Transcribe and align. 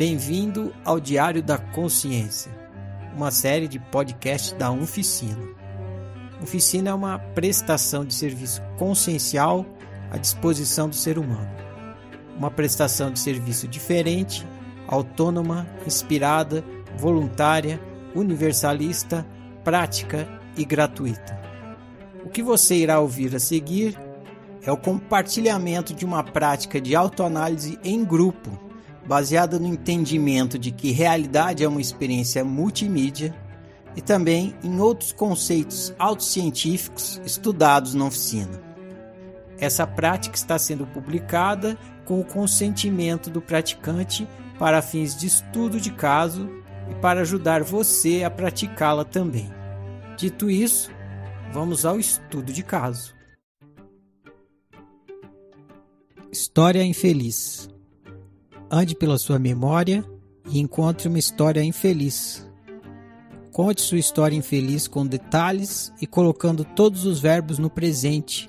Bem-vindo 0.00 0.72
ao 0.82 0.98
Diário 0.98 1.42
da 1.42 1.58
Consciência, 1.58 2.50
uma 3.14 3.30
série 3.30 3.68
de 3.68 3.78
podcasts 3.78 4.52
da 4.52 4.70
Unficina. 4.70 5.46
Unficina 6.40 6.88
é 6.88 6.94
uma 6.94 7.18
prestação 7.18 8.02
de 8.02 8.14
serviço 8.14 8.62
consciencial 8.78 9.66
à 10.10 10.16
disposição 10.16 10.88
do 10.88 10.96
ser 10.96 11.18
humano. 11.18 11.50
Uma 12.34 12.50
prestação 12.50 13.10
de 13.10 13.18
serviço 13.18 13.68
diferente, 13.68 14.46
autônoma, 14.88 15.66
inspirada, 15.86 16.64
voluntária, 16.96 17.78
universalista, 18.14 19.26
prática 19.62 20.26
e 20.56 20.64
gratuita. 20.64 21.38
O 22.24 22.30
que 22.30 22.42
você 22.42 22.74
irá 22.74 23.00
ouvir 23.00 23.36
a 23.36 23.38
seguir 23.38 24.00
é 24.62 24.72
o 24.72 24.78
compartilhamento 24.78 25.92
de 25.92 26.06
uma 26.06 26.24
prática 26.24 26.80
de 26.80 26.96
autoanálise 26.96 27.78
em 27.84 28.02
grupo, 28.02 28.69
baseada 29.10 29.58
no 29.58 29.66
entendimento 29.66 30.56
de 30.56 30.70
que 30.70 30.92
realidade 30.92 31.64
é 31.64 31.68
uma 31.68 31.80
experiência 31.80 32.44
multimídia 32.44 33.34
e 33.96 34.00
também 34.00 34.54
em 34.62 34.78
outros 34.78 35.10
conceitos 35.10 35.92
autocientíficos 35.98 37.20
estudados 37.24 37.92
na 37.92 38.04
oficina. 38.04 38.62
Essa 39.58 39.84
prática 39.84 40.36
está 40.36 40.56
sendo 40.60 40.86
publicada 40.86 41.76
com 42.04 42.20
o 42.20 42.24
consentimento 42.24 43.30
do 43.30 43.42
praticante 43.42 44.28
para 44.60 44.80
fins 44.80 45.18
de 45.18 45.26
estudo 45.26 45.80
de 45.80 45.90
caso 45.90 46.48
e 46.88 46.94
para 46.94 47.22
ajudar 47.22 47.64
você 47.64 48.22
a 48.22 48.30
praticá-la 48.30 49.04
também. 49.04 49.50
Dito 50.16 50.48
isso, 50.48 50.88
vamos 51.52 51.84
ao 51.84 51.98
estudo 51.98 52.52
de 52.52 52.62
caso. 52.62 53.12
História 56.30 56.84
infeliz. 56.84 57.68
Ande 58.70 58.94
pela 58.94 59.18
sua 59.18 59.36
memória 59.36 60.04
e 60.48 60.60
encontre 60.60 61.08
uma 61.08 61.18
história 61.18 61.60
infeliz. 61.60 62.48
Conte 63.52 63.80
sua 63.80 63.98
história 63.98 64.36
infeliz 64.36 64.86
com 64.86 65.04
detalhes 65.04 65.92
e 66.00 66.06
colocando 66.06 66.64
todos 66.64 67.04
os 67.04 67.18
verbos 67.18 67.58
no 67.58 67.68
presente, 67.68 68.48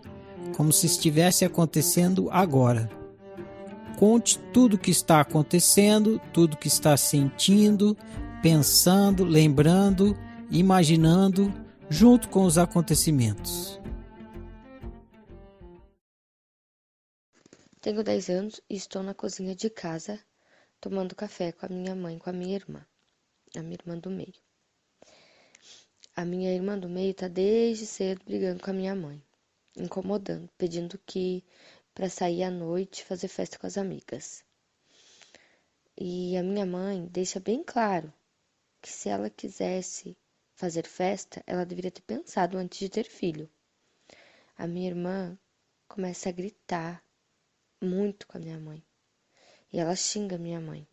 como 0.55 0.71
se 0.71 0.85
estivesse 0.85 1.43
acontecendo 1.43 2.29
agora. 2.29 2.87
Conte 3.97 4.37
tudo 4.53 4.75
o 4.75 4.77
que 4.77 4.91
está 4.91 5.21
acontecendo, 5.21 6.21
tudo 6.31 6.55
que 6.55 6.67
está 6.67 6.95
sentindo, 6.95 7.97
pensando, 8.43 9.25
lembrando, 9.25 10.15
imaginando, 10.51 11.51
junto 11.89 12.29
com 12.29 12.43
os 12.45 12.59
acontecimentos. 12.59 13.80
Tenho 17.81 18.03
10 18.03 18.29
anos 18.29 18.61
e 18.69 18.75
estou 18.75 19.01
na 19.01 19.15
cozinha 19.15 19.55
de 19.55 19.67
casa 19.67 20.23
tomando 20.79 21.15
café 21.15 21.51
com 21.51 21.65
a 21.65 21.69
minha 21.69 21.95
mãe, 21.95 22.19
com 22.19 22.29
a 22.29 22.33
minha 22.33 22.53
irmã, 22.53 22.85
a 23.55 23.63
minha 23.63 23.73
irmã 23.73 23.97
do 23.97 24.11
meio. 24.11 24.35
A 26.15 26.23
minha 26.23 26.53
irmã 26.53 26.77
do 26.77 26.87
meio 26.87 27.11
tá 27.15 27.27
desde 27.27 27.87
cedo 27.87 28.23
brigando 28.23 28.63
com 28.63 28.69
a 28.69 28.73
minha 28.73 28.93
mãe, 28.93 29.19
incomodando, 29.75 30.47
pedindo 30.59 30.99
que 31.07 31.43
para 31.91 32.07
sair 32.07 32.43
à 32.43 32.51
noite 32.51 33.03
fazer 33.03 33.29
festa 33.29 33.57
com 33.57 33.65
as 33.65 33.79
amigas. 33.79 34.45
E 35.97 36.37
a 36.37 36.43
minha 36.43 36.67
mãe 36.67 37.07
deixa 37.07 37.39
bem 37.39 37.63
claro 37.63 38.13
que 38.79 38.91
se 38.91 39.09
ela 39.09 39.27
quisesse 39.27 40.15
fazer 40.53 40.85
festa, 40.85 41.43
ela 41.47 41.65
deveria 41.65 41.89
ter 41.89 42.03
pensado 42.03 42.59
antes 42.59 42.77
de 42.77 42.89
ter 42.89 43.05
filho. 43.05 43.49
A 44.55 44.67
minha 44.67 44.87
irmã 44.87 45.35
começa 45.87 46.29
a 46.29 46.31
gritar, 46.31 47.03
muito 47.81 48.27
com 48.27 48.37
a 48.37 48.41
minha 48.41 48.59
mãe. 48.59 48.83
E 49.73 49.79
ela 49.79 49.95
xinga 49.95 50.37
minha 50.37 50.59
mãe. 50.59 50.87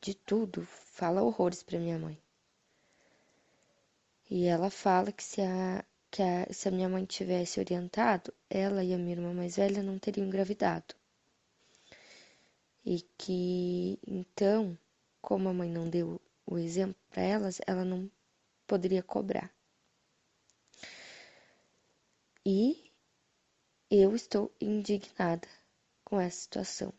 De 0.00 0.14
tudo, 0.14 0.64
fala 0.64 1.22
horrores 1.22 1.62
para 1.62 1.78
minha 1.78 1.98
mãe. 1.98 2.18
E 4.30 4.46
ela 4.46 4.70
fala 4.70 5.10
que 5.10 5.22
se 5.22 5.40
a, 5.40 5.84
que 6.10 6.22
a, 6.22 6.46
se 6.52 6.68
a 6.68 6.70
minha 6.70 6.88
mãe 6.88 7.04
tivesse 7.04 7.58
orientado, 7.58 8.32
ela 8.48 8.84
e 8.84 8.92
a 8.94 8.98
minha 8.98 9.12
irmã 9.12 9.32
mais 9.32 9.56
velha 9.56 9.82
não 9.82 9.98
teriam 9.98 10.26
engravidado. 10.26 10.94
E 12.84 13.02
que 13.16 13.98
então, 14.06 14.78
como 15.20 15.48
a 15.48 15.52
mãe 15.52 15.70
não 15.70 15.88
deu 15.88 16.20
o 16.46 16.58
exemplo 16.58 16.96
para 17.10 17.22
elas, 17.22 17.60
ela 17.66 17.84
não 17.84 18.10
poderia 18.66 19.02
cobrar. 19.02 19.52
E 22.44 22.90
eu 23.90 24.14
estou 24.14 24.52
indignada 24.60 25.48
com 26.08 26.18
essa 26.18 26.40
situação, 26.40 26.90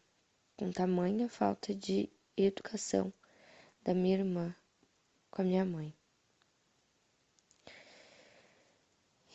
com 0.56 0.72
tamanha 0.72 1.28
falta 1.28 1.74
de 1.74 2.08
educação 2.38 3.12
da 3.84 3.92
minha 3.92 4.20
irmã 4.20 4.56
com 5.32 5.42
a 5.42 5.46
minha 5.46 5.66
mãe. 5.66 5.92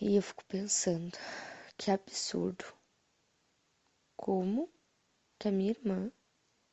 E 0.00 0.14
eu 0.14 0.22
fico 0.22 0.44
pensando, 0.44 1.18
que 1.76 1.90
absurdo. 1.90 2.64
Como 4.16 4.70
que 5.40 5.48
a 5.48 5.50
minha 5.50 5.72
irmã 5.72 6.12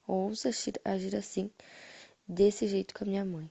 ousa 0.06 0.52
agir 0.86 1.16
assim, 1.16 1.50
desse 2.28 2.68
jeito 2.68 2.94
com 2.94 3.04
a 3.04 3.08
minha 3.08 3.26
mãe? 3.26 3.50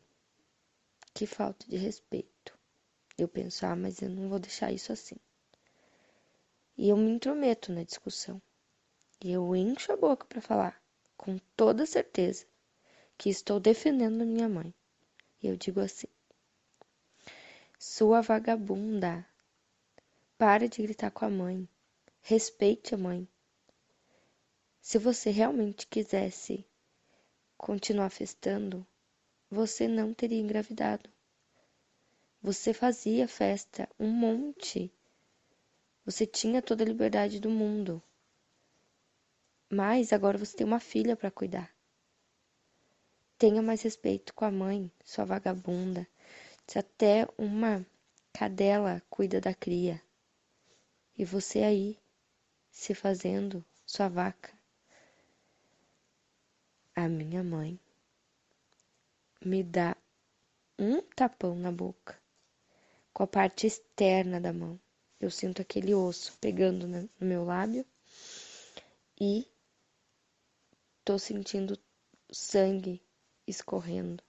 Que 1.12 1.26
falta 1.26 1.66
de 1.66 1.76
respeito. 1.76 2.56
Eu 3.18 3.26
penso, 3.26 3.66
ah, 3.66 3.74
mas 3.74 4.00
eu 4.00 4.10
não 4.10 4.28
vou 4.28 4.38
deixar 4.38 4.70
isso 4.70 4.92
assim. 4.92 5.16
E 6.78 6.88
eu 6.88 6.96
me 6.96 7.10
intrometo 7.10 7.72
na 7.72 7.82
discussão. 7.82 8.40
E 9.22 9.32
eu 9.32 9.54
encho 9.54 9.92
a 9.92 9.96
boca 9.96 10.24
para 10.26 10.40
falar, 10.40 10.82
com 11.16 11.36
toda 11.54 11.84
certeza, 11.84 12.46
que 13.18 13.28
estou 13.28 13.60
defendendo 13.60 14.24
minha 14.24 14.48
mãe. 14.48 14.72
E 15.42 15.46
eu 15.46 15.56
digo 15.56 15.80
assim: 15.80 16.06
Sua 17.78 18.22
vagabunda, 18.22 19.26
pare 20.38 20.68
de 20.68 20.82
gritar 20.82 21.10
com 21.10 21.26
a 21.26 21.30
mãe. 21.30 21.68
Respeite 22.22 22.94
a 22.94 22.98
mãe. 22.98 23.28
Se 24.80 24.98
você 24.98 25.30
realmente 25.30 25.86
quisesse 25.86 26.64
continuar 27.58 28.08
festando, 28.08 28.86
você 29.50 29.86
não 29.86 30.14
teria 30.14 30.40
engravidado. 30.40 31.10
Você 32.42 32.72
fazia 32.72 33.28
festa 33.28 33.86
um 33.98 34.08
monte. 34.08 34.90
Você 36.06 36.26
tinha 36.26 36.62
toda 36.62 36.82
a 36.82 36.86
liberdade 36.86 37.38
do 37.38 37.50
mundo. 37.50 38.02
Mas 39.72 40.12
agora 40.12 40.36
você 40.36 40.56
tem 40.56 40.66
uma 40.66 40.80
filha 40.80 41.16
para 41.16 41.30
cuidar. 41.30 41.70
Tenha 43.38 43.62
mais 43.62 43.80
respeito 43.82 44.34
com 44.34 44.44
a 44.44 44.50
mãe, 44.50 44.90
sua 45.04 45.24
vagabunda. 45.24 46.06
Se 46.66 46.78
até 46.78 47.26
uma 47.38 47.86
cadela 48.32 49.00
cuida 49.08 49.40
da 49.40 49.54
cria. 49.54 50.02
E 51.16 51.24
você 51.24 51.60
aí, 51.60 51.98
se 52.70 52.94
fazendo 52.94 53.64
sua 53.86 54.08
vaca. 54.08 54.52
A 56.94 57.08
minha 57.08 57.44
mãe 57.44 57.78
me 59.40 59.62
dá 59.62 59.96
um 60.78 61.00
tapão 61.00 61.54
na 61.54 61.70
boca, 61.70 62.18
com 63.12 63.22
a 63.22 63.26
parte 63.26 63.66
externa 63.66 64.40
da 64.40 64.52
mão. 64.52 64.80
Eu 65.20 65.30
sinto 65.30 65.62
aquele 65.62 65.94
osso 65.94 66.36
pegando 66.40 66.88
no 66.88 67.08
meu 67.20 67.44
lábio 67.44 67.86
e 69.20 69.46
Tô 71.02 71.18
sentindo 71.18 71.78
sangue 72.30 73.02
escorrendo. 73.46 74.22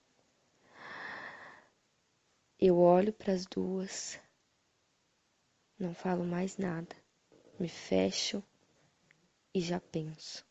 Eu 2.58 2.78
olho 2.78 3.12
para 3.12 3.34
as 3.34 3.44
duas, 3.44 4.18
não 5.78 5.94
falo 5.94 6.24
mais 6.24 6.56
nada, 6.56 6.96
me 7.60 7.68
fecho 7.68 8.42
e 9.54 9.60
já 9.60 9.78
penso. 9.80 10.46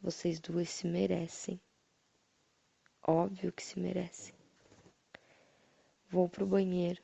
Vocês 0.00 0.40
duas 0.40 0.68
se 0.68 0.88
merecem. 0.88 1.60
Óbvio 3.06 3.52
que 3.52 3.62
se 3.62 3.78
merecem. 3.78 4.34
Vou 6.08 6.28
pro 6.28 6.46
banheiro, 6.46 7.02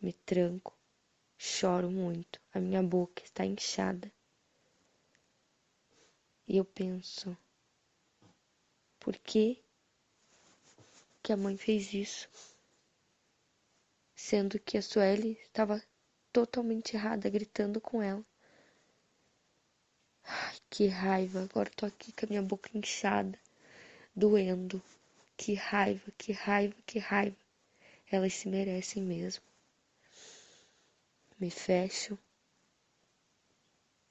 me 0.00 0.12
tranco, 0.12 0.76
choro 1.38 1.88
muito, 1.88 2.40
a 2.52 2.58
minha 2.58 2.82
boca 2.82 3.22
está 3.22 3.46
inchada. 3.46 4.12
E 6.52 6.56
eu 6.56 6.64
penso, 6.64 7.38
por 8.98 9.16
que, 9.16 9.62
que 11.22 11.32
a 11.32 11.36
mãe 11.36 11.56
fez 11.56 11.94
isso? 11.94 12.28
Sendo 14.16 14.58
que 14.58 14.76
a 14.76 14.82
Sueli 14.82 15.38
estava 15.42 15.80
totalmente 16.32 16.96
errada, 16.96 17.30
gritando 17.30 17.80
com 17.80 18.02
ela. 18.02 18.26
Ai, 20.24 20.56
que 20.68 20.88
raiva, 20.88 21.40
agora 21.44 21.70
tô 21.70 21.86
aqui 21.86 22.10
com 22.10 22.26
a 22.26 22.28
minha 22.28 22.42
boca 22.42 22.76
inchada, 22.76 23.38
doendo. 24.12 24.82
Que 25.36 25.54
raiva, 25.54 26.10
que 26.18 26.32
raiva, 26.32 26.74
que 26.84 26.98
raiva. 26.98 27.36
Elas 28.10 28.34
se 28.34 28.48
merecem 28.48 29.04
mesmo. 29.04 29.44
Me 31.38 31.48
fecho 31.48 32.18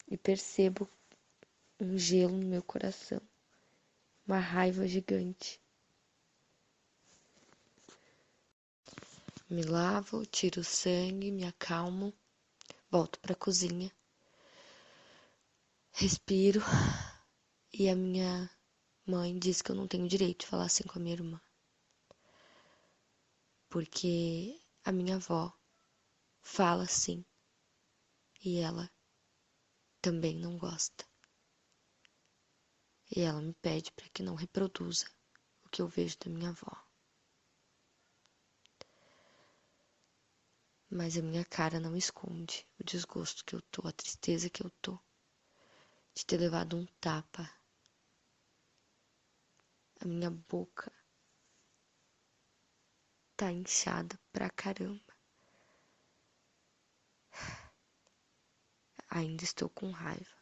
e 0.08 0.18
percebo 0.18 0.90
um 1.80 1.98
gelo 1.98 2.38
no 2.38 2.46
meu 2.46 2.62
coração, 2.62 3.22
uma 4.28 4.40
raiva 4.40 4.86
gigante. 4.86 5.62
Me 9.50 9.64
lavo, 9.64 10.26
tiro 10.26 10.62
o 10.62 10.64
sangue, 10.64 11.32
me 11.32 11.46
acalmo, 11.46 12.14
volto 12.92 13.20
para 13.20 13.34
a 13.34 13.38
cozinha, 13.38 13.92
respiro 15.92 16.62
e 17.74 17.90
a 17.90 17.96
minha 17.96 18.50
mãe 19.06 19.38
diz 19.40 19.62
que 19.62 19.72
eu 19.72 19.76
não 19.76 19.88
tenho 19.88 20.08
direito 20.08 20.42
de 20.42 20.48
falar 20.48 20.66
assim 20.66 20.84
com 20.84 21.00
a 21.00 21.02
minha 21.02 21.16
irmã. 21.16 21.42
Porque 23.70 24.60
a 24.84 24.92
minha 24.92 25.16
avó 25.16 25.54
fala 26.42 26.84
assim 26.84 27.26
e 28.44 28.58
ela 28.60 28.92
também 30.02 30.36
não 30.36 30.58
gosta. 30.58 31.09
E 33.16 33.22
ela 33.22 33.42
me 33.42 33.54
pede 33.54 33.92
para 33.92 34.08
que 34.10 34.24
não 34.24 34.36
reproduza 34.36 35.08
o 35.66 35.70
que 35.70 35.82
eu 35.82 35.88
vejo 35.88 36.18
da 36.20 36.30
minha 36.30 36.50
avó. 36.50 36.72
Mas 40.90 41.18
a 41.18 41.22
minha 41.22 41.46
cara 41.46 41.80
não 41.80 41.96
esconde 41.96 42.68
o 42.80 42.84
desgosto 42.84 43.46
que 43.46 43.56
eu 43.56 43.62
tô, 43.64 43.88
a 43.88 43.92
tristeza 43.92 44.50
que 44.50 44.64
eu 44.64 44.70
tô 44.82 45.00
de 46.20 46.26
ter 46.26 46.38
levado 46.38 46.76
um 46.76 46.86
tapa. 47.00 47.50
A 50.02 50.06
minha 50.06 50.30
boca 50.30 50.92
tá 53.38 53.52
inchada 53.52 54.20
pra 54.34 54.50
caramba. 54.50 55.14
Ainda 59.10 59.44
estou 59.46 59.70
com 59.70 59.92
raiva, 59.92 60.36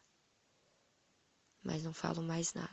mas 1.68 1.84
não 1.84 1.92
falo 1.92 2.22
mais 2.22 2.54
nada. 2.54 2.70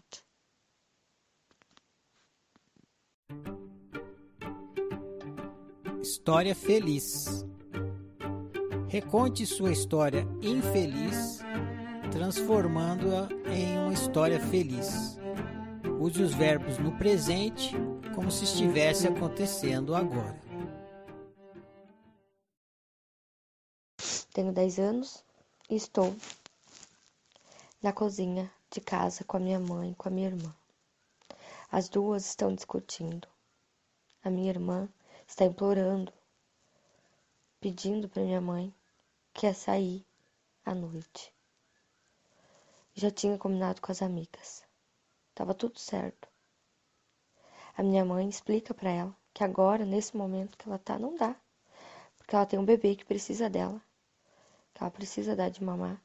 História 6.02 6.56
feliz. 6.56 7.46
Reconte 8.88 9.46
sua 9.46 9.74
história 9.74 10.26
infeliz, 10.42 11.40
transformando-a 12.10 13.28
em 13.52 13.78
uma 13.80 13.92
história 13.92 14.40
feliz. 14.40 15.18
Use 16.00 16.24
os 16.24 16.34
verbos 16.34 16.78
no 16.78 16.98
presente 16.98 17.76
como 18.14 18.32
se 18.32 18.46
estivesse 18.46 19.10
acontecendo 19.10 19.94
agora. 19.94 20.40
Tenho 24.34 24.54
10 24.54 24.80
anos 24.80 25.24
e 25.70 25.76
estou 25.76 26.16
na 27.82 27.92
cozinha 27.92 28.50
de 28.76 28.82
casa 28.82 29.24
com 29.24 29.38
a 29.38 29.40
minha 29.40 29.58
mãe 29.58 29.92
e 29.92 29.96
com 29.96 30.10
a 30.10 30.12
minha 30.12 30.28
irmã. 30.28 30.54
As 31.72 31.88
duas 31.88 32.26
estão 32.26 32.54
discutindo. 32.54 33.26
A 34.22 34.30
minha 34.30 34.50
irmã 34.50 34.90
está 35.26 35.46
implorando, 35.46 36.12
pedindo 37.62 38.10
para 38.10 38.22
minha 38.22 38.42
mãe 38.42 38.76
que 39.34 39.46
ia 39.46 39.54
sair 39.54 40.06
à 40.66 40.76
noite. 40.76 41.34
Já 42.94 43.10
tinha 43.10 43.38
combinado 43.38 43.80
com 43.80 43.94
as 43.94 44.02
amigas. 44.02 44.62
Tava 45.34 45.54
tudo 45.54 45.80
certo. 45.80 46.28
A 47.78 47.82
minha 47.82 48.04
mãe 48.04 48.28
explica 48.28 48.74
para 48.74 48.90
ela 48.90 49.16
que 49.34 49.42
agora, 49.42 49.86
nesse 49.86 50.18
momento 50.18 50.58
que 50.58 50.68
ela 50.68 50.78
tá, 50.78 51.00
não 51.00 51.16
dá. 51.16 51.34
Porque 52.18 52.36
ela 52.36 52.46
tem 52.46 52.60
um 52.60 52.66
bebê 52.66 52.94
que 52.94 53.06
precisa 53.06 53.50
dela 53.50 53.82
que 54.74 54.84
ela 54.84 54.92
precisa 54.92 55.38
dar 55.38 55.50
de 55.50 55.64
mamar 55.64 56.02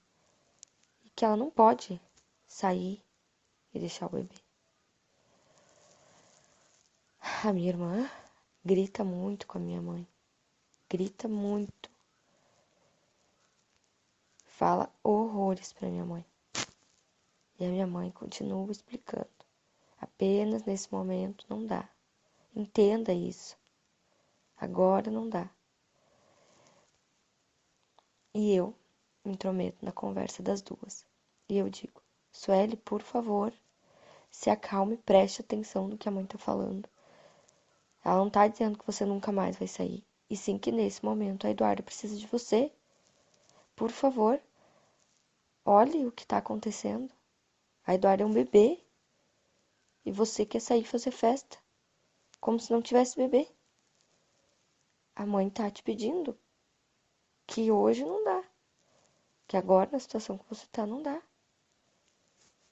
e 1.04 1.10
que 1.10 1.24
ela 1.24 1.36
não 1.36 1.50
pode 1.50 2.00
sair 2.50 3.00
e 3.72 3.78
deixar 3.78 4.06
o 4.06 4.10
bebê. 4.10 4.34
A 7.44 7.52
minha 7.52 7.68
irmã 7.68 8.10
grita 8.64 9.04
muito 9.04 9.46
com 9.46 9.58
a 9.58 9.60
minha 9.60 9.80
mãe, 9.80 10.06
grita 10.88 11.28
muito, 11.28 11.88
fala 14.44 14.92
horrores 15.02 15.72
para 15.72 15.88
minha 15.88 16.04
mãe. 16.04 16.26
E 17.58 17.64
a 17.64 17.68
minha 17.68 17.86
mãe 17.86 18.10
continua 18.10 18.70
explicando. 18.72 19.30
Apenas 19.98 20.64
nesse 20.64 20.90
momento 20.92 21.46
não 21.48 21.64
dá. 21.64 21.88
Entenda 22.54 23.12
isso. 23.12 23.56
Agora 24.56 25.10
não 25.10 25.28
dá. 25.28 25.48
E 28.34 28.54
eu 28.54 28.74
me 29.24 29.32
intrometo 29.32 29.84
na 29.84 29.92
conversa 29.92 30.42
das 30.42 30.62
duas. 30.62 31.06
E 31.48 31.56
eu 31.56 31.68
digo: 31.68 31.99
Sueli, 32.32 32.76
por 32.76 33.02
favor, 33.02 33.52
se 34.30 34.50
acalme 34.50 34.94
e 34.94 34.98
preste 34.98 35.40
atenção 35.40 35.88
no 35.88 35.98
que 35.98 36.08
a 36.08 36.12
mãe 36.12 36.24
tá 36.24 36.38
falando. 36.38 36.88
Ela 38.04 38.16
não 38.16 38.30
tá 38.30 38.46
dizendo 38.46 38.78
que 38.78 38.86
você 38.86 39.04
nunca 39.04 39.30
mais 39.30 39.56
vai 39.56 39.68
sair. 39.68 40.04
E 40.28 40.36
sim 40.36 40.56
que 40.56 40.70
nesse 40.70 41.04
momento 41.04 41.46
a 41.46 41.50
Eduarda 41.50 41.82
precisa 41.82 42.16
de 42.16 42.26
você. 42.26 42.72
Por 43.74 43.90
favor, 43.90 44.40
olhe 45.64 46.06
o 46.06 46.12
que 46.12 46.26
tá 46.26 46.38
acontecendo. 46.38 47.12
A 47.86 47.94
Eduarda 47.94 48.22
é 48.22 48.26
um 48.26 48.32
bebê. 48.32 48.80
E 50.04 50.12
você 50.12 50.46
quer 50.46 50.60
sair 50.60 50.84
fazer 50.84 51.10
festa. 51.10 51.58
Como 52.40 52.58
se 52.58 52.70
não 52.70 52.80
tivesse 52.80 53.16
bebê. 53.16 53.48
A 55.14 55.26
mãe 55.26 55.50
tá 55.50 55.70
te 55.70 55.82
pedindo 55.82 56.38
que 57.46 57.70
hoje 57.70 58.04
não 58.04 58.24
dá. 58.24 58.44
Que 59.46 59.56
agora, 59.56 59.90
na 59.90 59.98
situação 59.98 60.38
que 60.38 60.48
você 60.48 60.66
tá, 60.70 60.86
não 60.86 61.02
dá. 61.02 61.20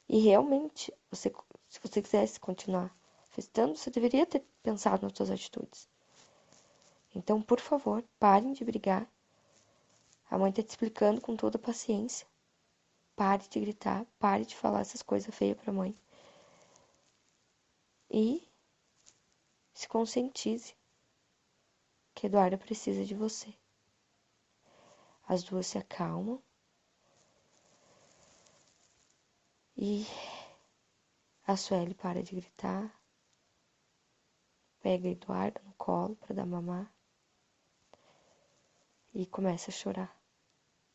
E 0.09 0.19
realmente, 0.21 0.93
você, 1.11 1.31
se 1.69 1.79
você 1.83 2.01
quisesse 2.01 2.41
continuar 2.41 2.97
festando, 3.31 3.77
você 3.77 3.91
deveria 3.91 4.25
ter 4.25 4.43
pensado 4.63 5.03
nas 5.03 5.17
suas 5.17 5.31
atitudes. 5.31 5.89
Então, 7.15 7.43
por 7.43 7.61
favor, 7.61 8.03
parem 8.19 8.53
de 8.53 8.65
brigar. 8.65 9.07
A 10.31 10.39
mãe 10.39 10.53
tá 10.53 10.63
te 10.63 10.71
explicando 10.71 11.21
com 11.21 11.37
toda 11.37 11.59
paciência. 11.59 12.27
Pare 13.15 13.47
de 13.49 13.61
gritar, 13.61 14.07
pare 14.19 14.45
de 14.45 14.57
falar 14.57 14.81
essas 14.81 15.03
coisas 15.03 15.35
feias 15.35 15.57
pra 15.57 15.73
mãe. 15.73 15.97
E 18.11 18.49
se 19.75 19.89
conscientize 19.89 20.75
que 22.15 22.27
Eduarda 22.27 22.57
precisa 22.57 23.05
de 23.05 23.15
você. 23.15 23.55
As 25.27 25.43
duas 25.43 25.67
se 25.67 25.79
acalmam. 25.79 26.43
E 29.81 30.05
a 31.47 31.57
Sueli 31.57 31.95
para 31.95 32.21
de 32.21 32.35
gritar. 32.35 32.93
Pega 34.81 35.07
Eduardo 35.09 35.61
no 35.65 35.73
colo 35.75 36.17
para 36.17 36.35
dar 36.35 36.47
mamar. 36.47 36.93
E 39.15 39.25
começa 39.25 39.71
a 39.71 39.73
chorar. 39.73 40.21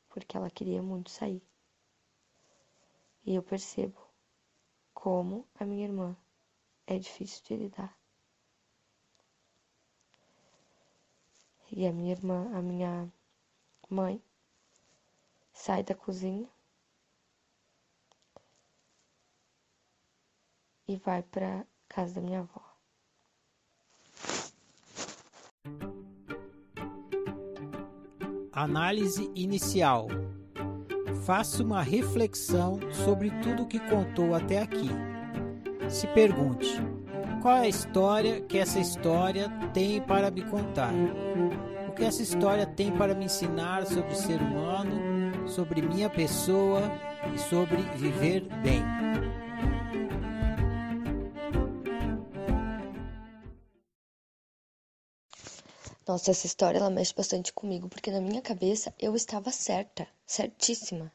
Porque 0.10 0.36
ela 0.36 0.52
queria 0.52 0.84
muito 0.84 1.10
sair. 1.10 1.42
E 3.26 3.34
eu 3.36 3.42
percebo 3.42 3.98
como 4.94 5.48
a 5.56 5.64
minha 5.64 5.86
irmã 5.86 6.18
é 6.86 7.00
difícil 7.00 7.42
de 7.46 7.56
lidar. 7.56 7.98
E 11.72 11.88
a 11.88 11.94
minha 11.94 12.12
irmã, 12.12 12.54
a 12.54 12.62
minha 12.62 13.10
Mãe, 13.90 14.22
sai 15.54 15.84
da 15.84 15.96
cozinha 15.96 16.50
e 20.88 20.98
vai 20.98 21.24
para 21.24 21.66
casa 21.88 22.16
da 22.16 22.22
minha 22.22 22.40
avó. 22.40 22.62
Análise 28.52 29.32
inicial. 29.34 30.08
Faça 31.26 31.64
uma 31.64 31.82
reflexão 31.82 32.80
sobre 32.92 33.32
tudo 33.42 33.66
que 33.66 33.80
contou 33.80 34.36
até 34.36 34.62
aqui. 34.62 34.90
Se 35.90 36.08
pergunte: 36.08 36.70
qual 37.42 37.58
é 37.58 37.62
a 37.62 37.68
história 37.68 38.42
que 38.42 38.58
essa 38.58 38.80
história 38.80 39.50
tem 39.74 40.02
para 40.02 40.30
me 40.30 40.44
contar? 40.44 40.94
o 41.94 41.96
que 41.96 42.04
essa 42.04 42.24
história 42.24 42.66
tem 42.66 42.92
para 42.92 43.14
me 43.14 43.26
ensinar 43.26 43.86
sobre 43.86 44.12
o 44.12 44.16
ser 44.16 44.42
humano, 44.42 45.48
sobre 45.48 45.80
minha 45.80 46.10
pessoa 46.10 46.82
e 47.32 47.38
sobre 47.38 47.84
viver 47.96 48.48
bem. 48.64 48.84
Nossa, 56.14 56.30
essa 56.30 56.46
história 56.46 56.78
ela 56.78 56.92
mexe 56.92 57.12
bastante 57.12 57.52
comigo, 57.52 57.90
porque 57.90 58.12
na 58.12 58.22
minha 58.22 58.40
cabeça 58.40 58.94
eu 59.00 59.16
estava 59.16 59.50
certa, 59.50 60.08
certíssima. 60.28 61.12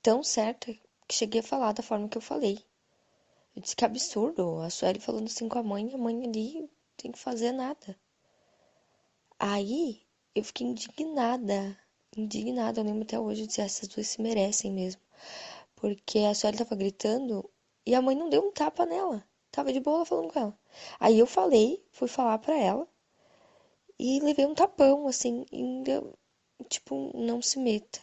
Tão 0.00 0.22
certa 0.22 0.72
que 1.08 1.16
cheguei 1.16 1.40
a 1.40 1.42
falar 1.42 1.72
da 1.72 1.82
forma 1.82 2.08
que 2.08 2.16
eu 2.16 2.22
falei. 2.22 2.64
Eu 3.56 3.60
disse 3.60 3.74
que 3.74 3.84
absurdo, 3.84 4.60
a 4.60 4.70
Sueli 4.70 5.00
falando 5.00 5.26
assim 5.26 5.48
com 5.48 5.58
a 5.58 5.64
mãe, 5.64 5.92
a 5.92 5.98
mãe 5.98 6.24
ali 6.24 6.70
tem 6.96 7.10
que 7.10 7.18
fazer 7.18 7.50
nada. 7.50 7.98
Aí 9.36 10.00
eu 10.32 10.44
fiquei 10.44 10.68
indignada, 10.68 11.76
indignada. 12.16 12.80
Eu 12.80 12.84
lembro 12.84 13.02
até 13.02 13.18
hoje 13.18 13.48
de 13.48 13.60
essas 13.60 13.88
duas 13.88 14.06
se 14.06 14.22
merecem 14.22 14.70
mesmo. 14.70 15.02
porque 15.74 16.20
a 16.20 16.34
Sueli 16.36 16.58
tava 16.58 16.76
gritando 16.76 17.50
e 17.84 17.96
a 17.96 18.00
mãe 18.02 18.14
não 18.14 18.30
deu 18.30 18.46
um 18.46 18.52
tapa 18.52 18.86
nela. 18.86 19.26
Tava 19.50 19.72
de 19.72 19.80
boa 19.80 20.06
falando 20.06 20.32
com 20.32 20.38
ela. 20.38 20.58
Aí 21.00 21.18
eu 21.18 21.26
falei, 21.26 21.84
fui 21.90 22.06
falar 22.06 22.38
pra 22.38 22.56
ela 22.56 22.86
e 23.98 24.20
levei 24.20 24.46
um 24.46 24.54
tapão, 24.54 25.08
assim, 25.08 25.44
ainda, 25.52 26.02
tipo, 26.68 27.12
não 27.16 27.42
se 27.42 27.58
meta. 27.58 28.00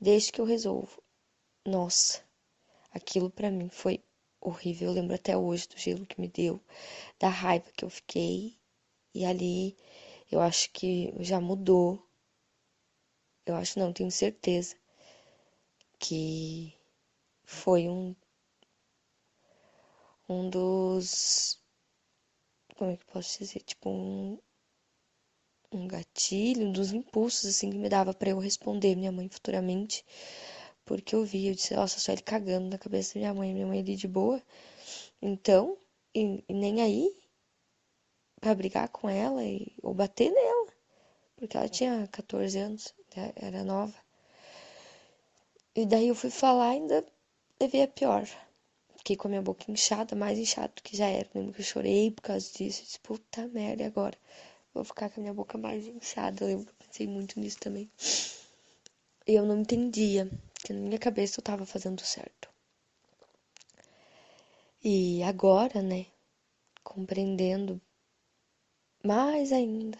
Deixe 0.00 0.32
que 0.32 0.40
eu 0.40 0.44
resolvo. 0.44 1.02
Nossa, 1.64 2.22
aquilo 2.92 3.30
para 3.30 3.50
mim 3.50 3.68
foi 3.68 4.02
horrível. 4.40 4.88
Eu 4.88 4.94
lembro 4.94 5.14
até 5.14 5.36
hoje 5.36 5.68
do 5.68 5.78
gelo 5.78 6.06
que 6.06 6.20
me 6.20 6.28
deu, 6.28 6.60
da 7.18 7.28
raiva 7.28 7.70
que 7.72 7.84
eu 7.84 7.90
fiquei. 7.90 8.58
E 9.14 9.24
ali 9.24 9.76
eu 10.30 10.40
acho 10.40 10.70
que 10.72 11.12
já 11.20 11.40
mudou. 11.40 12.02
Eu 13.46 13.54
acho 13.56 13.78
não, 13.78 13.92
tenho 13.92 14.10
certeza 14.10 14.76
que 15.98 16.74
foi 17.44 17.88
um 17.88 18.14
um 20.28 20.48
dos 20.50 21.58
como 22.76 22.90
é 22.92 22.96
que 22.96 23.04
posso 23.06 23.38
dizer, 23.38 23.60
tipo 23.60 23.88
um 23.90 24.38
um 25.72 25.86
gatilho, 25.88 26.72
dos 26.72 26.92
impulsos 26.92 27.46
assim 27.46 27.70
que 27.70 27.78
me 27.78 27.88
dava 27.88 28.14
para 28.14 28.30
eu 28.30 28.38
responder 28.38 28.96
minha 28.96 29.12
mãe 29.12 29.28
futuramente, 29.28 30.04
porque 30.84 31.14
eu 31.14 31.24
vi, 31.24 31.48
eu 31.48 31.54
disse, 31.54 31.74
nossa, 31.74 32.00
só 32.00 32.12
ele 32.12 32.22
cagando 32.22 32.68
na 32.68 32.78
cabeça 32.78 33.14
da 33.14 33.20
minha 33.20 33.34
mãe, 33.34 33.52
minha 33.54 33.66
mãe 33.66 33.80
ali 33.80 33.96
de 33.96 34.08
boa. 34.08 34.42
Então, 35.22 35.76
e, 36.14 36.44
e 36.48 36.54
nem 36.54 36.82
aí 36.82 37.14
para 38.40 38.54
brigar 38.54 38.88
com 38.88 39.08
ela 39.08 39.44
e, 39.44 39.72
ou 39.82 39.94
bater 39.94 40.30
nela, 40.30 40.72
porque 41.36 41.56
ela 41.56 41.68
tinha 41.68 42.08
14 42.08 42.58
anos, 42.58 42.94
né, 43.16 43.32
era 43.36 43.64
nova. 43.64 43.94
E 45.74 45.86
daí 45.86 46.08
eu 46.08 46.14
fui 46.14 46.30
falar 46.30 46.70
ainda 46.70 47.04
levei 47.60 47.82
a 47.82 47.88
pior. 47.88 48.26
Fiquei 48.96 49.16
com 49.16 49.28
a 49.28 49.30
minha 49.30 49.42
boca 49.42 49.70
inchada, 49.70 50.14
mais 50.14 50.38
inchada 50.38 50.72
do 50.74 50.82
que 50.82 50.96
já 50.96 51.06
era. 51.06 51.28
Lembro 51.34 51.52
que 51.52 51.60
eu 51.60 51.64
chorei 51.64 52.10
por 52.10 52.22
causa 52.22 52.46
disso. 52.52 52.82
Eu 52.82 52.84
disse, 52.86 53.00
puta 53.00 53.46
merda, 53.48 53.82
e 53.82 53.86
agora? 53.86 54.16
Vou 54.78 54.84
ficar 54.84 55.10
com 55.10 55.18
a 55.18 55.22
minha 55.22 55.34
boca 55.34 55.58
mais 55.58 55.88
inchada. 55.88 56.48
Eu 56.48 56.64
pensei 56.78 57.08
muito 57.08 57.40
nisso 57.40 57.58
também. 57.58 57.90
E 59.26 59.34
eu 59.34 59.44
não 59.44 59.58
entendia 59.60 60.30
que 60.54 60.72
na 60.72 60.78
minha 60.78 61.00
cabeça 61.00 61.40
eu 61.40 61.42
tava 61.42 61.66
fazendo 61.66 62.00
certo. 62.02 62.48
E 64.80 65.20
agora, 65.24 65.82
né, 65.82 66.06
compreendendo 66.84 67.80
mais 69.04 69.50
ainda, 69.52 69.98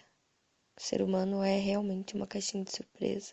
o 0.76 0.80
ser 0.80 1.02
humano 1.02 1.42
é 1.42 1.58
realmente 1.58 2.14
uma 2.14 2.28
caixinha 2.28 2.62
de 2.62 2.70
surpresa. 2.70 3.32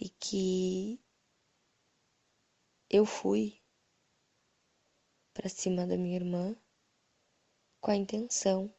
E 0.00 0.08
que 0.08 0.98
eu 2.88 3.04
fui 3.04 3.60
para 5.34 5.50
cima 5.50 5.86
da 5.86 5.98
minha 5.98 6.16
irmã 6.16 6.56
com 7.82 7.90
a 7.90 7.96
intenção 7.96 8.74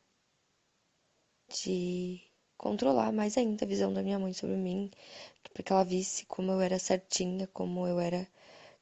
de 1.53 2.22
controlar 2.57 3.12
mais 3.13 3.38
ainda 3.38 3.65
a 3.65 3.67
visão 3.67 3.93
da 3.93 4.03
minha 4.03 4.19
mãe 4.19 4.33
sobre 4.33 4.55
mim, 4.57 4.91
para 5.53 5.63
que 5.63 5.72
ela 5.74 5.86
visse 5.86 6.25
como 6.25 6.51
eu 6.51 6.62
era 6.62 6.79
certinha, 6.79 7.48
como 7.53 7.88
eu 7.88 8.00
era 8.00 8.27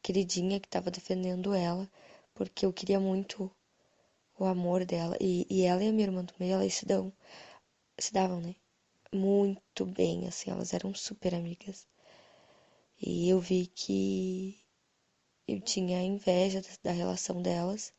queridinha 0.04 0.60
que 0.60 0.68
estava 0.68 0.92
defendendo 0.92 1.54
ela, 1.54 1.90
porque 2.36 2.66
eu 2.66 2.74
queria 2.74 3.00
muito 3.00 3.52
o 4.40 4.46
amor 4.46 4.86
dela. 4.86 5.18
E, 5.22 5.48
e 5.50 5.64
ela 5.64 5.84
e 5.84 5.90
a 5.90 5.92
minha 5.94 6.08
irmã 6.08 6.26
meio, 6.40 6.54
elas 6.56 6.74
se 6.76 6.86
dão, 6.86 7.14
se 8.00 8.14
davam, 8.14 8.42
né? 8.42 8.56
Muito 9.14 9.86
bem, 9.86 10.28
assim, 10.28 10.52
elas 10.52 10.74
eram 10.74 10.94
super 10.96 11.36
amigas. 11.36 11.88
E 13.02 13.28
eu 13.30 13.38
vi 13.42 13.68
que 13.68 14.58
eu 15.48 15.60
tinha 15.62 16.02
inveja 16.04 16.62
da 16.84 16.92
relação 16.92 17.42
delas 17.42 17.94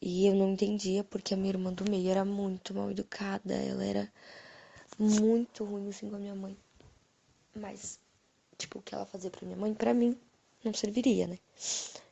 e 0.00 0.26
eu 0.26 0.34
não 0.34 0.52
entendia 0.52 1.02
porque 1.04 1.34
a 1.34 1.36
minha 1.36 1.50
irmã 1.50 1.72
do 1.72 1.88
meio 1.90 2.10
era 2.10 2.24
muito 2.24 2.74
mal 2.74 2.90
educada, 2.90 3.54
ela 3.54 3.84
era 3.84 4.12
muito 4.98 5.64
ruim 5.64 5.88
assim 5.88 6.10
com 6.10 6.16
a 6.16 6.18
minha 6.18 6.34
mãe. 6.34 6.56
Mas, 7.54 7.98
tipo, 8.58 8.78
o 8.78 8.82
que 8.82 8.94
ela 8.94 9.06
fazia 9.06 9.30
pra 9.30 9.46
minha 9.46 9.58
mãe, 9.58 9.74
pra 9.74 9.94
mim, 9.94 10.18
não 10.64 10.74
serviria, 10.74 11.26
né? 11.26 11.38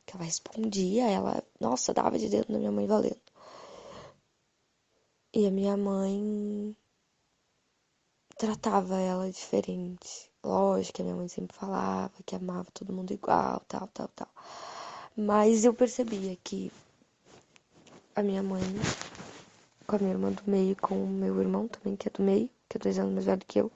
Que 0.06 0.16
ela 0.16 0.24
respondia, 0.24 1.08
ela, 1.08 1.42
nossa, 1.60 1.92
dava 1.92 2.18
de 2.18 2.28
dedo 2.28 2.52
na 2.52 2.58
minha 2.58 2.72
mãe 2.72 2.86
valendo. 2.86 3.20
E 5.32 5.46
a 5.46 5.50
minha 5.50 5.76
mãe 5.76 6.76
tratava 8.36 8.98
ela 9.00 9.30
diferente. 9.30 10.30
Lógico 10.42 10.94
que 10.94 11.02
a 11.02 11.04
minha 11.04 11.16
mãe 11.16 11.28
sempre 11.28 11.56
falava 11.56 12.12
que 12.24 12.36
amava 12.36 12.70
todo 12.72 12.92
mundo 12.92 13.12
igual, 13.12 13.60
tal, 13.66 13.88
tal, 13.88 14.08
tal. 14.08 14.28
Mas 15.16 15.64
eu 15.64 15.74
percebia 15.74 16.36
que 16.44 16.70
a 18.14 18.22
minha 18.22 18.42
mãe, 18.42 18.62
com 19.86 19.96
a 19.96 19.98
minha 19.98 20.12
irmã 20.12 20.30
do 20.30 20.42
meio, 20.46 20.76
com 20.76 21.02
o 21.02 21.06
meu 21.06 21.40
irmão 21.40 21.68
também, 21.68 21.96
que 21.96 22.08
é 22.08 22.10
do 22.10 22.22
meio, 22.22 22.48
que 22.68 22.76
é 22.76 22.80
dois 22.80 22.98
anos 22.98 23.12
mais 23.14 23.26
velho 23.26 23.42
que 23.46 23.60
eu, 23.60 23.72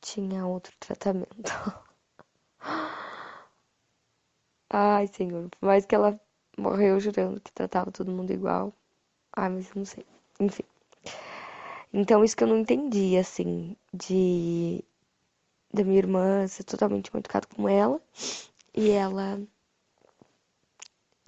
tinha 0.00 0.46
outro 0.46 0.72
tratamento. 0.78 1.52
Ai, 4.70 5.06
senhor, 5.08 5.48
por 5.48 5.66
mais 5.66 5.86
que 5.86 5.94
ela 5.94 6.20
morreu 6.56 7.00
jurando 7.00 7.40
que 7.40 7.52
tratava 7.52 7.90
todo 7.90 8.12
mundo 8.12 8.32
igual. 8.32 8.72
Ai, 9.34 9.48
mas 9.48 9.68
eu 9.70 9.76
não 9.76 9.84
sei. 9.84 10.04
Enfim. 10.40 10.64
Então, 11.92 12.22
isso 12.22 12.36
que 12.36 12.44
eu 12.44 12.48
não 12.48 12.58
entendi, 12.58 13.16
assim, 13.16 13.76
de 13.94 14.84
da 15.72 15.84
minha 15.84 15.98
irmã 15.98 16.46
ser 16.46 16.64
totalmente 16.64 17.12
mal 17.12 17.20
educada 17.20 17.46
com 17.54 17.68
ela 17.68 18.00
e 18.74 18.90
ela 18.90 19.40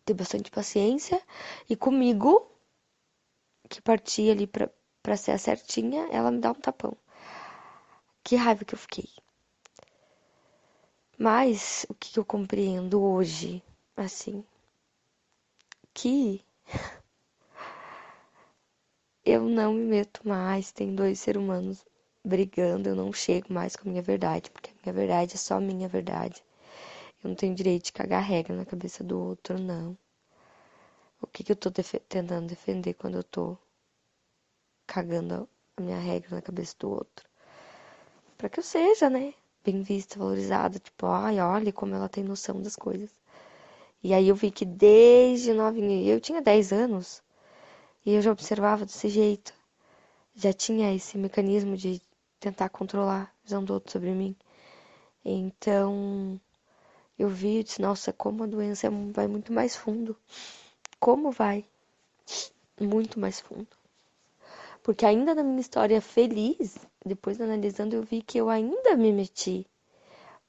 ter 0.00 0.14
bastante 0.14 0.50
paciência. 0.50 1.20
E 1.68 1.76
comigo, 1.76 2.50
que 3.68 3.80
partia 3.80 4.32
ali 4.32 4.46
pra, 4.46 4.68
pra 5.02 5.16
ser 5.16 5.32
a 5.32 5.38
certinha, 5.38 6.08
ela 6.10 6.30
me 6.30 6.40
dá 6.40 6.50
um 6.50 6.54
tapão. 6.54 6.96
Que 8.24 8.36
raiva 8.36 8.64
que 8.64 8.74
eu 8.74 8.78
fiquei. 8.78 9.08
Mas 11.18 11.84
o 11.88 11.94
que 11.94 12.18
eu 12.18 12.24
compreendo 12.24 13.02
hoje, 13.02 13.62
assim, 13.96 14.44
que 15.92 16.42
eu 19.24 19.42
não 19.42 19.74
me 19.74 19.84
meto 19.84 20.26
mais, 20.26 20.72
tem 20.72 20.94
dois 20.94 21.20
seres 21.20 21.42
humanos 21.42 21.84
brigando, 22.24 22.88
eu 22.88 22.94
não 22.94 23.12
chego 23.12 23.52
mais 23.52 23.76
com 23.76 23.88
a 23.88 23.90
minha 23.90 24.02
verdade, 24.02 24.50
porque 24.50 24.70
a 24.70 24.74
minha 24.82 24.92
verdade 24.94 25.34
é 25.34 25.38
só 25.38 25.60
minha 25.60 25.88
verdade. 25.88 26.42
Eu 27.22 27.28
não 27.28 27.34
tenho 27.34 27.54
direito 27.54 27.84
de 27.86 27.92
cagar 27.92 28.22
regra 28.22 28.54
na 28.56 28.64
cabeça 28.64 29.04
do 29.04 29.18
outro, 29.18 29.58
não. 29.58 29.96
O 31.20 31.26
que, 31.26 31.44
que 31.44 31.52
eu 31.52 31.56
tô 31.56 31.70
def 31.70 31.94
tentando 32.08 32.48
defender 32.48 32.94
quando 32.94 33.16
eu 33.16 33.24
tô 33.24 33.56
cagando 34.86 35.48
a 35.76 35.80
minha 35.80 35.98
regra 35.98 36.36
na 36.36 36.42
cabeça 36.42 36.74
do 36.78 36.90
outro? 36.90 37.28
Para 38.36 38.48
que 38.48 38.58
eu 38.58 38.64
seja, 38.64 39.10
né? 39.10 39.34
Bem 39.64 39.82
vista, 39.82 40.18
valorizada. 40.18 40.78
Tipo, 40.78 41.06
ai, 41.06 41.38
olha 41.40 41.72
como 41.72 41.94
ela 41.94 42.08
tem 42.08 42.24
noção 42.24 42.60
das 42.62 42.74
coisas. 42.74 43.10
E 44.02 44.14
aí 44.14 44.28
eu 44.28 44.34
vi 44.34 44.50
que 44.50 44.64
desde 44.64 45.52
novinha, 45.52 46.02
eu 46.10 46.20
tinha 46.20 46.42
10 46.42 46.72
anos, 46.72 47.22
e 48.04 48.14
eu 48.14 48.22
já 48.22 48.32
observava 48.32 48.86
desse 48.86 49.08
jeito. 49.08 49.54
Já 50.34 50.52
tinha 50.52 50.94
esse 50.94 51.18
mecanismo 51.18 51.76
de 51.76 52.00
tentar 52.40 52.68
controlar 52.70 53.24
a 53.24 53.44
visão 53.44 53.64
do 53.64 53.74
outro 53.74 53.92
sobre 53.92 54.12
mim. 54.12 54.36
Então, 55.24 56.40
eu 57.20 57.28
vi 57.28 57.58
e 57.58 57.64
disse, 57.64 57.82
nossa, 57.82 58.12
como 58.12 58.44
a 58.44 58.46
doença 58.46 58.88
vai 59.12 59.26
muito 59.26 59.52
mais 59.52 59.76
fundo. 59.76 60.16
Como 60.98 61.30
vai? 61.30 61.66
Muito 62.80 63.20
mais 63.20 63.40
fundo. 63.40 63.68
Porque 64.82 65.04
ainda 65.04 65.34
na 65.34 65.42
minha 65.42 65.60
história 65.60 66.00
feliz, 66.00 66.78
depois 67.04 67.38
analisando, 67.38 67.94
eu 67.94 68.02
vi 68.02 68.22
que 68.22 68.38
eu 68.38 68.48
ainda 68.48 68.96
me 68.96 69.12
meti. 69.12 69.66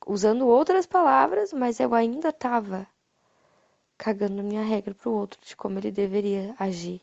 Usando 0.07 0.47
outras 0.47 0.85
palavras, 0.85 1.51
mas 1.51 1.79
eu 1.79 1.93
ainda 1.93 2.31
tava 2.31 2.87
cagando 3.97 4.41
minha 4.41 4.63
regra 4.63 4.95
pro 4.95 5.11
outro 5.11 5.39
de 5.45 5.55
como 5.55 5.77
ele 5.77 5.91
deveria 5.91 6.55
agir. 6.57 7.01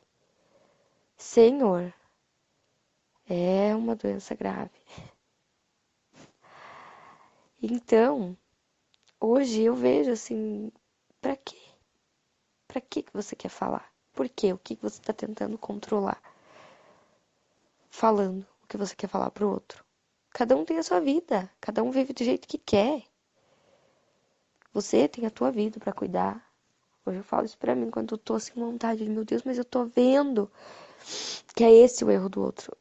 Senhor, 1.17 1.93
é 3.29 3.75
uma 3.77 3.95
doença 3.95 4.35
grave. 4.35 4.71
Então, 7.63 8.37
hoje 9.21 9.63
eu 9.63 9.75
vejo 9.75 10.11
assim, 10.11 10.71
para 11.21 11.37
quê? 11.37 11.59
Para 12.67 12.81
que 12.81 13.03
que 13.03 13.13
você 13.13 13.35
quer 13.35 13.49
falar? 13.49 13.91
Por 14.13 14.29
quê? 14.29 14.53
O 14.53 14.59
que 14.59 14.75
você 14.77 15.01
está 15.01 15.13
tentando 15.13 15.57
controlar? 15.57 16.21
Falando 17.89 18.47
o 18.63 18.67
que 18.67 18.77
você 18.77 18.95
quer 18.95 19.09
falar 19.09 19.31
pro 19.31 19.49
outro. 19.49 19.85
Cada 20.31 20.57
um 20.57 20.65
tem 20.65 20.79
a 20.79 20.83
sua 20.83 21.01
vida, 21.01 21.51
cada 21.61 21.83
um 21.83 21.91
vive 21.91 22.13
do 22.13 22.23
jeito 22.23 22.47
que 22.47 22.59
quer. 22.59 23.05
Você 24.73 25.09
tem 25.09 25.27
a 25.27 25.31
tua 25.31 25.51
vida 25.51 25.81
para 25.81 25.93
cuidar. 25.93 26.47
Hoje 27.05 27.19
eu 27.19 27.25
falo 27.25 27.47
isso 27.47 27.57
pra 27.59 27.75
mim 27.75 27.91
quando 27.91 28.13
eu 28.13 28.19
tô 28.19 28.35
assim 28.35 28.53
vontade 28.55 29.03
de, 29.03 29.11
meu 29.11 29.25
Deus, 29.25 29.43
mas 29.43 29.57
eu 29.57 29.65
tô 29.65 29.87
vendo 29.87 30.51
que 31.55 31.65
é 31.65 31.73
esse 31.73 32.05
o 32.05 32.11
erro 32.11 32.29
do 32.29 32.43
outro. 32.43 32.77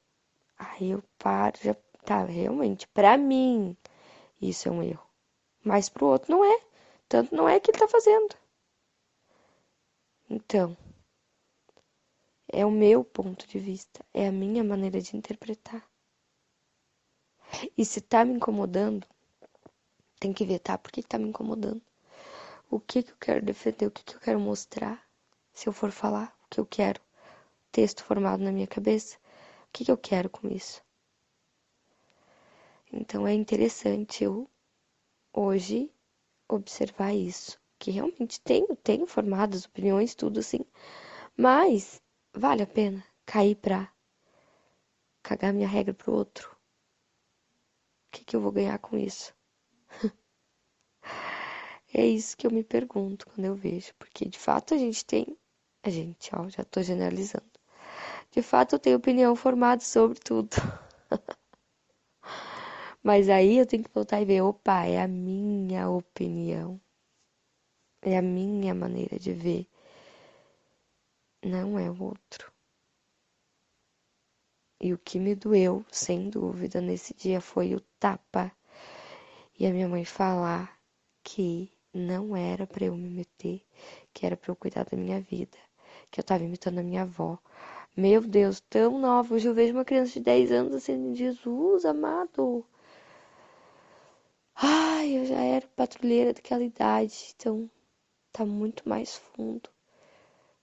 Aí 0.59 0.91
eu 0.91 1.03
paro, 1.17 1.57
já 1.63 1.75
tá, 2.05 2.25
realmente, 2.25 2.87
pra 2.89 3.17
mim, 3.17 3.75
isso 4.41 4.67
é 4.67 4.71
um 4.71 4.83
erro. 4.83 5.06
Mas 5.67 5.89
pro 5.89 6.07
outro 6.07 6.31
não 6.31 6.45
é. 6.45 6.61
Tanto 7.09 7.35
não 7.35 7.47
é 7.47 7.59
que 7.59 7.71
ele 7.71 7.77
tá 7.77 7.87
fazendo. 7.87 8.35
Então, 10.29 10.75
é 12.47 12.65
o 12.65 12.71
meu 12.71 13.03
ponto 13.03 13.45
de 13.47 13.59
vista, 13.59 14.03
é 14.13 14.27
a 14.27 14.31
minha 14.31 14.63
maneira 14.63 15.01
de 15.01 15.15
interpretar. 15.15 15.85
E 17.77 17.85
se 17.85 18.01
tá 18.01 18.23
me 18.25 18.33
incomodando, 18.33 19.05
tem 20.19 20.33
que 20.33 20.45
ver, 20.45 20.59
tá? 20.59 20.77
Por 20.77 20.91
que, 20.91 21.03
me 21.17 21.29
incomodando? 21.29 21.81
O 22.69 22.79
que, 22.79 23.03
que 23.03 23.11
eu 23.11 23.17
quero 23.17 23.45
defender? 23.45 23.87
O 23.87 23.91
que, 23.91 24.03
que 24.03 24.15
eu 24.15 24.19
quero 24.19 24.39
mostrar? 24.39 25.05
Se 25.53 25.67
eu 25.67 25.73
for 25.73 25.91
falar 25.91 26.35
o 26.45 26.47
que 26.49 26.59
eu 26.59 26.65
quero, 26.65 27.01
texto 27.71 28.03
formado 28.03 28.43
na 28.43 28.51
minha 28.51 28.67
cabeça, 28.67 29.17
o 29.67 29.71
que, 29.71 29.85
que 29.85 29.91
eu 29.91 29.97
quero 29.97 30.29
com 30.29 30.47
isso? 30.49 30.81
Então 32.91 33.27
é 33.27 33.33
interessante 33.33 34.23
eu 34.23 34.49
hoje 35.37 35.93
observar 36.49 37.13
isso, 37.13 37.59
que 37.77 37.91
realmente 37.91 38.41
tenho, 38.41 38.75
tenho 38.77 39.05
formadas 39.05 39.65
opiniões, 39.65 40.15
tudo 40.15 40.39
assim, 40.39 40.65
mas 41.37 42.01
vale 42.33 42.63
a 42.63 42.67
pena 42.67 43.05
cair 43.23 43.55
pra 43.55 43.91
cagar 45.21 45.53
minha 45.53 45.67
regra 45.67 45.93
pro 45.93 46.11
outro? 46.11 46.49
O 48.07 48.11
que, 48.11 48.25
que 48.25 48.35
eu 48.35 48.41
vou 48.41 48.51
ganhar 48.51 48.79
com 48.79 48.97
isso? 48.97 49.35
é 51.93 52.03
isso 52.03 52.35
que 52.35 52.47
eu 52.47 52.51
me 52.51 52.63
pergunto 52.63 53.27
quando 53.27 53.45
eu 53.45 53.53
vejo, 53.53 53.93
porque 53.99 54.27
de 54.27 54.39
fato 54.39 54.73
a 54.73 54.77
gente 54.77 55.05
tem, 55.05 55.37
a 55.83 55.89
gente, 55.91 56.31
ó, 56.33 56.49
já 56.49 56.63
tô 56.63 56.81
generalizando. 56.81 57.45
De 58.31 58.41
fato 58.41 58.73
eu 58.73 58.79
tenho 58.79 58.97
opinião 58.97 59.35
formada 59.35 59.83
sobre 59.83 60.19
tudo. 60.19 60.55
Mas 63.07 63.29
aí 63.29 63.57
eu 63.57 63.65
tenho 63.65 63.85
que 63.85 63.93
voltar 63.93 64.21
e 64.21 64.25
ver, 64.25 64.41
opa, 64.41 64.83
é 64.85 65.01
a 65.01 65.07
minha 65.07 65.89
opinião. 65.89 66.77
É 68.01 68.17
a 68.17 68.21
minha 68.21 68.75
maneira 68.75 69.17
de 69.17 69.31
ver. 69.31 69.65
Não 71.41 71.79
é 71.79 71.89
o 71.89 72.03
outro. 72.03 72.51
E 74.81 74.93
o 74.93 74.97
que 74.97 75.19
me 75.19 75.35
doeu, 75.35 75.85
sem 75.89 76.29
dúvida, 76.29 76.81
nesse 76.81 77.13
dia 77.13 77.39
foi 77.39 77.73
o 77.73 77.79
tapa. 77.97 78.51
E 79.57 79.65
a 79.65 79.71
minha 79.71 79.87
mãe 79.87 80.03
falar 80.03 80.77
que 81.23 81.71
não 81.93 82.35
era 82.35 82.67
para 82.67 82.87
eu 82.87 82.97
me 82.97 83.09
meter, 83.09 83.65
que 84.13 84.25
era 84.25 84.35
para 84.35 84.51
eu 84.51 84.55
cuidar 84.57 84.83
da 84.83 84.97
minha 84.97 85.21
vida, 85.21 85.57
que 86.11 86.19
eu 86.19 86.25
tava 86.25 86.43
imitando 86.43 86.79
a 86.79 86.83
minha 86.83 87.03
avó. 87.03 87.39
Meu 87.95 88.19
Deus, 88.19 88.59
tão 88.59 88.99
nova. 88.99 89.33
Hoje 89.33 89.47
eu 89.47 89.53
vejo 89.53 89.71
uma 89.71 89.85
criança 89.85 90.11
de 90.11 90.19
10 90.19 90.51
anos 90.51 90.75
assim, 90.75 91.15
Jesus 91.15 91.85
amado. 91.85 92.65
Ai, 94.61 95.17
eu 95.17 95.25
já 95.25 95.39
era 95.41 95.65
patrulheira 95.69 96.33
daquela 96.33 96.61
idade, 96.61 97.33
então 97.33 97.71
tá 98.31 98.45
muito 98.45 98.89
mais 98.89 99.15
fundo 99.15 99.69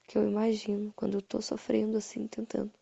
que 0.08 0.18
eu 0.18 0.26
imagino 0.28 0.92
quando 0.96 1.14
eu 1.14 1.22
tô 1.22 1.40
sofrendo 1.42 1.96
assim, 1.98 2.26
tentando 2.26 2.72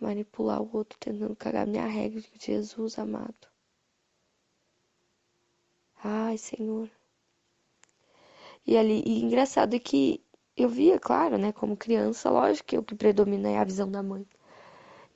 manipular 0.00 0.60
o 0.60 0.70
outro, 0.76 0.98
tentando 0.98 1.36
cagar 1.36 1.66
minha 1.66 1.86
regra 1.86 2.20
de 2.20 2.30
Jesus 2.40 2.98
amado. 2.98 3.48
Ai, 6.02 6.36
Senhor. 6.38 6.90
E 8.66 8.76
ali, 8.76 9.02
e 9.04 9.20
engraçado 9.20 9.74
é 9.74 9.80
que 9.80 10.22
eu 10.56 10.68
via, 10.68 10.98
claro, 11.00 11.36
né, 11.38 11.50
como 11.52 11.76
criança, 11.76 12.30
lógico 12.30 12.68
que 12.68 12.78
o 12.78 12.82
que 12.84 12.94
predomina 12.94 13.48
é 13.48 13.58
a 13.58 13.64
visão 13.64 13.90
da 13.90 14.02
mãe. 14.02 14.24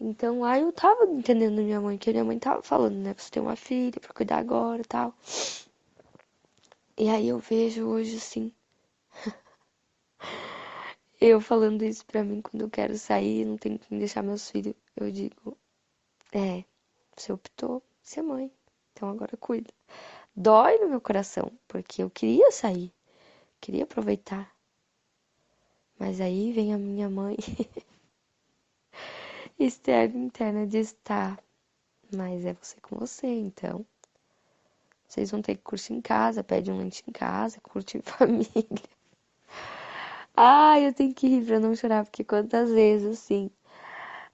Então 0.05 0.41
lá 0.41 0.59
eu 0.59 0.73
tava 0.73 1.05
entendendo 1.05 1.63
minha 1.63 1.81
mãe, 1.81 1.97
que 1.97 2.11
minha 2.11 2.25
mãe 2.25 2.37
tava 2.37 2.61
falando, 2.61 2.97
né? 2.97 3.15
Você 3.17 3.31
tem 3.31 3.41
uma 3.41 3.55
filha 3.55 4.01
pra 4.01 4.13
cuidar 4.13 4.39
agora 4.39 4.83
e 4.83 4.85
tal. 4.85 5.15
E 6.99 7.09
aí 7.09 7.29
eu 7.29 7.39
vejo 7.39 7.87
hoje 7.87 8.17
assim. 8.17 8.53
eu 11.21 11.41
falando 11.41 11.85
isso 11.85 12.05
pra 12.05 12.25
mim 12.25 12.43
quando 12.43 12.63
eu 12.63 12.71
quero 12.71 12.99
sair, 12.99 13.45
não 13.45 13.57
tenho 13.57 13.79
que 13.79 13.97
deixar 13.97 14.25
meus 14.25 14.51
filhos. 14.51 14.75
Eu 14.97 15.09
digo, 15.09 15.57
é, 16.33 16.65
você 17.17 17.33
optou 17.33 17.81
ser 18.03 18.23
mãe, 18.23 18.51
então 18.93 19.09
agora 19.09 19.37
cuida. 19.37 19.73
Dói 20.35 20.79
no 20.79 20.89
meu 20.89 21.01
coração, 21.01 21.53
porque 21.69 22.03
eu 22.03 22.11
queria 22.11 22.51
sair, 22.51 22.93
queria 23.61 23.85
aproveitar. 23.85 24.53
Mas 25.97 26.21
aí 26.21 26.51
vem 26.51 26.75
a 26.75 26.79
minha 26.79 27.09
mãe 27.09 27.37
externa 29.65 30.19
e 30.19 30.25
interna 30.25 30.67
de 30.67 30.79
estar. 30.79 31.39
Mas 32.15 32.45
é 32.45 32.53
você 32.55 32.81
com 32.81 32.97
você, 32.99 33.27
então. 33.27 33.87
Vocês 35.09 35.31
vão 35.31 35.43
ter 35.43 35.57
que 35.57 35.63
curtir 35.63 35.93
em 35.93 36.01
casa, 36.01 36.43
pede 36.43 36.71
um 36.71 36.79
lanche 36.79 37.03
em 37.07 37.13
casa, 37.13 37.61
curte 37.61 37.99
em 37.99 38.01
família. 38.03 38.89
Ai, 40.35 40.87
eu 40.87 40.95
tenho 40.95 41.15
que 41.15 41.29
rir 41.29 41.45
pra 41.47 41.61
não 41.61 41.77
chorar, 41.77 42.05
porque 42.05 42.25
quantas 42.25 42.71
vezes, 42.71 43.19
assim, 43.19 43.51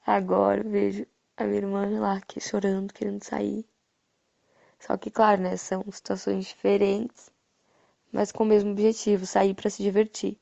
agora 0.07 0.61
eu 0.63 0.71
vejo 0.71 1.07
a 1.37 1.45
minha 1.45 1.59
irmã 1.59 1.99
lá 1.99 2.17
aqui 2.17 2.41
chorando, 2.41 2.93
querendo 2.95 3.23
sair. 3.25 3.65
Só 4.79 4.97
que, 4.97 5.11
claro, 5.11 5.43
né, 5.43 5.57
são 5.57 5.85
situações 5.91 6.47
diferentes, 6.47 7.31
mas 8.13 8.31
com 8.33 8.45
o 8.45 8.47
mesmo 8.47 8.71
objetivo, 8.73 9.27
sair 9.27 9.55
para 9.55 9.71
se 9.71 9.83
divertir. 9.83 10.39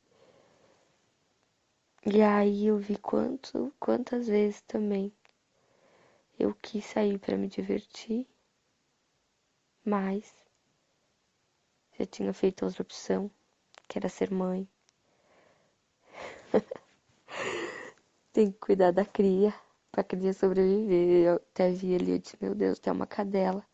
E 2.11 2.23
aí 2.23 2.69
eu 2.69 2.79
vi 2.79 2.97
quanto, 2.97 3.71
quantas 3.79 4.29
vezes 4.29 4.63
também 4.63 5.13
eu 6.39 6.55
quis 6.55 6.85
sair 6.87 7.19
para 7.19 7.37
me 7.37 7.49
divertir, 7.49 8.27
mas 9.87 10.35
já 11.99 12.07
tinha 12.07 12.33
feito 12.33 12.65
outra 12.65 12.83
opção, 12.83 13.29
que 13.89 13.99
era 13.99 14.09
ser 14.09 14.31
mãe. 14.31 14.69
Tem 18.33 18.53
que 18.53 18.59
cuidar 18.59 18.93
da 18.93 19.05
cria, 19.05 19.53
pra 19.91 20.05
cria 20.05 20.33
sobreviver. 20.33 21.27
Eu 21.27 21.35
até 21.37 21.71
vi 21.71 21.95
ali, 21.95 22.13
eu 22.13 22.19
disse, 22.19 22.37
meu 22.41 22.55
Deus, 22.55 22.79
tem 22.79 22.93
uma 22.93 23.07
cadela. 23.07 23.65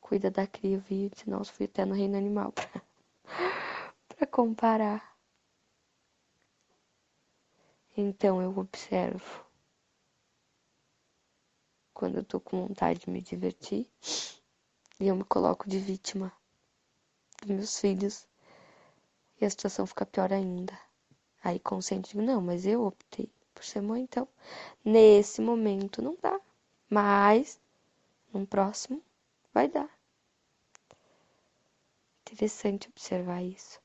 Cuida 0.00 0.30
da 0.30 0.46
cria, 0.46 0.76
eu 0.76 0.80
vi, 0.80 1.04
eu 1.04 1.10
disse, 1.10 1.30
nossa, 1.30 1.52
fui 1.52 1.66
até 1.66 1.84
no 1.86 1.94
reino 1.94 2.16
animal 2.16 2.52
pra, 2.52 2.82
pra 4.16 4.26
comparar. 4.26 5.09
Então 8.02 8.40
eu 8.40 8.56
observo 8.56 9.44
quando 11.92 12.16
eu 12.16 12.24
tô 12.24 12.40
com 12.40 12.66
vontade 12.66 13.00
de 13.00 13.10
me 13.10 13.20
divertir 13.20 13.86
e 14.98 15.06
eu 15.06 15.14
me 15.14 15.22
coloco 15.22 15.68
de 15.68 15.78
vítima 15.78 16.32
dos 17.42 17.50
meus 17.50 17.78
filhos 17.78 18.26
e 19.38 19.44
a 19.44 19.50
situação 19.50 19.86
fica 19.86 20.06
pior 20.06 20.32
ainda. 20.32 20.72
Aí 21.44 21.60
consciente 21.60 22.16
não, 22.16 22.40
mas 22.40 22.64
eu 22.64 22.86
optei 22.86 23.30
por 23.54 23.62
ser 23.64 23.82
mãe, 23.82 24.02
então 24.02 24.26
nesse 24.82 25.42
momento 25.42 26.00
não 26.00 26.16
dá. 26.22 26.40
Mas 26.88 27.60
num 28.32 28.46
próximo 28.46 29.04
vai 29.52 29.68
dar. 29.68 29.90
Interessante 32.22 32.88
observar 32.88 33.42
isso. 33.42 33.78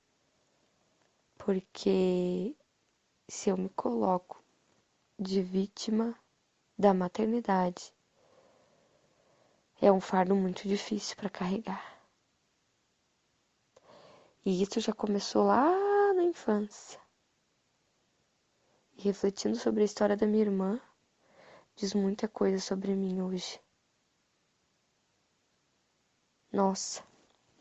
Porque 1.38 2.56
se 3.28 3.50
eu 3.50 3.58
me 3.58 3.70
coloco 3.70 4.44
de 5.18 5.42
vítima 5.42 6.18
da 6.78 6.94
maternidade, 6.94 7.94
é 9.82 9.92
um 9.92 10.00
fardo 10.00 10.36
muito 10.36 10.68
difícil 10.68 11.16
para 11.16 11.30
carregar. 11.30 11.96
E 14.46 14.62
isso 14.62 14.80
já 14.80 14.94
começou 14.94 15.44
lá 15.44 16.14
na 16.14 16.24
infância. 16.24 17.02
E 18.94 19.02
refletindo 19.02 19.58
sobre 19.58 19.82
a 19.82 19.86
história 19.86 20.16
da 20.16 20.28
minha 20.28 20.44
irmã, 20.44 20.80
diz 21.76 21.94
muita 21.94 22.28
coisa 22.28 22.60
sobre 22.60 22.96
mim 22.96 23.22
hoje. 23.22 23.60
Nossa, 26.52 27.04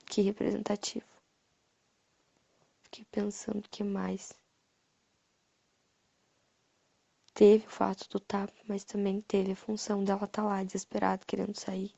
que 0.06 0.20
representativo. 0.20 1.06
Fiquei 2.82 3.04
pensando 3.06 3.68
que 3.68 3.82
mais 3.82 4.32
teve 7.34 7.66
o 7.66 7.70
fato 7.70 8.08
do 8.08 8.20
tapa, 8.20 8.54
mas 8.68 8.84
também 8.84 9.20
teve 9.20 9.52
a 9.52 9.56
função 9.56 10.04
dela 10.04 10.24
estar 10.24 10.42
tá 10.42 10.48
lá 10.48 10.62
desesperada, 10.62 11.24
querendo 11.26 11.58
sair. 11.58 11.92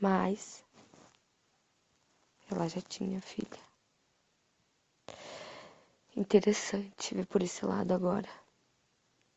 Mas 0.00 0.64
ela 2.50 2.66
já 2.66 2.80
tinha 2.80 3.20
filha. 3.20 3.60
Interessante 6.16 7.14
ver 7.14 7.26
por 7.26 7.42
esse 7.42 7.64
lado 7.64 7.92
agora. 7.92 8.28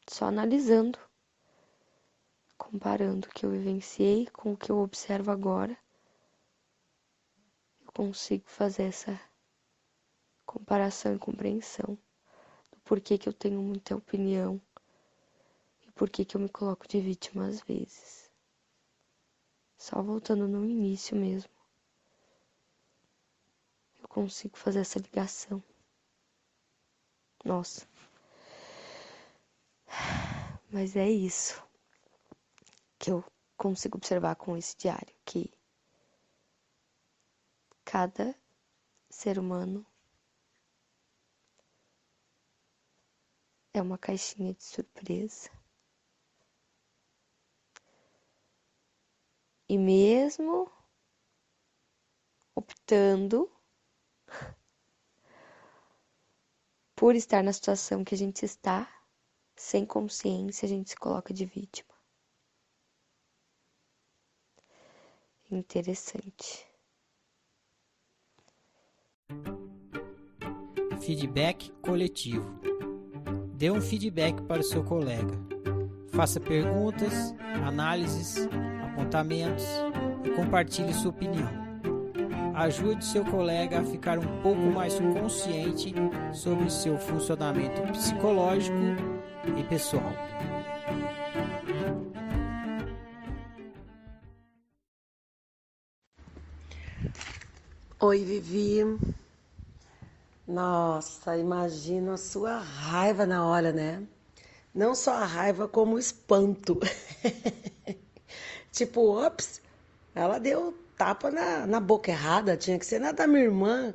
Só 0.08 0.25
analisando, 0.25 0.97
comparando 2.58 3.27
o 3.27 3.31
que 3.31 3.45
eu 3.45 3.51
vivenciei 3.51 4.27
com 4.27 4.53
o 4.53 4.58
que 4.58 4.71
eu 4.71 4.79
observo 4.79 5.29
agora, 5.29 5.77
eu 7.86 7.91
consigo 7.91 8.45
fazer 8.47 8.84
essa 8.84 9.19
comparação 10.45 11.15
e 11.15 11.19
compreensão 11.19 11.97
do 12.71 12.79
porquê 12.86 13.17
que 13.17 13.27
eu 13.27 13.34
tenho 13.34 13.62
muita 13.62 13.95
opinião 13.95 14.62
por 15.95 16.10
que, 16.10 16.25
que 16.25 16.36
eu 16.38 16.41
me 16.41 16.49
coloco 16.49 16.88
de 16.88 16.99
vítima 16.99 17.47
às 17.47 17.62
vezes. 17.62 18.29
Só 19.77 20.01
voltando 20.01 20.47
no 20.47 20.65
início 20.65 21.15
mesmo. 21.15 21.49
consigo 24.10 24.58
fazer 24.58 24.79
essa 24.79 24.99
ligação. 24.99 25.62
Nossa. 27.43 27.86
Mas 30.71 30.95
é 30.95 31.10
isso 31.10 31.62
que 32.97 33.12
eu 33.12 33.23
consigo 33.58 33.97
observar 33.97 34.36
com 34.36 34.55
esse 34.58 34.75
diário, 34.77 35.13
que 35.25 35.51
cada 37.84 38.36
ser 39.10 39.38
humano 39.38 39.86
é 43.73 43.81
uma 43.81 43.97
caixinha 43.97 44.53
de 44.53 44.63
surpresa. 44.63 45.49
E 49.75 49.77
mesmo 49.77 50.71
optando 52.55 53.51
por 56.95 57.13
estar 57.13 57.43
na 57.43 57.51
situação 57.51 58.05
que 58.05 58.15
a 58.15 58.17
gente 58.17 58.45
está, 58.45 58.89
sem 59.53 59.85
consciência, 59.85 60.65
a 60.65 60.69
gente 60.69 60.91
se 60.91 60.95
coloca 60.95 61.33
de 61.33 61.45
vítima. 61.45 61.93
Interessante. 65.51 66.65
Feedback 71.01 71.69
coletivo. 71.81 72.47
Dê 73.57 73.69
um 73.69 73.81
feedback 73.81 74.41
para 74.43 74.61
o 74.61 74.63
seu 74.63 74.85
colega. 74.85 75.33
Faça 76.13 76.39
perguntas, 76.39 77.33
análises, 77.65 78.47
apontamentos 78.95 79.65
e 80.23 80.29
compartilhe 80.31 80.93
sua 80.93 81.12
opinião. 81.12 81.49
Ajude 82.55 83.03
seu 83.03 83.25
colega 83.25 83.81
a 83.81 83.84
ficar 83.84 84.17
um 84.17 84.41
pouco 84.41 84.62
mais 84.62 84.97
consciente 84.97 85.93
sobre 86.34 86.69
seu 86.69 86.97
funcionamento 86.97 87.81
psicológico 87.91 88.77
e 89.58 89.63
pessoal. 89.65 90.13
Oi, 97.99 98.23
Vivi. 98.23 98.97
Nossa, 100.47 101.38
imagino 101.38 102.13
a 102.13 102.17
sua 102.17 102.60
raiva 102.60 103.25
na 103.25 103.45
hora, 103.45 103.73
né? 103.73 104.03
Não 104.73 104.93
só 104.93 105.15
a 105.15 105.25
raiva, 105.25 105.67
como 105.67 105.95
o 105.95 105.99
espanto. 105.99 106.79
tipo, 108.75 109.17
ops, 109.17 109.61
ela 110.13 110.39
deu 110.39 110.77
tapa 110.97 111.31
na, 111.31 111.65
na 111.65 111.79
boca 111.79 112.11
errada, 112.11 112.57
tinha 112.57 112.77
que 112.77 112.85
ser 112.85 112.99
na 112.99 113.11
da 113.11 113.25
minha 113.25 113.43
irmã. 113.43 113.93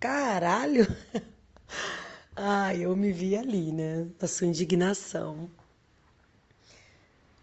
Caralho! 0.00 0.86
Ai, 2.36 2.82
eu 2.84 2.94
me 2.94 3.12
vi 3.12 3.36
ali, 3.36 3.72
né? 3.72 4.06
Na 4.20 4.28
sua 4.28 4.46
indignação. 4.46 5.50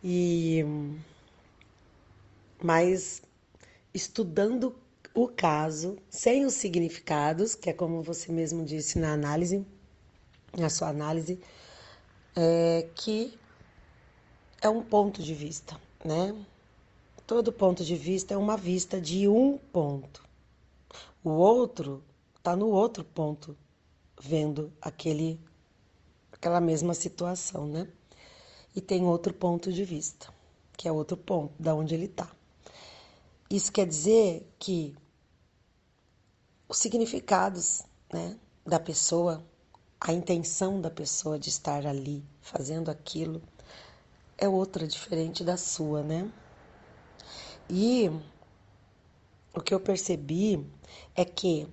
E. 0.03 0.63
Mas 2.61 3.21
estudando 3.93 4.75
o 5.13 5.27
caso, 5.27 5.97
sem 6.09 6.45
os 6.45 6.53
significados, 6.53 7.55
que 7.55 7.69
é 7.69 7.73
como 7.73 8.01
você 8.01 8.31
mesmo 8.31 8.63
disse 8.65 8.99
na 8.99 9.13
análise, 9.13 9.65
na 10.57 10.69
sua 10.69 10.89
análise, 10.89 11.39
é 12.35 12.87
que 12.95 13.37
é 14.61 14.69
um 14.69 14.81
ponto 14.81 15.21
de 15.21 15.33
vista, 15.33 15.79
né? 16.03 16.35
Todo 17.25 17.53
ponto 17.53 17.85
de 17.85 17.95
vista 17.95 18.33
é 18.33 18.37
uma 18.37 18.57
vista 18.57 18.99
de 18.99 19.27
um 19.29 19.57
ponto. 19.57 20.23
O 21.23 21.29
outro 21.29 22.03
está 22.37 22.53
no 22.53 22.67
outro 22.67 23.05
ponto, 23.05 23.57
vendo 24.21 24.73
aquele, 24.81 25.39
aquela 26.33 26.59
mesma 26.59 26.93
situação, 26.93 27.65
né? 27.65 27.87
E 28.75 28.81
tem 28.81 29.05
outro 29.05 29.33
ponto 29.33 29.71
de 29.71 29.85
vista, 29.85 30.33
que 30.75 30.85
é 30.85 30.91
outro 30.91 31.15
ponto, 31.15 31.53
da 31.57 31.73
onde 31.73 31.95
ele 31.95 32.05
está. 32.05 32.29
Isso 33.49 33.71
quer 33.71 33.87
dizer 33.87 34.45
que 34.59 34.93
os 36.67 36.77
significados 36.77 37.83
né, 38.11 38.37
da 38.65 38.81
pessoa, 38.81 39.41
a 40.01 40.11
intenção 40.11 40.81
da 40.81 40.89
pessoa 40.89 41.39
de 41.39 41.47
estar 41.47 41.85
ali 41.85 42.21
fazendo 42.41 42.91
aquilo 42.91 43.41
é 44.37 44.49
outra 44.49 44.85
diferente 44.85 45.41
da 45.41 45.55
sua, 45.55 46.03
né? 46.03 46.29
E 47.69 48.09
o 49.53 49.61
que 49.61 49.73
eu 49.73 49.79
percebi 49.79 50.65
é 51.15 51.23
que 51.23 51.67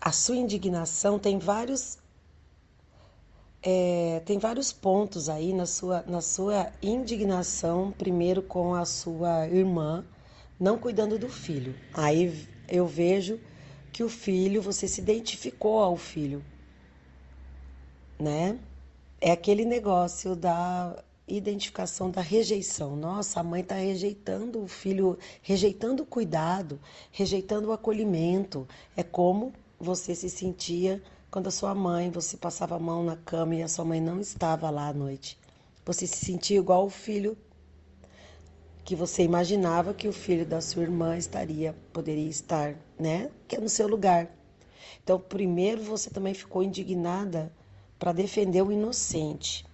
a 0.00 0.12
sua 0.12 0.36
indignação 0.36 1.18
tem 1.18 1.38
vários 1.38 1.98
é, 3.62 4.20
tem 4.26 4.38
vários 4.38 4.72
pontos 4.72 5.30
aí 5.30 5.54
na 5.54 5.64
sua, 5.64 6.04
na 6.06 6.20
sua 6.20 6.70
indignação, 6.82 7.90
primeiro 7.92 8.42
com 8.42 8.74
a 8.74 8.84
sua 8.84 9.48
irmã, 9.48 10.04
não 10.60 10.78
cuidando 10.78 11.18
do 11.18 11.30
filho. 11.30 11.74
Aí 11.94 12.46
eu 12.68 12.86
vejo 12.86 13.40
que 13.90 14.04
o 14.04 14.08
filho, 14.08 14.60
você 14.60 14.86
se 14.86 15.00
identificou 15.00 15.78
ao 15.78 15.96
filho, 15.96 16.44
né? 18.18 18.58
É 19.18 19.32
aquele 19.32 19.64
negócio 19.64 20.36
da 20.36 21.02
identificação 21.26 22.10
da 22.10 22.20
rejeição. 22.20 22.96
Nossa, 22.96 23.40
a 23.40 23.42
mãe 23.42 23.62
está 23.62 23.76
rejeitando 23.76 24.62
o 24.62 24.68
filho, 24.68 25.18
rejeitando 25.42 26.02
o 26.02 26.06
cuidado, 26.06 26.78
rejeitando 27.10 27.68
o 27.68 27.72
acolhimento. 27.72 28.68
É 28.96 29.02
como 29.02 29.52
você 29.78 30.14
se 30.14 30.28
sentia 30.28 31.02
quando 31.30 31.48
a 31.48 31.50
sua 31.50 31.74
mãe, 31.74 32.10
você 32.10 32.36
passava 32.36 32.76
a 32.76 32.78
mão 32.78 33.02
na 33.02 33.16
cama 33.16 33.56
e 33.56 33.62
a 33.62 33.68
sua 33.68 33.84
mãe 33.84 34.00
não 34.00 34.20
estava 34.20 34.70
lá 34.70 34.88
à 34.88 34.92
noite. 34.92 35.38
Você 35.84 36.06
se 36.06 36.24
sentia 36.24 36.58
igual 36.58 36.86
o 36.86 36.90
filho 36.90 37.36
que 38.84 38.94
você 38.94 39.22
imaginava 39.22 39.94
que 39.94 40.06
o 40.06 40.12
filho 40.12 40.44
da 40.44 40.60
sua 40.60 40.82
irmã 40.82 41.16
estaria, 41.16 41.74
poderia 41.92 42.28
estar, 42.28 42.76
né? 42.98 43.30
Que 43.48 43.56
é 43.56 43.60
no 43.60 43.68
seu 43.68 43.88
lugar. 43.88 44.30
Então, 45.02 45.18
primeiro 45.18 45.82
você 45.82 46.10
também 46.10 46.34
ficou 46.34 46.62
indignada 46.62 47.50
para 47.98 48.12
defender 48.12 48.62
o 48.62 48.70
inocente. 48.70 49.66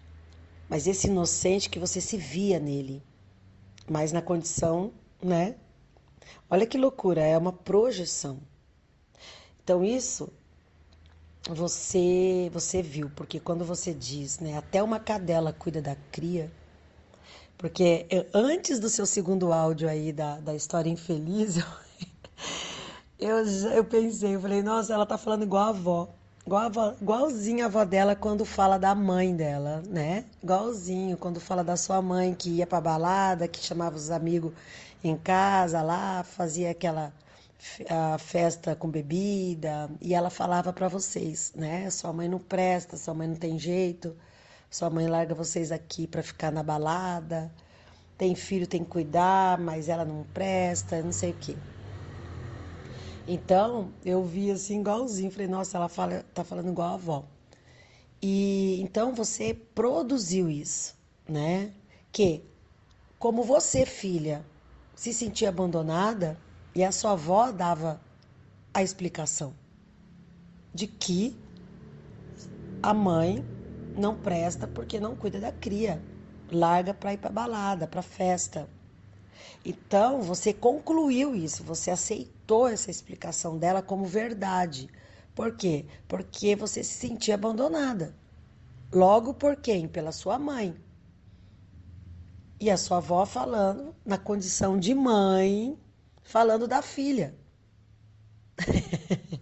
Mas 0.70 0.86
esse 0.86 1.08
inocente 1.08 1.68
que 1.68 1.80
você 1.80 2.00
se 2.00 2.16
via 2.16 2.60
nele, 2.60 3.02
mas 3.88 4.12
na 4.12 4.22
condição, 4.22 4.92
né? 5.20 5.56
Olha 6.48 6.64
que 6.64 6.78
loucura, 6.78 7.22
é 7.22 7.36
uma 7.36 7.52
projeção. 7.52 8.38
Então 9.64 9.84
isso 9.84 10.32
você 11.48 12.48
você 12.52 12.80
viu, 12.82 13.10
porque 13.16 13.40
quando 13.40 13.64
você 13.64 13.92
diz, 13.92 14.38
né, 14.38 14.56
até 14.56 14.80
uma 14.82 15.00
cadela 15.00 15.52
cuida 15.52 15.82
da 15.82 15.96
cria, 16.12 16.52
porque 17.58 18.06
antes 18.32 18.78
do 18.78 18.88
seu 18.88 19.06
segundo 19.06 19.52
áudio 19.52 19.88
aí 19.88 20.12
da, 20.12 20.38
da 20.40 20.54
história 20.54 20.88
infeliz, 20.88 21.56
eu, 21.58 21.66
eu, 23.18 23.72
eu 23.74 23.84
pensei, 23.84 24.36
eu 24.36 24.40
falei, 24.40 24.62
nossa, 24.62 24.94
ela 24.94 25.04
tá 25.06 25.18
falando 25.18 25.42
igual 25.42 25.64
a 25.64 25.68
avó. 25.70 26.14
Igual 26.46 26.62
a 26.62 26.66
avó, 26.66 26.94
igualzinho 27.00 27.62
a 27.64 27.66
avó 27.66 27.84
dela 27.84 28.16
quando 28.16 28.44
fala 28.44 28.78
da 28.78 28.94
mãe 28.94 29.34
dela, 29.36 29.82
né? 29.88 30.24
Igualzinho 30.42 31.16
quando 31.16 31.40
fala 31.40 31.62
da 31.62 31.76
sua 31.76 32.02
mãe 32.02 32.34
que 32.34 32.50
ia 32.50 32.66
pra 32.66 32.80
balada, 32.80 33.46
que 33.48 33.60
chamava 33.60 33.96
os 33.96 34.10
amigos 34.10 34.52
em 35.02 35.16
casa 35.16 35.82
lá, 35.82 36.22
fazia 36.24 36.70
aquela 36.70 37.12
a 37.88 38.18
festa 38.18 38.74
com 38.74 38.88
bebida 38.90 39.90
e 40.00 40.14
ela 40.14 40.30
falava 40.30 40.72
para 40.72 40.88
vocês, 40.88 41.52
né? 41.54 41.88
Sua 41.90 42.12
mãe 42.12 42.28
não 42.28 42.38
presta, 42.38 42.96
sua 42.96 43.14
mãe 43.14 43.28
não 43.28 43.36
tem 43.36 43.58
jeito. 43.58 44.16
Sua 44.70 44.88
mãe 44.90 45.06
larga 45.08 45.34
vocês 45.34 45.72
aqui 45.72 46.06
para 46.06 46.22
ficar 46.22 46.50
na 46.52 46.62
balada. 46.62 47.52
Tem 48.16 48.34
filho, 48.34 48.66
tem 48.66 48.84
que 48.84 48.90
cuidar, 48.90 49.58
mas 49.58 49.88
ela 49.88 50.04
não 50.04 50.24
presta, 50.24 51.02
não 51.02 51.12
sei 51.12 51.32
o 51.32 51.34
quê. 51.34 51.58
Então, 53.34 53.94
eu 54.04 54.24
vi 54.24 54.50
assim 54.50 54.80
igualzinho, 54.80 55.30
falei, 55.30 55.46
nossa, 55.48 55.76
ela 55.78 55.88
fala, 55.88 56.22
tá 56.34 56.42
falando 56.44 56.68
igual 56.70 56.90
a 56.90 56.94
avó. 56.94 57.24
E 58.22 58.80
então 58.82 59.14
você 59.14 59.54
produziu 59.54 60.50
isso, 60.50 60.96
né? 61.28 61.72
Que 62.12 62.44
como 63.18 63.42
você, 63.44 63.86
filha, 63.86 64.46
se 64.94 65.12
sentia 65.14 65.48
abandonada 65.50 66.40
e 66.74 66.84
a 66.84 66.92
sua 66.92 67.12
avó 67.12 67.52
dava 67.52 68.00
a 68.74 68.82
explicação 68.82 69.54
de 70.74 70.86
que 70.88 71.38
a 72.82 72.92
mãe 72.92 73.46
não 73.96 74.14
presta 74.14 74.66
porque 74.68 75.00
não 75.00 75.16
cuida 75.16 75.40
da 75.40 75.50
cria, 75.52 76.04
larga 76.50 76.92
para 76.94 77.12
ir 77.14 77.18
para 77.18 77.30
balada, 77.30 77.86
para 77.86 78.02
festa. 78.02 78.68
Então, 79.64 80.22
você 80.22 80.52
concluiu 80.52 81.34
isso, 81.34 81.62
você 81.62 81.90
aceitou 81.90 82.68
essa 82.68 82.90
explicação 82.90 83.58
dela 83.58 83.82
como 83.82 84.04
verdade. 84.06 84.88
Por 85.34 85.56
quê? 85.56 85.86
Porque 86.08 86.56
você 86.56 86.82
se 86.82 86.94
sentia 86.94 87.34
abandonada. 87.34 88.14
Logo 88.92 89.34
por 89.34 89.56
quem? 89.56 89.86
Pela 89.86 90.12
sua 90.12 90.38
mãe. 90.38 90.74
E 92.58 92.70
a 92.70 92.76
sua 92.76 92.98
avó 92.98 93.24
falando 93.24 93.94
na 94.04 94.18
condição 94.18 94.78
de 94.78 94.94
mãe, 94.94 95.78
falando 96.22 96.66
da 96.68 96.82
filha. 96.82 97.34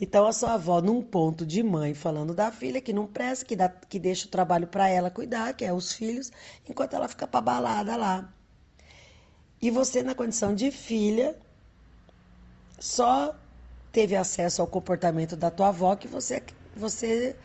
então 0.00 0.26
a 0.26 0.32
sua 0.32 0.54
avó, 0.54 0.80
num 0.80 1.02
ponto 1.02 1.44
de 1.44 1.62
mãe, 1.62 1.92
falando 1.92 2.34
da 2.34 2.50
filha 2.50 2.80
que 2.80 2.92
não 2.92 3.06
presta, 3.06 3.44
que, 3.44 3.56
dá, 3.56 3.68
que 3.68 3.98
deixa 3.98 4.26
o 4.26 4.30
trabalho 4.30 4.66
para 4.66 4.88
ela 4.88 5.10
cuidar, 5.10 5.54
que 5.54 5.64
é 5.64 5.72
os 5.72 5.92
filhos, 5.92 6.30
enquanto 6.68 6.94
ela 6.94 7.08
fica 7.08 7.26
pra 7.26 7.40
balada 7.40 7.96
lá. 7.96 8.32
E 9.60 9.70
você, 9.70 10.02
na 10.02 10.14
condição 10.14 10.54
de 10.54 10.70
filha, 10.70 11.36
só 12.78 13.34
teve 13.92 14.16
acesso 14.16 14.62
ao 14.62 14.68
comportamento 14.68 15.36
da 15.36 15.50
tua 15.50 15.68
avó 15.68 15.94
que 15.96 16.08
você, 16.08 16.42
você 16.74 17.36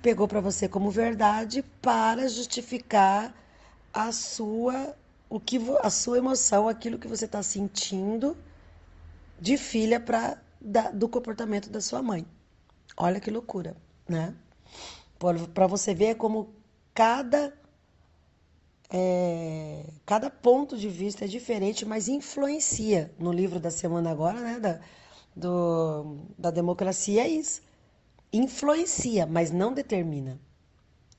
pegou 0.00 0.28
para 0.28 0.40
você 0.40 0.68
como 0.68 0.90
verdade 0.90 1.64
para 1.82 2.28
justificar 2.28 3.34
a 3.92 4.12
sua 4.12 4.94
o 5.30 5.38
que 5.38 5.58
a 5.82 5.90
sua 5.90 6.18
emoção, 6.18 6.68
aquilo 6.68 6.98
que 6.98 7.08
você 7.08 7.26
está 7.26 7.42
sentindo 7.42 8.36
de 9.38 9.58
filha 9.58 10.00
para 10.00 10.40
do 10.94 11.08
comportamento 11.08 11.70
da 11.70 11.80
sua 11.80 12.02
mãe. 12.02 12.26
Olha 12.96 13.20
que 13.20 13.30
loucura, 13.30 13.76
né? 14.08 14.34
Para 15.54 15.66
você 15.66 15.94
ver 15.94 16.16
como 16.16 16.52
cada 16.94 17.52
é, 18.90 19.84
cada 20.06 20.30
ponto 20.30 20.76
de 20.76 20.88
vista 20.88 21.24
é 21.24 21.28
diferente, 21.28 21.84
mas 21.84 22.08
influencia. 22.08 23.12
No 23.18 23.32
livro 23.32 23.60
da 23.60 23.70
semana 23.70 24.10
agora, 24.10 24.40
né, 24.40 24.58
da, 24.58 24.80
do, 25.36 26.16
da 26.38 26.50
democracia 26.50 27.22
é 27.24 27.28
isso. 27.28 27.62
Influencia, 28.32 29.26
mas 29.26 29.50
não 29.50 29.72
determina. 29.72 30.40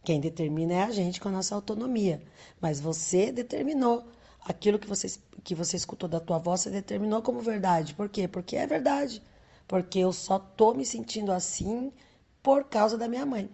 Quem 0.04 0.20
determina 0.20 0.74
é 0.74 0.84
a 0.84 0.92
gente 0.92 1.20
com 1.20 1.30
a 1.30 1.32
nossa 1.32 1.54
autonomia. 1.56 2.22
Mas 2.60 2.80
você 2.80 3.32
determinou. 3.32 4.06
Aquilo 4.46 4.80
que 4.80 4.88
você, 4.88 5.20
que 5.44 5.54
você 5.54 5.76
escutou 5.76 6.08
da 6.08 6.20
tua 6.20 6.40
voz, 6.40 6.62
você 6.62 6.70
determinou 6.70 7.22
como 7.22 7.42
verdade. 7.42 7.94
Por 7.94 8.10
quê? 8.10 8.28
Porque 8.28 8.56
é 8.56 8.66
verdade. 8.66 9.22
Porque 9.68 10.00
eu 10.00 10.14
só 10.14 10.40
tô 10.40 10.74
me 10.74 10.86
sentindo 10.86 11.32
assim 11.32 11.92
por 12.42 12.64
causa 12.64 12.98
da 12.98 13.08
minha 13.08 13.26
mãe. 13.26 13.50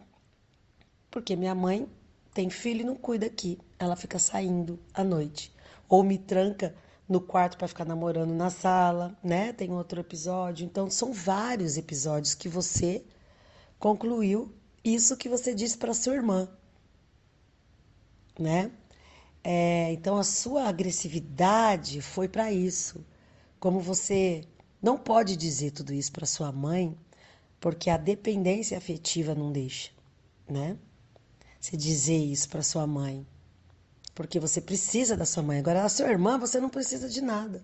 Porque 1.10 1.36
minha 1.36 1.56
mãe 1.56 1.90
tem 2.34 2.50
filho 2.50 2.82
e 2.82 2.86
não 2.86 2.96
cuida 2.96 3.26
aqui. 3.26 3.60
Ela 3.78 3.96
fica 3.96 4.20
saindo 4.20 4.80
à 4.94 5.04
noite. 5.04 5.54
Ou 5.88 6.04
me 6.04 6.18
tranca 6.18 6.76
no 7.08 7.22
quarto 7.22 7.58
para 7.58 7.68
ficar 7.68 7.86
namorando 7.86 8.34
na 8.34 8.50
sala, 8.50 9.18
né? 9.24 9.54
Tem 9.54 9.72
outro 9.72 10.00
episódio. 10.00 10.66
Então, 10.66 10.90
são 10.90 11.14
vários 11.14 11.78
episódios 11.78 12.34
que 12.34 12.50
você 12.50 13.04
concluiu 13.80 14.52
isso 14.84 15.18
que 15.18 15.30
você 15.30 15.54
disse 15.54 15.78
para 15.78 15.94
sua 15.94 16.16
irmã, 16.16 16.48
né? 18.40 18.72
É, 19.44 19.92
então, 19.94 20.18
a 20.18 20.24
sua 20.24 20.68
agressividade 20.68 22.02
foi 22.02 22.28
para 22.28 22.52
isso. 22.52 23.06
Como 23.60 23.80
você 23.80 24.44
não 24.82 24.98
pode 24.98 25.36
dizer 25.36 25.72
tudo 25.72 25.94
isso 25.94 26.12
para 26.12 26.26
sua 26.26 26.52
mãe, 26.52 26.98
porque 27.60 27.90
a 27.90 27.98
dependência 27.98 28.78
afetiva 28.78 29.36
não 29.36 29.52
deixa, 29.52 29.92
né? 30.50 30.78
Você 31.60 31.78
dizer 31.78 32.18
isso 32.18 32.50
para 32.50 32.62
sua 32.64 32.86
mãe 32.88 33.26
porque 34.16 34.40
você 34.40 34.62
precisa 34.62 35.18
da 35.18 35.26
sua 35.26 35.44
mãe. 35.44 35.60
Agora, 35.60 35.84
a 35.84 35.90
sua 35.90 36.08
irmã, 36.08 36.40
você 36.40 36.60
não 36.60 36.70
precisa 36.70 37.10
de 37.10 37.22
nada. 37.22 37.64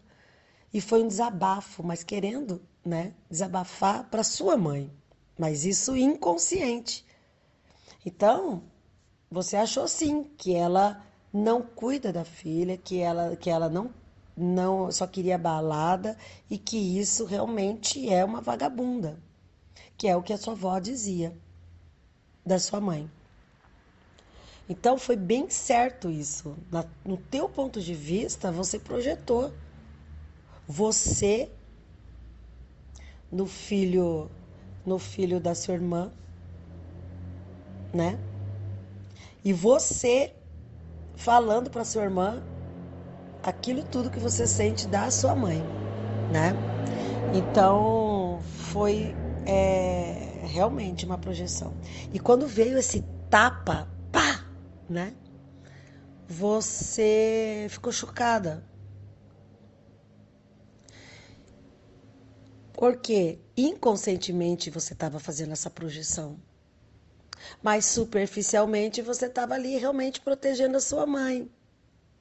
E 0.73 0.81
foi 0.81 1.01
um 1.01 1.07
desabafo, 1.07 1.81
mas 1.81 2.03
querendo, 2.03 2.61
né, 2.83 3.13
desabafar 3.29 4.09
para 4.09 4.23
sua 4.23 4.57
mãe, 4.57 4.91
mas 5.39 5.65
isso 5.65 5.95
inconsciente. 5.95 7.05
Então, 8.05 8.63
você 9.29 9.55
achou 9.55 9.87
sim 9.87 10.25
que 10.37 10.53
ela 10.53 11.01
não 11.31 11.61
cuida 11.61 12.11
da 12.11 12.25
filha, 12.25 12.77
que 12.77 12.99
ela 12.99 13.35
que 13.37 13.49
ela 13.49 13.69
não 13.69 13.93
não 14.35 14.91
só 14.91 15.05
queria 15.07 15.37
balada 15.37 16.17
e 16.49 16.57
que 16.57 16.77
isso 16.77 17.25
realmente 17.25 18.09
é 18.09 18.23
uma 18.25 18.41
vagabunda, 18.41 19.19
que 19.97 20.07
é 20.07 20.15
o 20.15 20.23
que 20.23 20.33
a 20.33 20.37
sua 20.37 20.53
avó 20.53 20.79
dizia 20.79 21.37
da 22.45 22.59
sua 22.59 22.81
mãe. 22.81 23.09
Então 24.69 24.97
foi 24.97 25.15
bem 25.15 25.49
certo 25.49 26.09
isso. 26.09 26.55
Na, 26.71 26.85
no 27.03 27.17
teu 27.17 27.49
ponto 27.49 27.81
de 27.81 27.93
vista, 27.93 28.51
você 28.51 28.79
projetou. 28.79 29.53
Você 30.67 31.51
no 33.31 33.45
filho 33.47 34.29
no 34.85 34.97
filho 34.97 35.39
da 35.39 35.53
sua 35.53 35.75
irmã, 35.75 36.11
né? 37.93 38.19
E 39.43 39.53
você 39.53 40.33
falando 41.15 41.69
para 41.69 41.85
sua 41.85 42.03
irmã 42.03 42.41
aquilo 43.43 43.83
tudo 43.83 44.09
que 44.09 44.19
você 44.19 44.47
sente 44.47 44.87
da 44.87 45.09
sua 45.11 45.35
mãe, 45.35 45.61
né? 46.31 46.53
Então 47.33 48.41
foi 48.43 49.15
é, 49.45 50.41
realmente 50.43 51.05
uma 51.05 51.17
projeção. 51.17 51.73
E 52.13 52.19
quando 52.19 52.47
veio 52.47 52.77
esse 52.77 53.01
tapa 53.29 53.90
né? 54.89 55.13
Você 56.27 57.67
ficou 57.69 57.91
chocada. 57.91 58.63
Porque 62.73 63.39
inconscientemente 63.55 64.69
você 64.69 64.93
estava 64.93 65.19
fazendo 65.19 65.51
essa 65.51 65.69
projeção. 65.69 66.39
Mas 67.61 67.85
superficialmente 67.85 69.01
você 69.01 69.25
estava 69.25 69.53
ali 69.55 69.77
realmente 69.77 70.21
protegendo 70.21 70.77
a 70.77 70.81
sua 70.81 71.05
mãe. 71.05 71.51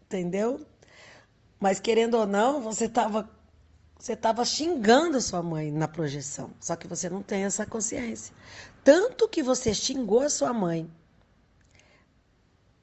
Entendeu? 0.03 0.67
Mas 1.59 1.79
querendo 1.79 2.15
ou 2.15 2.27
não, 2.27 2.61
você 2.61 2.87
estava 2.87 3.31
você 3.99 4.15
estava 4.15 4.47
xingando 4.47 5.19
a 5.19 5.21
sua 5.21 5.43
mãe 5.43 5.71
na 5.71 5.87
projeção. 5.87 6.51
Só 6.59 6.75
que 6.75 6.87
você 6.87 7.11
não 7.11 7.23
tem 7.23 7.45
essa 7.45 7.67
consciência. 7.67 8.35
Tanto 8.83 9.29
que 9.29 9.43
você 9.43 9.75
xingou 9.75 10.21
a 10.21 10.31
sua 10.31 10.55
mãe 10.55 10.91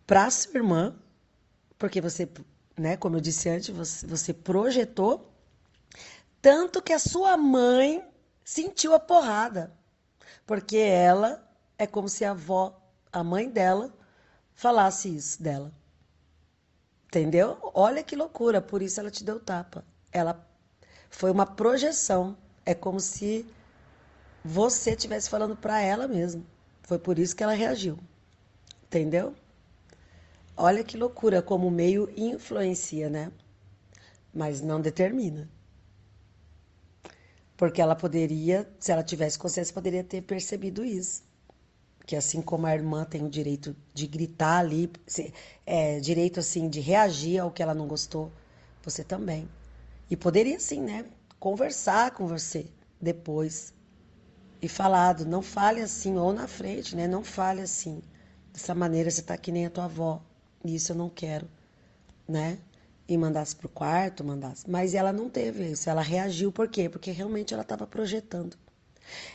para 0.08 0.32
sua 0.32 0.56
irmã, 0.56 0.96
porque 1.78 2.00
você, 2.00 2.28
né, 2.78 2.96
como 2.96 3.18
eu 3.18 3.22
disse 3.22 3.50
antes, 3.50 3.70
você, 3.70 4.08
você 4.08 4.34
projetou, 4.34 5.30
tanto 6.42 6.82
que 6.82 6.94
a 6.94 7.00
sua 7.00 7.36
mãe 7.36 8.04
sentiu 8.44 8.96
a 8.96 9.00
porrada, 9.00 9.72
porque 10.46 10.78
ela 10.78 11.46
é 11.78 11.86
como 11.86 12.08
se 12.08 12.24
a 12.24 12.32
avó, 12.32 12.82
a 13.12 13.22
mãe 13.22 13.50
dela, 13.50 13.94
falasse 14.56 15.14
isso 15.14 15.44
dela. 15.44 15.72
Entendeu? 17.08 17.58
Olha 17.74 18.04
que 18.04 18.16
loucura, 18.16 18.62
por 18.62 18.82
isso 18.82 19.00
ela 19.00 19.12
te 19.12 19.24
deu 19.24 19.40
tapa. 19.40 19.84
Ela 20.12 20.46
foi 21.10 21.32
uma 21.32 21.46
projeção. 21.46 22.38
É 22.66 22.74
como 22.74 23.00
se 23.00 23.46
você 24.44 24.92
estivesse 24.92 25.30
falando 25.30 25.56
para 25.56 25.82
ela 25.82 26.08
mesmo. 26.08 26.46
Foi 26.84 27.00
por 27.00 27.18
isso 27.18 27.36
que 27.36 27.44
ela 27.44 27.54
reagiu. 27.54 27.98
Entendeu? 28.84 29.34
Olha 30.60 30.84
que 30.84 30.98
loucura 30.98 31.40
como 31.40 31.68
o 31.68 31.72
meio 31.72 32.12
influencia, 32.18 33.12
né? 33.12 33.32
Mas 34.34 34.60
não 34.60 34.82
determina. 34.82 35.48
Porque 37.56 37.80
ela 37.80 37.96
poderia, 37.96 38.68
se 38.80 38.92
ela 38.92 39.04
tivesse 39.04 39.38
consciência, 39.38 39.72
poderia 39.72 40.04
ter 40.04 40.24
percebido 40.24 40.84
isso. 40.84 41.24
Que 42.08 42.16
assim 42.16 42.42
como 42.42 42.66
a 42.66 42.74
irmã 42.74 43.06
tem 43.06 43.24
o 43.24 43.30
direito 43.30 43.76
de 43.94 44.08
gritar 44.08 44.58
ali, 44.60 44.92
é, 45.64 46.00
direito 46.00 46.40
assim 46.40 46.68
de 46.70 46.80
reagir 46.80 47.40
ao 47.40 47.52
que 47.52 47.62
ela 47.62 47.76
não 47.76 47.88
gostou, 47.88 48.32
você 48.82 49.04
também. 49.04 49.48
E 50.10 50.18
poderia 50.18 50.60
sim, 50.60 50.82
né? 50.82 51.06
Conversar 51.40 52.12
com 52.12 52.26
você 52.26 52.66
depois. 53.00 53.74
E 54.60 54.68
falado, 54.68 55.24
não 55.24 55.44
fale 55.44 55.82
assim, 55.82 56.18
ou 56.18 56.34
na 56.34 56.48
frente, 56.48 56.96
né? 56.96 57.08
Não 57.08 57.24
fale 57.24 57.62
assim. 57.62 58.02
Dessa 58.52 58.74
maneira 58.74 59.12
você 59.12 59.22
tá 59.22 59.38
que 59.38 59.52
nem 59.52 59.68
a 59.68 59.70
tua 59.70 59.86
avó 59.86 60.27
isso 60.64 60.92
eu 60.92 60.96
não 60.96 61.10
quero, 61.10 61.48
né? 62.28 62.60
E 63.08 63.18
mandasse 63.18 63.56
para 63.56 63.68
o 63.68 63.70
quarto, 63.70 64.24
mandasse. 64.24 64.70
Mas 64.70 64.94
ela 64.94 65.14
não 65.14 65.30
teve 65.30 65.72
isso, 65.72 65.90
ela 65.90 66.02
reagiu, 66.02 66.52
por 66.52 66.68
quê? 66.68 66.90
Porque 66.90 67.12
realmente 67.12 67.54
ela 67.54 67.64
estava 67.64 67.88
projetando. 67.88 68.58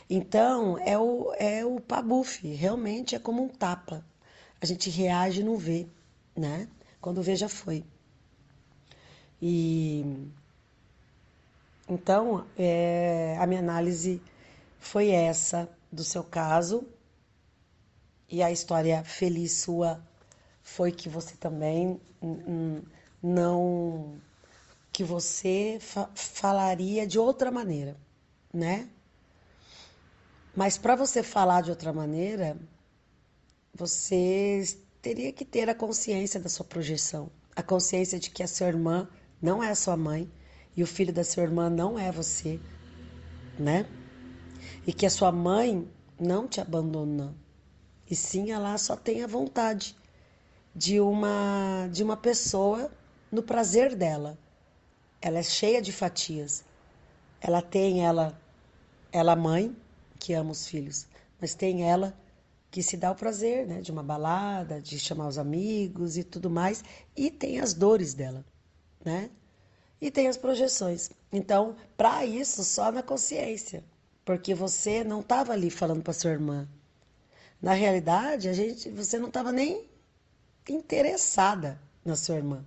Então, 0.09 0.77
é 0.79 0.97
o, 0.97 1.33
é 1.37 1.65
o 1.65 1.79
pabuf, 1.79 2.47
realmente 2.47 3.15
é 3.15 3.19
como 3.19 3.43
um 3.43 3.47
tapa. 3.49 4.05
A 4.61 4.65
gente 4.65 4.89
reage 4.89 5.41
e 5.41 5.43
não 5.43 5.57
vê, 5.57 5.87
né? 6.35 6.67
Quando 7.01 7.21
vê, 7.21 7.35
já 7.35 7.49
foi. 7.49 7.83
E 9.41 10.05
então, 11.87 12.45
é, 12.57 13.35
a 13.39 13.45
minha 13.45 13.59
análise 13.59 14.21
foi 14.79 15.09
essa 15.09 15.69
do 15.91 16.03
seu 16.03 16.23
caso. 16.23 16.87
E 18.29 18.41
a 18.41 18.51
história 18.51 19.03
feliz 19.03 19.51
sua 19.53 20.01
foi 20.63 20.91
que 20.91 21.09
você 21.09 21.35
também 21.35 21.99
não 23.21 24.15
que 24.91 25.03
você 25.03 25.77
fa 25.79 26.09
falaria 26.15 27.05
de 27.05 27.19
outra 27.19 27.51
maneira, 27.51 27.97
né? 28.51 28.87
Mas 30.55 30.77
para 30.77 30.95
você 30.95 31.21
falar 31.21 31.61
de 31.61 31.69
outra 31.69 31.91
maneira, 31.91 32.57
você 33.73 34.63
teria 35.01 35.33
que 35.33 35.43
ter 35.43 35.67
a 35.69 35.75
consciência 35.75 36.39
da 36.39 36.47
sua 36.47 36.65
projeção, 36.65 37.29
a 37.55 37.61
consciência 37.61 38.19
de 38.19 38.29
que 38.29 38.43
a 38.43 38.47
sua 38.47 38.67
irmã 38.67 39.09
não 39.41 39.63
é 39.63 39.71
a 39.71 39.75
sua 39.75 39.97
mãe 39.97 40.31
e 40.77 40.83
o 40.83 40.87
filho 40.87 41.11
da 41.11 41.23
sua 41.23 41.43
irmã 41.43 41.69
não 41.69 41.97
é 41.99 42.11
você, 42.11 42.59
né? 43.59 43.85
E 44.87 44.93
que 44.93 45.05
a 45.05 45.09
sua 45.09 45.31
mãe 45.31 45.87
não 46.19 46.47
te 46.47 46.61
abandona. 46.61 47.35
E 48.09 48.15
sim, 48.15 48.51
ela 48.51 48.77
só 48.77 48.95
tem 48.95 49.23
a 49.23 49.27
vontade 49.27 49.95
de 50.75 50.99
uma 50.99 51.87
de 51.91 52.03
uma 52.03 52.17
pessoa 52.17 52.91
no 53.31 53.43
prazer 53.43 53.95
dela. 53.95 54.37
Ela 55.21 55.39
é 55.39 55.43
cheia 55.43 55.81
de 55.81 55.91
fatias. 55.91 56.63
Ela 57.39 57.61
tem 57.61 58.05
ela 58.05 58.39
ela 59.11 59.35
mãe 59.35 59.75
que 60.19 60.33
ama 60.33 60.51
os 60.51 60.67
filhos, 60.67 61.07
mas 61.39 61.53
tem 61.53 61.83
ela 61.83 62.13
que 62.71 62.81
se 62.81 62.97
dá 62.97 63.11
o 63.11 63.15
prazer, 63.15 63.67
né, 63.67 63.81
de 63.81 63.91
uma 63.91 64.01
balada, 64.01 64.81
de 64.81 64.97
chamar 64.97 65.27
os 65.27 65.37
amigos 65.37 66.17
e 66.17 66.23
tudo 66.23 66.49
mais, 66.49 66.83
e 67.15 67.29
tem 67.29 67.59
as 67.59 67.71
dores 67.75 68.15
dela, 68.15 68.43
né? 69.05 69.29
E 70.01 70.09
tem 70.09 70.27
as 70.27 70.37
projeções. 70.37 71.11
Então, 71.31 71.75
para 71.95 72.25
isso, 72.25 72.63
só 72.63 72.91
na 72.91 73.03
consciência, 73.03 73.83
porque 74.25 74.55
você 74.55 75.03
não 75.03 75.19
estava 75.19 75.53
ali 75.53 75.69
falando 75.69 76.01
para 76.01 76.13
sua 76.13 76.31
irmã. 76.31 76.67
Na 77.61 77.73
realidade, 77.73 78.49
a 78.49 78.53
gente, 78.53 78.89
você 78.89 79.19
não 79.19 79.27
estava 79.27 79.51
nem 79.51 79.87
interessada 80.71 81.79
na 82.05 82.15
sua 82.15 82.35
irmã, 82.35 82.63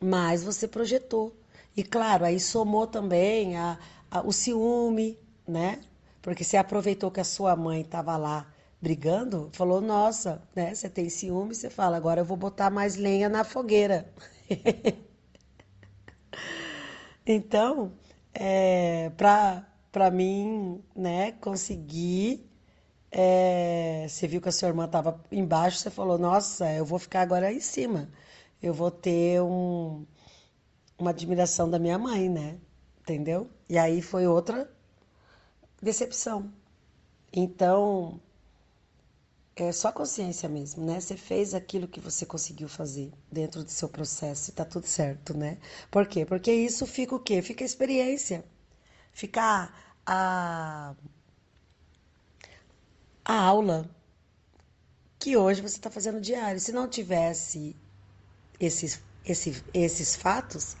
mas 0.00 0.42
você 0.42 0.66
projetou. 0.68 1.34
E 1.76 1.82
claro, 1.82 2.24
aí 2.24 2.40
somou 2.40 2.86
também 2.86 3.56
a, 3.56 3.78
a 4.10 4.20
o 4.22 4.32
ciúme, 4.32 5.18
né? 5.46 5.80
Porque 6.22 6.42
você 6.44 6.56
aproveitou 6.56 7.10
que 7.10 7.20
a 7.20 7.24
sua 7.24 7.54
mãe 7.56 7.82
estava 7.82 8.16
lá 8.16 8.46
brigando, 8.80 9.50
falou: 9.52 9.80
Nossa, 9.80 10.42
né? 10.54 10.74
Você 10.74 10.88
tem 10.88 11.08
ciúme, 11.08 11.54
você 11.54 11.68
fala, 11.70 11.96
agora 11.96 12.20
eu 12.20 12.24
vou 12.24 12.36
botar 12.36 12.70
mais 12.70 12.96
lenha 12.96 13.28
na 13.28 13.44
fogueira. 13.44 14.10
então, 17.26 17.92
é, 18.34 19.10
para 19.16 20.10
mim, 20.10 20.82
né, 20.94 21.32
conseguir. 21.32 22.44
É, 23.10 24.06
você 24.08 24.26
viu 24.28 24.40
que 24.40 24.48
a 24.48 24.52
sua 24.52 24.68
irmã 24.68 24.84
estava 24.86 25.20
embaixo, 25.32 25.78
você 25.78 25.90
falou: 25.90 26.18
Nossa, 26.18 26.72
eu 26.72 26.84
vou 26.84 26.98
ficar 26.98 27.22
agora 27.22 27.52
em 27.52 27.60
cima. 27.60 28.10
Eu 28.62 28.74
vou 28.74 28.90
ter 28.90 29.40
um, 29.42 30.04
uma 30.98 31.10
admiração 31.10 31.70
da 31.70 31.78
minha 31.78 31.98
mãe, 31.98 32.28
né? 32.28 32.58
Entendeu? 33.00 33.50
E 33.68 33.78
aí 33.78 34.02
foi 34.02 34.26
outra 34.26 34.70
decepção. 35.82 36.52
Então, 37.32 38.20
é 39.56 39.72
só 39.72 39.90
consciência 39.92 40.48
mesmo, 40.48 40.84
né? 40.84 41.00
Você 41.00 41.16
fez 41.16 41.54
aquilo 41.54 41.88
que 41.88 42.00
você 42.00 42.26
conseguiu 42.26 42.68
fazer 42.68 43.12
dentro 43.32 43.64
do 43.64 43.70
seu 43.70 43.88
processo 43.88 44.50
e 44.50 44.54
tá 44.54 44.64
tudo 44.64 44.86
certo, 44.86 45.36
né? 45.36 45.58
Por 45.90 46.06
quê? 46.06 46.24
Porque 46.26 46.52
isso 46.52 46.86
fica 46.86 47.14
o 47.14 47.20
quê? 47.20 47.40
Fica 47.42 47.64
a 47.64 47.66
experiência. 47.66 48.44
Fica 49.12 49.72
a, 50.06 50.94
a 53.26 53.34
aula 53.34 53.90
que 55.18 55.36
hoje 55.36 55.60
você 55.60 55.76
está 55.76 55.90
fazendo 55.90 56.20
diário. 56.20 56.60
Se 56.60 56.70
não 56.70 56.86
tivesse 56.86 57.74
esses, 58.60 59.02
esses, 59.24 59.64
esses 59.74 60.14
fatos, 60.14 60.76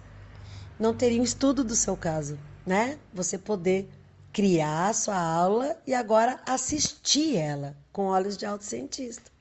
não 0.78 0.94
teria 0.94 1.20
um 1.20 1.24
estudo 1.24 1.64
do 1.64 1.74
seu 1.74 1.96
caso, 1.96 2.38
né? 2.64 2.98
Você 3.12 3.36
poder 3.36 3.90
criar 4.32 4.90
a 4.90 4.92
sua 4.92 5.18
aula 5.18 5.76
e 5.84 5.92
agora 5.92 6.40
assistir 6.46 7.36
ela 7.36 7.76
com 7.92 8.04
olhos 8.04 8.36
de 8.36 8.46
autocientista. 8.46 9.32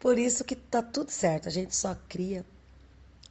Por 0.00 0.18
isso 0.18 0.44
que 0.44 0.56
tá 0.56 0.82
tudo 0.82 1.10
certo, 1.10 1.48
a 1.48 1.52
gente 1.52 1.76
só 1.76 1.96
cria 2.08 2.44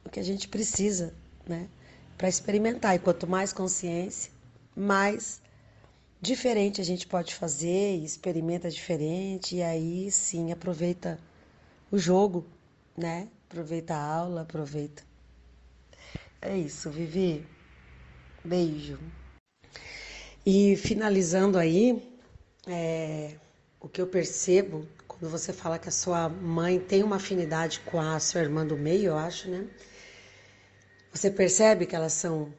o 0.04 0.08
que 0.08 0.20
a 0.20 0.22
gente 0.22 0.48
precisa, 0.48 1.12
né, 1.46 1.68
para 2.16 2.28
experimentar. 2.28 2.94
E 2.94 2.98
quanto 2.98 3.26
mais 3.26 3.52
consciência, 3.52 4.30
mais 4.76 5.42
diferente 6.20 6.80
a 6.80 6.84
gente 6.84 7.06
pode 7.06 7.34
fazer, 7.34 7.96
experimenta 7.96 8.70
diferente 8.70 9.56
e 9.56 9.62
aí 9.62 10.10
sim 10.10 10.52
aproveita 10.52 11.18
o 11.90 11.98
jogo, 11.98 12.44
né? 12.96 13.28
Aproveita 13.48 13.94
a 13.94 14.02
aula, 14.02 14.42
aproveita. 14.42 15.02
É 16.40 16.56
isso, 16.56 16.90
Vivi. 16.90 17.46
Beijo. 18.44 18.98
E 20.44 20.76
finalizando 20.76 21.58
aí, 21.58 22.02
é, 22.66 23.34
o 23.80 23.88
que 23.88 24.00
eu 24.00 24.06
percebo 24.06 24.86
quando 25.06 25.30
você 25.30 25.52
fala 25.52 25.78
que 25.78 25.88
a 25.88 25.92
sua 25.92 26.28
mãe 26.28 26.78
tem 26.78 27.02
uma 27.02 27.16
afinidade 27.16 27.80
com 27.80 28.00
a 28.00 28.20
sua 28.20 28.40
irmã 28.40 28.64
do 28.64 28.76
meio, 28.76 29.06
eu 29.06 29.16
acho, 29.18 29.50
né? 29.50 29.66
Você 31.12 31.30
percebe 31.30 31.86
que 31.86 31.96
elas 31.96 32.12
são 32.12 32.52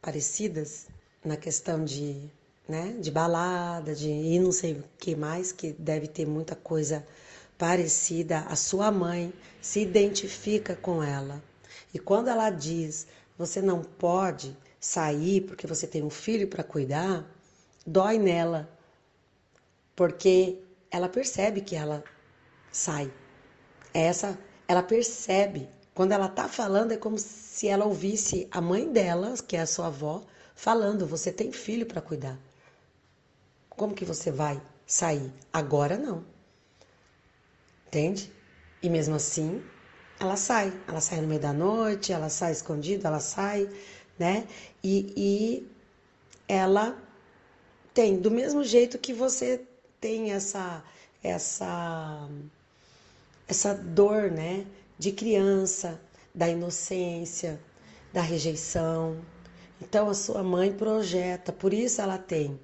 parecidas 0.00 0.86
na 1.24 1.36
questão 1.36 1.84
de, 1.84 2.30
né, 2.68 2.96
de 2.98 3.10
balada, 3.10 3.94
de 3.94 4.08
e 4.08 4.38
não 4.38 4.52
sei 4.52 4.74
o 4.74 4.84
que 4.98 5.14
mais, 5.14 5.52
que 5.52 5.72
deve 5.72 6.08
ter 6.08 6.26
muita 6.26 6.54
coisa 6.56 7.06
parecida. 7.56 8.40
A 8.40 8.56
sua 8.56 8.90
mãe 8.90 9.32
se 9.60 9.80
identifica 9.80 10.74
com 10.74 11.02
ela. 11.02 11.42
E 11.94 11.98
quando 11.98 12.28
ela 12.28 12.50
diz, 12.50 13.06
você 13.38 13.62
não 13.62 13.82
pode 13.82 14.56
sair 14.80 15.42
porque 15.42 15.66
você 15.66 15.86
tem 15.86 16.02
um 16.02 16.10
filho 16.10 16.48
para 16.48 16.64
cuidar, 16.64 17.24
dói 17.86 18.18
nela, 18.18 18.68
porque 19.94 20.60
ela 20.90 21.08
percebe 21.08 21.60
que 21.60 21.76
ela 21.76 22.04
sai. 22.72 23.12
Essa, 23.94 24.38
ela 24.68 24.82
percebe. 24.82 25.68
Quando 25.94 26.12
ela 26.12 26.28
tá 26.28 26.48
falando, 26.48 26.92
é 26.92 26.96
como 26.96 27.18
se 27.18 27.68
ela 27.68 27.86
ouvisse 27.86 28.46
a 28.50 28.60
mãe 28.60 28.92
dela, 28.92 29.34
que 29.46 29.56
é 29.56 29.60
a 29.60 29.66
sua 29.66 29.86
avó, 29.86 30.22
falando: 30.54 31.06
Você 31.06 31.32
tem 31.32 31.50
filho 31.50 31.86
para 31.86 32.02
cuidar. 32.02 32.38
Como 33.76 33.94
que 33.94 34.04
você 34.04 34.30
vai 34.30 34.60
sair? 34.86 35.32
Agora 35.52 35.98
não. 35.98 36.24
Entende? 37.86 38.32
E 38.82 38.88
mesmo 38.88 39.14
assim, 39.14 39.62
ela 40.18 40.36
sai. 40.36 40.72
Ela 40.88 41.00
sai 41.00 41.20
no 41.20 41.28
meio 41.28 41.40
da 41.40 41.52
noite, 41.52 42.12
ela 42.12 42.28
sai 42.28 42.52
escondida, 42.52 43.08
ela 43.08 43.20
sai, 43.20 43.68
né? 44.18 44.46
E, 44.82 45.12
e 45.16 45.70
ela 46.48 46.96
tem, 47.92 48.18
do 48.18 48.30
mesmo 48.30 48.64
jeito 48.64 48.98
que 48.98 49.12
você 49.12 49.64
tem 50.00 50.32
essa 50.32 50.82
essa 51.22 52.28
essa 53.48 53.74
dor, 53.74 54.30
né, 54.30 54.66
de 54.98 55.12
criança, 55.12 56.00
da 56.34 56.48
inocência, 56.48 57.60
da 58.12 58.20
rejeição. 58.20 59.20
Então 59.80 60.08
a 60.08 60.14
sua 60.14 60.42
mãe 60.42 60.72
projeta, 60.72 61.52
por 61.52 61.72
isso 61.72 62.00
ela 62.00 62.18
tem. 62.18 62.58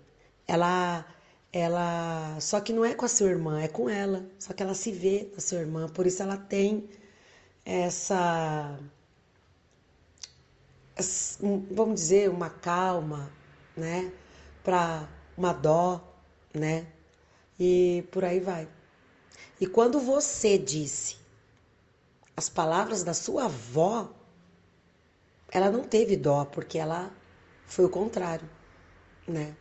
Ela 0.53 1.07
ela 1.53 2.39
só 2.41 2.61
que 2.61 2.73
não 2.73 2.85
é 2.85 2.95
com 2.95 3.05
a 3.05 3.09
sua 3.09 3.29
irmã, 3.31 3.61
é 3.61 3.69
com 3.69 3.89
ela, 3.89 4.25
só 4.39 4.53
que 4.55 4.63
ela 4.63 4.75
se 4.75 4.91
vê 4.93 5.31
na 5.35 5.41
sua 5.41 5.59
irmã, 5.61 5.89
por 5.89 6.07
isso 6.07 6.23
ela 6.23 6.37
tem 6.37 6.89
essa 7.65 8.79
vamos 11.71 12.01
dizer, 12.01 12.29
uma 12.31 12.51
calma, 12.51 13.31
né? 13.77 14.13
Para 14.63 15.09
uma 15.37 15.53
dó, 15.53 16.01
né? 16.55 16.87
E 17.59 18.05
por 18.11 18.25
aí 18.25 18.41
vai. 18.41 18.69
E 19.61 19.67
quando 19.67 20.01
você 20.01 20.59
disse 20.59 21.17
as 22.37 22.49
palavras 22.49 23.03
da 23.05 23.15
sua 23.15 23.45
avó, 23.47 24.11
ela 25.51 25.71
não 25.71 25.85
teve 25.85 26.17
dó, 26.17 26.45
porque 26.45 26.79
ela 26.79 27.11
foi 27.67 27.85
o 27.85 27.91
contrário, 27.91 28.49
né? 29.27 29.55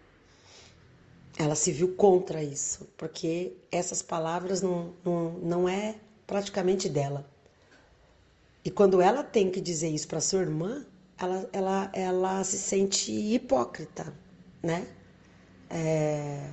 Ela 1.42 1.56
se 1.56 1.72
viu 1.72 1.96
contra 1.96 2.44
isso, 2.44 2.88
porque 2.96 3.54
essas 3.72 4.04
palavras 4.04 4.62
não, 4.62 4.94
não, 5.04 5.32
não 5.40 5.68
é 5.68 5.96
praticamente 6.28 6.88
dela. 6.88 7.26
E 8.64 8.70
quando 8.70 9.02
ela 9.02 9.24
tem 9.24 9.50
que 9.50 9.60
dizer 9.60 9.90
isso 9.90 10.08
para 10.08 10.22
sua 10.22 10.42
irmã, 10.42 10.86
ela, 11.18 11.50
ela, 11.52 11.92
ela 11.94 12.44
se 12.44 12.60
sente 12.60 13.12
hipócrita, 13.12 14.14
né? 14.62 14.86
É, 15.68 16.48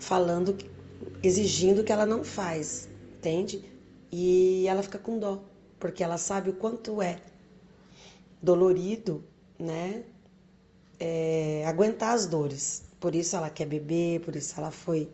falando, 0.00 0.58
exigindo 1.22 1.84
que 1.84 1.92
ela 1.92 2.04
não 2.04 2.24
faz, 2.24 2.88
entende? 3.16 3.64
E 4.10 4.66
ela 4.66 4.82
fica 4.82 4.98
com 4.98 5.20
dó, 5.20 5.44
porque 5.78 6.02
ela 6.02 6.18
sabe 6.18 6.50
o 6.50 6.54
quanto 6.54 7.00
é 7.00 7.20
dolorido, 8.42 9.22
né? 9.56 10.02
É, 10.98 11.64
aguentar 11.64 12.12
as 12.12 12.26
dores. 12.26 12.85
Por 13.06 13.14
isso 13.14 13.36
ela 13.36 13.48
quer 13.48 13.66
beber, 13.66 14.18
por 14.18 14.34
isso 14.34 14.58
ela 14.58 14.72
foi 14.72 15.08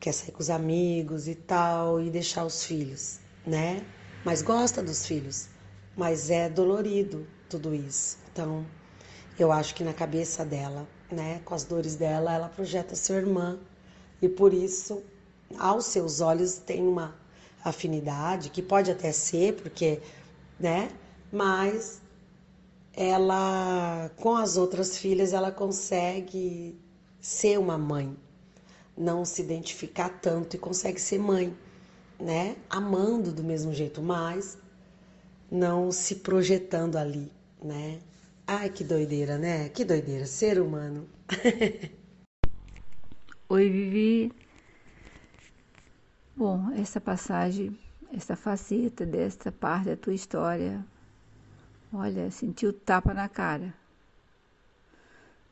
quer 0.00 0.12
sair 0.12 0.32
com 0.32 0.40
os 0.40 0.48
amigos 0.48 1.28
e 1.28 1.34
tal 1.34 2.00
e 2.00 2.08
deixar 2.08 2.42
os 2.42 2.64
filhos, 2.64 3.20
né? 3.46 3.84
Mas 4.24 4.40
gosta 4.40 4.82
dos 4.82 5.04
filhos, 5.04 5.46
mas 5.94 6.30
é 6.30 6.48
dolorido 6.48 7.26
tudo 7.46 7.74
isso. 7.74 8.16
Então, 8.32 8.64
eu 9.38 9.52
acho 9.52 9.74
que 9.74 9.84
na 9.84 9.92
cabeça 9.92 10.42
dela, 10.42 10.88
né, 11.12 11.42
com 11.44 11.54
as 11.54 11.64
dores 11.64 11.96
dela, 11.96 12.32
ela 12.32 12.48
projeta 12.48 12.96
sua 12.96 13.16
irmã 13.16 13.58
e 14.22 14.26
por 14.26 14.54
isso, 14.54 15.02
aos 15.58 15.84
seus 15.84 16.22
olhos, 16.22 16.54
tem 16.56 16.80
uma 16.88 17.14
afinidade 17.62 18.48
que 18.48 18.62
pode 18.62 18.90
até 18.90 19.12
ser, 19.12 19.52
porque, 19.52 20.00
né, 20.58 20.90
mas 21.30 22.00
ela, 22.94 24.10
com 24.16 24.34
as 24.34 24.56
outras 24.56 24.96
filhas, 24.96 25.34
ela 25.34 25.52
consegue 25.52 26.87
ser 27.20 27.58
uma 27.58 27.76
mãe, 27.76 28.16
não 28.96 29.24
se 29.24 29.42
identificar 29.42 30.08
tanto 30.08 30.56
e 30.56 30.58
consegue 30.58 31.00
ser 31.00 31.18
mãe, 31.18 31.56
né? 32.18 32.56
Amando 32.68 33.32
do 33.32 33.44
mesmo 33.44 33.72
jeito, 33.72 34.02
mas 34.02 34.58
não 35.50 35.90
se 35.90 36.16
projetando 36.16 36.96
ali, 36.96 37.30
né? 37.62 38.00
Ai, 38.46 38.70
que 38.70 38.82
doideira, 38.82 39.36
né? 39.36 39.68
Que 39.68 39.84
doideira, 39.84 40.26
ser 40.26 40.60
humano. 40.60 41.08
Oi, 43.50 43.68
Vivi. 43.68 44.32
Bom, 46.36 46.70
essa 46.72 47.00
passagem, 47.00 47.76
essa 48.12 48.36
faceta 48.36 49.04
desta 49.04 49.50
parte 49.50 49.86
da 49.86 49.96
tua 49.96 50.14
história, 50.14 50.84
olha, 51.92 52.30
senti 52.30 52.66
o 52.66 52.72
tapa 52.72 53.12
na 53.12 53.28
cara. 53.28 53.74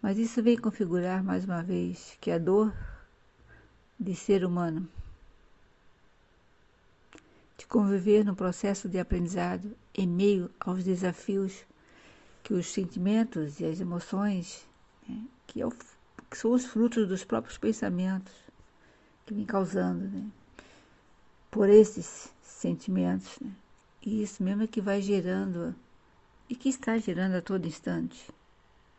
Mas 0.07 0.19
isso 0.19 0.41
vem 0.41 0.57
configurar 0.57 1.25
mais 1.25 1.45
uma 1.45 1.65
vez 1.65 2.17
que 2.21 2.31
a 2.31 2.39
dor 2.39 2.73
de 3.99 4.15
ser 4.15 4.45
humano, 4.45 4.89
de 7.59 7.67
conviver 7.67 8.25
no 8.25 8.37
processo 8.37 8.89
de 8.89 9.01
aprendizado 9.01 9.77
em 9.93 10.07
meio 10.07 10.49
aos 10.61 10.85
desafios 10.85 11.67
que 12.45 12.55
os 12.55 12.73
sentimentos 12.73 13.59
e 13.59 13.65
as 13.65 13.81
emoções, 13.81 14.65
né, 15.09 15.25
que, 15.45 15.61
é 15.61 15.67
o, 15.67 15.73
que, 15.73 16.39
são 16.39 16.53
os 16.53 16.65
frutos 16.65 17.09
dos 17.09 17.25
próprios 17.25 17.59
pensamentos 17.59 18.33
que 19.27 19.35
vem 19.35 19.45
causando, 19.45 20.07
né, 20.07 20.25
por 21.51 21.69
esses 21.69 22.33
sentimentos. 22.41 23.41
Né, 23.41 23.51
e 24.03 24.23
isso 24.23 24.41
mesmo 24.41 24.63
é 24.63 24.67
que 24.69 24.81
vai 24.81 25.03
gerando 25.03 25.75
e 26.49 26.55
que 26.55 26.69
está 26.69 26.97
gerando 26.97 27.35
a 27.35 27.43
todo 27.43 27.67
instante 27.67 28.36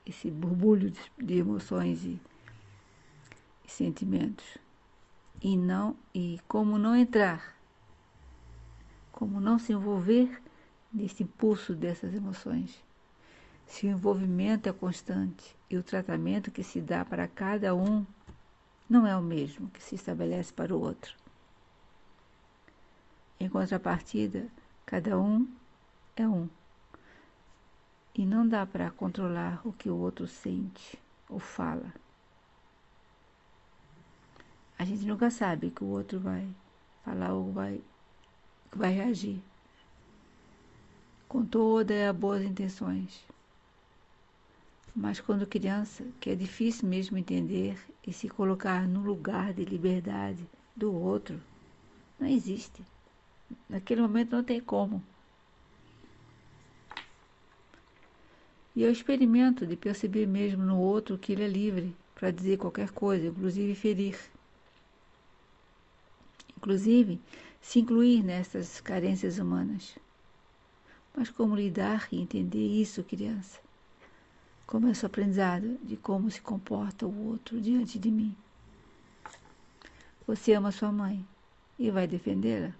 esse 0.07 0.31
borbulho 0.31 0.89
de, 0.89 0.99
de 1.17 1.35
emoções 1.35 2.03
e, 2.05 2.19
e 3.65 3.71
sentimentos. 3.71 4.57
E 5.41 5.55
não 5.55 5.95
e 6.13 6.39
como 6.47 6.79
não 6.79 6.95
entrar, 6.95 7.55
como 9.11 9.39
não 9.39 9.59
se 9.59 9.73
envolver 9.73 10.41
nesse 10.91 11.23
impulso 11.23 11.75
dessas 11.75 12.13
emoções. 12.13 12.81
Se 13.67 13.85
o 13.85 13.89
envolvimento 13.89 14.69
é 14.69 14.73
constante 14.73 15.55
e 15.69 15.77
o 15.77 15.83
tratamento 15.83 16.49
que 16.49 16.63
se 16.63 16.81
dá 16.81 17.03
para 17.03 17.27
cada 17.27 17.75
um 17.75 18.05
não 18.89 19.05
é 19.05 19.15
o 19.15 19.21
mesmo 19.21 19.69
que 19.69 19.83
se 19.83 19.95
estabelece 19.95 20.53
para 20.53 20.75
o 20.75 20.79
outro. 20.79 21.13
Em 23.39 23.49
contrapartida, 23.49 24.47
cada 24.85 25.19
um 25.19 25.47
é 26.15 26.27
um. 26.27 26.49
E 28.17 28.25
não 28.25 28.47
dá 28.47 28.65
para 28.65 28.89
controlar 28.89 29.61
o 29.63 29.71
que 29.71 29.89
o 29.89 29.95
outro 29.95 30.25
sente 30.25 30.97
ou 31.29 31.37
fala. 31.37 31.93
A 34.79 34.83
gente 34.83 35.05
nunca 35.05 35.29
sabe 35.29 35.69
que 35.69 35.83
o 35.83 35.87
outro 35.87 36.19
vai 36.19 36.47
falar 37.05 37.33
ou 37.33 37.51
vai, 37.51 37.79
vai 38.73 38.91
reagir. 38.91 39.39
Com 41.27 41.45
todas 41.45 42.09
as 42.09 42.15
boas 42.15 42.43
intenções. 42.43 43.23
Mas 44.95 45.19
quando 45.19 45.45
criança, 45.45 46.03
que 46.19 46.31
é 46.31 46.35
difícil 46.35 46.89
mesmo 46.89 47.19
entender 47.19 47.79
e 48.05 48.11
se 48.11 48.27
colocar 48.27 48.87
no 48.87 49.01
lugar 49.01 49.53
de 49.53 49.63
liberdade 49.63 50.43
do 50.75 50.91
outro, 50.91 51.39
não 52.19 52.27
existe. 52.27 52.83
Naquele 53.69 54.01
momento 54.01 54.35
não 54.35 54.43
tem 54.43 54.59
como. 54.59 55.03
E 58.77 58.83
eu 58.83 58.91
experimento 58.91 59.65
de 59.65 59.75
perceber 59.75 60.27
mesmo 60.27 60.63
no 60.63 60.79
outro 60.79 61.17
que 61.17 61.31
ele 61.31 61.43
é 61.43 61.47
livre 61.47 61.95
para 62.13 62.29
dizer 62.29 62.59
qualquer 62.59 62.91
coisa, 62.91 63.25
inclusive 63.25 63.73
ferir. 63.73 64.15
Inclusive, 66.55 67.19
se 67.59 67.79
incluir 67.79 68.21
nessas 68.21 68.79
carências 68.79 69.39
humanas. 69.39 69.97
Mas 71.15 71.27
como 71.31 71.55
lidar 71.55 72.07
e 72.11 72.21
entender 72.21 72.67
isso, 72.67 73.03
criança? 73.03 73.59
Começo 74.67 75.07
o 75.07 75.07
aprendizado 75.07 75.79
de 75.81 75.97
como 75.97 76.29
se 76.29 76.39
comporta 76.39 77.07
o 77.07 77.29
outro 77.29 77.59
diante 77.59 77.97
de 77.97 78.11
mim. 78.11 78.35
Você 80.27 80.53
ama 80.53 80.71
sua 80.71 80.91
mãe 80.91 81.25
e 81.79 81.89
vai 81.89 82.05
defendê-la? 82.05 82.71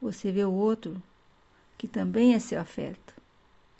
Você 0.00 0.30
vê 0.30 0.44
o 0.44 0.52
outro 0.52 1.02
que 1.76 1.88
também 1.88 2.34
é 2.34 2.38
seu 2.38 2.60
afeto 2.60 3.14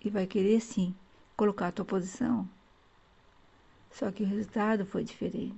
e 0.05 0.11
vai 0.11 0.27
querer 0.27 0.61
sim 0.61 0.93
colocar 1.39 1.69
a 1.69 1.73
tua 1.73 1.85
posição. 1.85 2.49
Só 3.93 4.11
que 4.11 4.25
o 4.25 4.27
resultado 4.27 4.85
foi 4.85 5.05
diferente, 5.05 5.55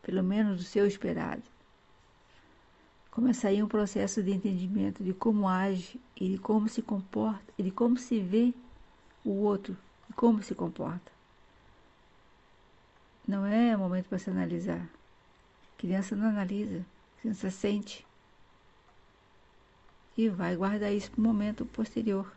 pelo 0.00 0.22
menos 0.22 0.58
do 0.58 0.62
seu 0.62 0.86
esperado. 0.86 1.42
Começa 3.10 3.48
aí 3.48 3.60
um 3.60 3.66
processo 3.66 4.22
de 4.22 4.30
entendimento 4.30 5.02
de 5.02 5.12
como 5.12 5.48
age 5.48 6.00
e 6.14 6.28
de 6.30 6.38
como 6.38 6.68
se 6.68 6.80
comporta 6.80 7.52
e 7.58 7.62
de 7.64 7.72
como 7.72 7.98
se 7.98 8.20
vê 8.20 8.54
o 9.24 9.30
outro 9.30 9.76
e 10.08 10.12
como 10.12 10.44
se 10.44 10.54
comporta. 10.54 11.10
Não 13.26 13.44
é 13.44 13.76
momento 13.76 14.08
para 14.08 14.20
se 14.20 14.30
analisar. 14.30 14.88
A 15.74 15.78
criança 15.80 16.14
não 16.14 16.28
analisa, 16.28 16.86
criança 17.20 17.50
sente. 17.50 18.06
E 20.16 20.28
vai 20.28 20.54
guardar 20.54 20.92
isso 20.92 21.10
para 21.10 21.20
o 21.20 21.24
momento 21.24 21.66
posterior 21.66 22.30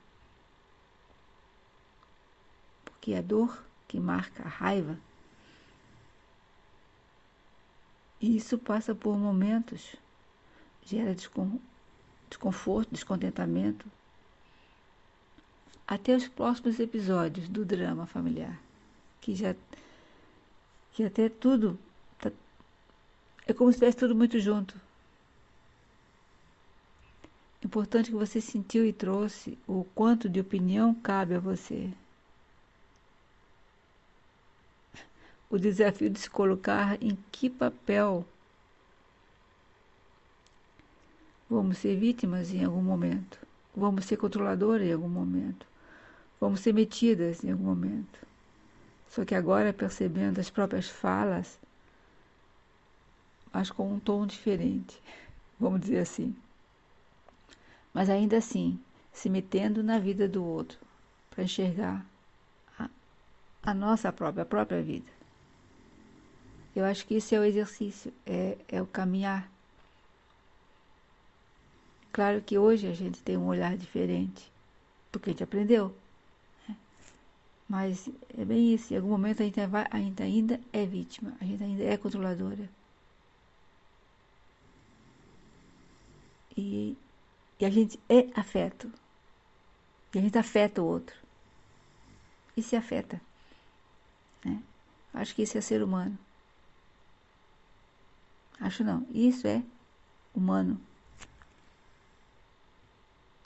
que 3.01 3.15
a 3.15 3.21
dor 3.21 3.63
que 3.87 3.99
marca 3.99 4.43
a 4.43 4.47
raiva. 4.47 4.97
E 8.21 8.35
isso 8.35 8.57
passa 8.57 8.93
por 8.93 9.17
momentos, 9.17 9.95
gera 10.85 11.15
desconforto, 12.29 12.91
descontentamento, 12.91 13.85
até 15.87 16.15
os 16.15 16.27
próximos 16.27 16.79
episódios 16.79 17.47
do 17.47 17.65
drama 17.65 18.05
familiar, 18.05 18.61
que 19.19 19.33
já 19.33 19.55
que 20.91 21.03
até 21.03 21.29
tudo 21.29 21.79
tá, 22.19 22.31
é 23.47 23.53
como 23.53 23.71
se 23.71 23.77
estivesse 23.77 23.97
tudo 23.97 24.13
muito 24.13 24.39
junto. 24.39 24.79
Importante 27.63 28.11
que 28.11 28.15
você 28.15 28.39
sentiu 28.39 28.85
e 28.85 28.93
trouxe 28.93 29.57
o 29.67 29.83
quanto 29.95 30.29
de 30.29 30.39
opinião 30.39 30.93
cabe 30.93 31.35
a 31.35 31.39
você. 31.39 31.89
O 35.49 35.57
desafio 35.57 36.09
de 36.09 36.19
se 36.19 36.29
colocar 36.29 37.01
em 37.01 37.17
que 37.31 37.49
papel 37.49 38.25
vamos 41.49 41.79
ser 41.79 41.97
vítimas 41.97 42.53
em 42.53 42.63
algum 42.63 42.81
momento, 42.81 43.39
vamos 43.75 44.05
ser 44.05 44.17
controladoras 44.17 44.87
em 44.87 44.93
algum 44.93 45.09
momento, 45.09 45.65
vamos 46.39 46.59
ser 46.59 46.73
metidas 46.73 47.43
em 47.43 47.51
algum 47.51 47.63
momento. 47.63 48.19
Só 49.09 49.25
que 49.25 49.33
agora 49.33 49.73
percebendo 49.73 50.39
as 50.39 50.51
próprias 50.51 50.87
falas, 50.87 51.57
mas 53.51 53.71
com 53.71 53.91
um 53.91 53.99
tom 53.99 54.27
diferente, 54.27 55.01
vamos 55.59 55.81
dizer 55.81 55.99
assim. 55.99 56.35
Mas 57.91 58.07
ainda 58.07 58.37
assim, 58.37 58.79
se 59.11 59.27
metendo 59.27 59.81
na 59.81 59.97
vida 59.97 60.27
do 60.27 60.43
outro, 60.43 60.77
para 61.31 61.43
enxergar 61.43 62.05
a, 62.77 62.87
a 63.63 63.73
nossa 63.73 64.13
própria, 64.13 64.43
a 64.43 64.45
própria 64.45 64.83
vida. 64.83 65.18
Eu 66.76 66.86
acho 66.86 67.05
que 67.05 67.15
isso 67.15 67.34
é 67.34 67.39
o 67.39 67.43
exercício, 67.43 68.13
é, 68.26 68.57
é 68.67 68.82
o 68.82 68.88
caminhar. 68.88 69.49
Claro 72.11 72.41
que 72.41 72.57
hoje 72.57 72.88
a 72.88 72.93
gente 72.93 73.22
tem 73.22 73.38
um 73.38 73.47
olhar 73.47 73.76
diferente, 73.78 74.51
porque 75.11 75.30
a 75.30 75.34
gente 75.34 75.43
aprendeu. 75.43 75.95
Né? 76.67 76.76
Mas 77.67 78.09
é 78.38 78.45
bem 78.45 78.74
isso, 78.74 78.93
em 78.93 78.97
algum 78.97 79.09
momento 79.09 79.41
a 79.41 79.45
gente, 79.45 79.65
vai, 79.67 79.88
a 79.89 79.97
gente 79.97 80.22
ainda 80.22 80.59
é 80.72 80.86
vítima, 80.86 81.34
a 81.39 81.45
gente 81.45 81.63
ainda 81.63 81.84
é 81.84 81.97
controladora. 81.97 82.70
E, 86.57 86.97
e 87.59 87.65
a 87.65 87.70
gente 87.70 87.99
é 88.09 88.28
afeto. 88.39 88.91
E 90.13 90.20
a 90.20 90.22
gente 90.22 90.38
afeta 90.38 90.82
o 90.82 90.86
outro. 90.86 91.15
E 92.57 92.61
se 92.61 92.76
afeta. 92.76 93.22
Né? 94.43 94.61
Acho 95.13 95.36
que 95.36 95.43
isso 95.43 95.57
é 95.57 95.61
ser 95.61 95.82
humano. 95.82 96.17
Acho 98.60 98.84
não. 98.84 99.05
Isso 99.12 99.47
é 99.47 99.64
humano. 100.34 100.80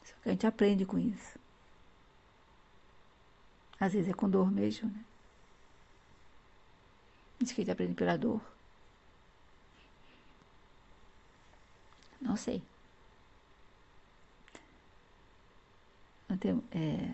Só 0.03 0.13
que 0.21 0.29
a 0.29 0.31
gente 0.31 0.47
aprende 0.47 0.85
com 0.85 0.97
isso. 0.97 1.37
Às 3.79 3.93
vezes 3.93 4.09
é 4.09 4.13
com 4.13 4.29
dor 4.29 4.51
mesmo, 4.51 4.89
né? 4.89 5.03
Que 7.39 7.51
a 7.51 7.55
gente 7.55 7.71
aprende 7.71 7.93
pela 7.93 8.17
dor. 8.17 8.41
Não 12.21 12.37
sei. 12.37 12.63
Não 16.29 16.63
é, 16.71 17.11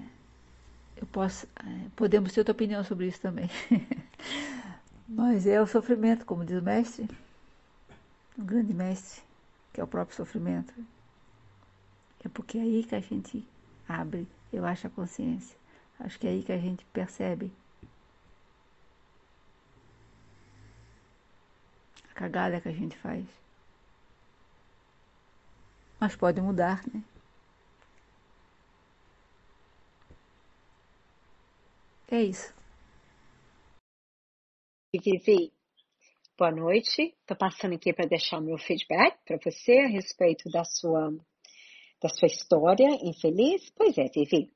eu 0.96 1.08
posso, 1.08 1.48
é, 1.58 1.90
podemos 1.96 2.32
ter 2.32 2.42
outra 2.42 2.52
opinião 2.52 2.84
sobre 2.84 3.08
isso 3.08 3.20
também. 3.20 3.50
Mas 5.10 5.48
é 5.48 5.60
o 5.60 5.68
sofrimento, 5.68 6.26
como 6.26 6.46
diz 6.46 6.60
o 6.60 6.62
mestre, 6.62 7.10
o 8.40 8.44
grande 8.46 8.74
mestre, 8.74 9.22
que 9.74 9.82
é 9.82 9.84
o 9.84 9.88
próprio 9.88 10.16
sofrimento. 10.16 10.74
É 12.24 12.30
porque 12.30 12.58
é 12.58 12.62
aí 12.62 12.84
que 12.84 12.96
a 12.96 13.02
gente 13.02 13.46
abre, 13.88 14.26
eu 14.54 14.66
acho, 14.66 14.88
a 14.88 14.90
consciência. 14.90 15.58
Acho 16.00 16.18
que 16.18 16.26
é 16.28 16.32
aí 16.32 16.44
que 16.44 16.52
a 16.54 16.58
gente 16.58 16.86
percebe 16.86 17.52
a 22.12 22.14
cagada 22.14 22.62
que 22.62 22.70
a 22.70 22.74
gente 22.74 22.98
faz. 22.98 23.26
Mas 26.00 26.16
pode 26.16 26.42
mudar, 26.42 26.82
né? 26.94 27.04
É 32.12 32.22
isso. 32.24 32.54
Vivi, 34.94 35.52
boa 36.40 36.52
noite. 36.52 37.14
Estou 37.20 37.36
passando 37.36 37.76
aqui 37.76 37.92
para 37.92 38.08
deixar 38.08 38.38
o 38.40 38.42
meu 38.42 38.58
feedback 38.58 39.18
para 39.26 39.38
você 39.44 39.80
a 39.80 39.88
respeito 39.88 40.50
da 40.50 40.64
sua, 40.64 41.12
da 42.02 42.08
sua 42.08 42.28
história 42.28 42.88
infeliz. 43.04 43.70
Pois 43.76 43.98
é, 43.98 44.06
Vivi. 44.06 44.50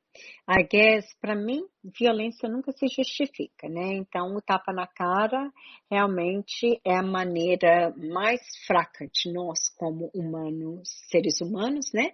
I 0.47 0.63
guess, 0.63 1.05
para 1.21 1.35
mim, 1.35 1.63
violência 1.83 2.49
nunca 2.49 2.71
se 2.71 2.87
justifica, 2.87 3.67
né? 3.69 3.93
Então, 3.93 4.35
o 4.35 4.41
tapa 4.41 4.73
na 4.73 4.85
cara 4.85 5.51
realmente 5.89 6.79
é 6.85 6.95
a 6.95 7.01
maneira 7.01 7.93
mais 7.97 8.41
fraca 8.67 9.07
de 9.07 9.31
nós, 9.31 9.69
como 9.77 10.11
humanos, 10.13 10.89
seres 11.09 11.39
humanos, 11.41 11.91
né? 11.93 12.11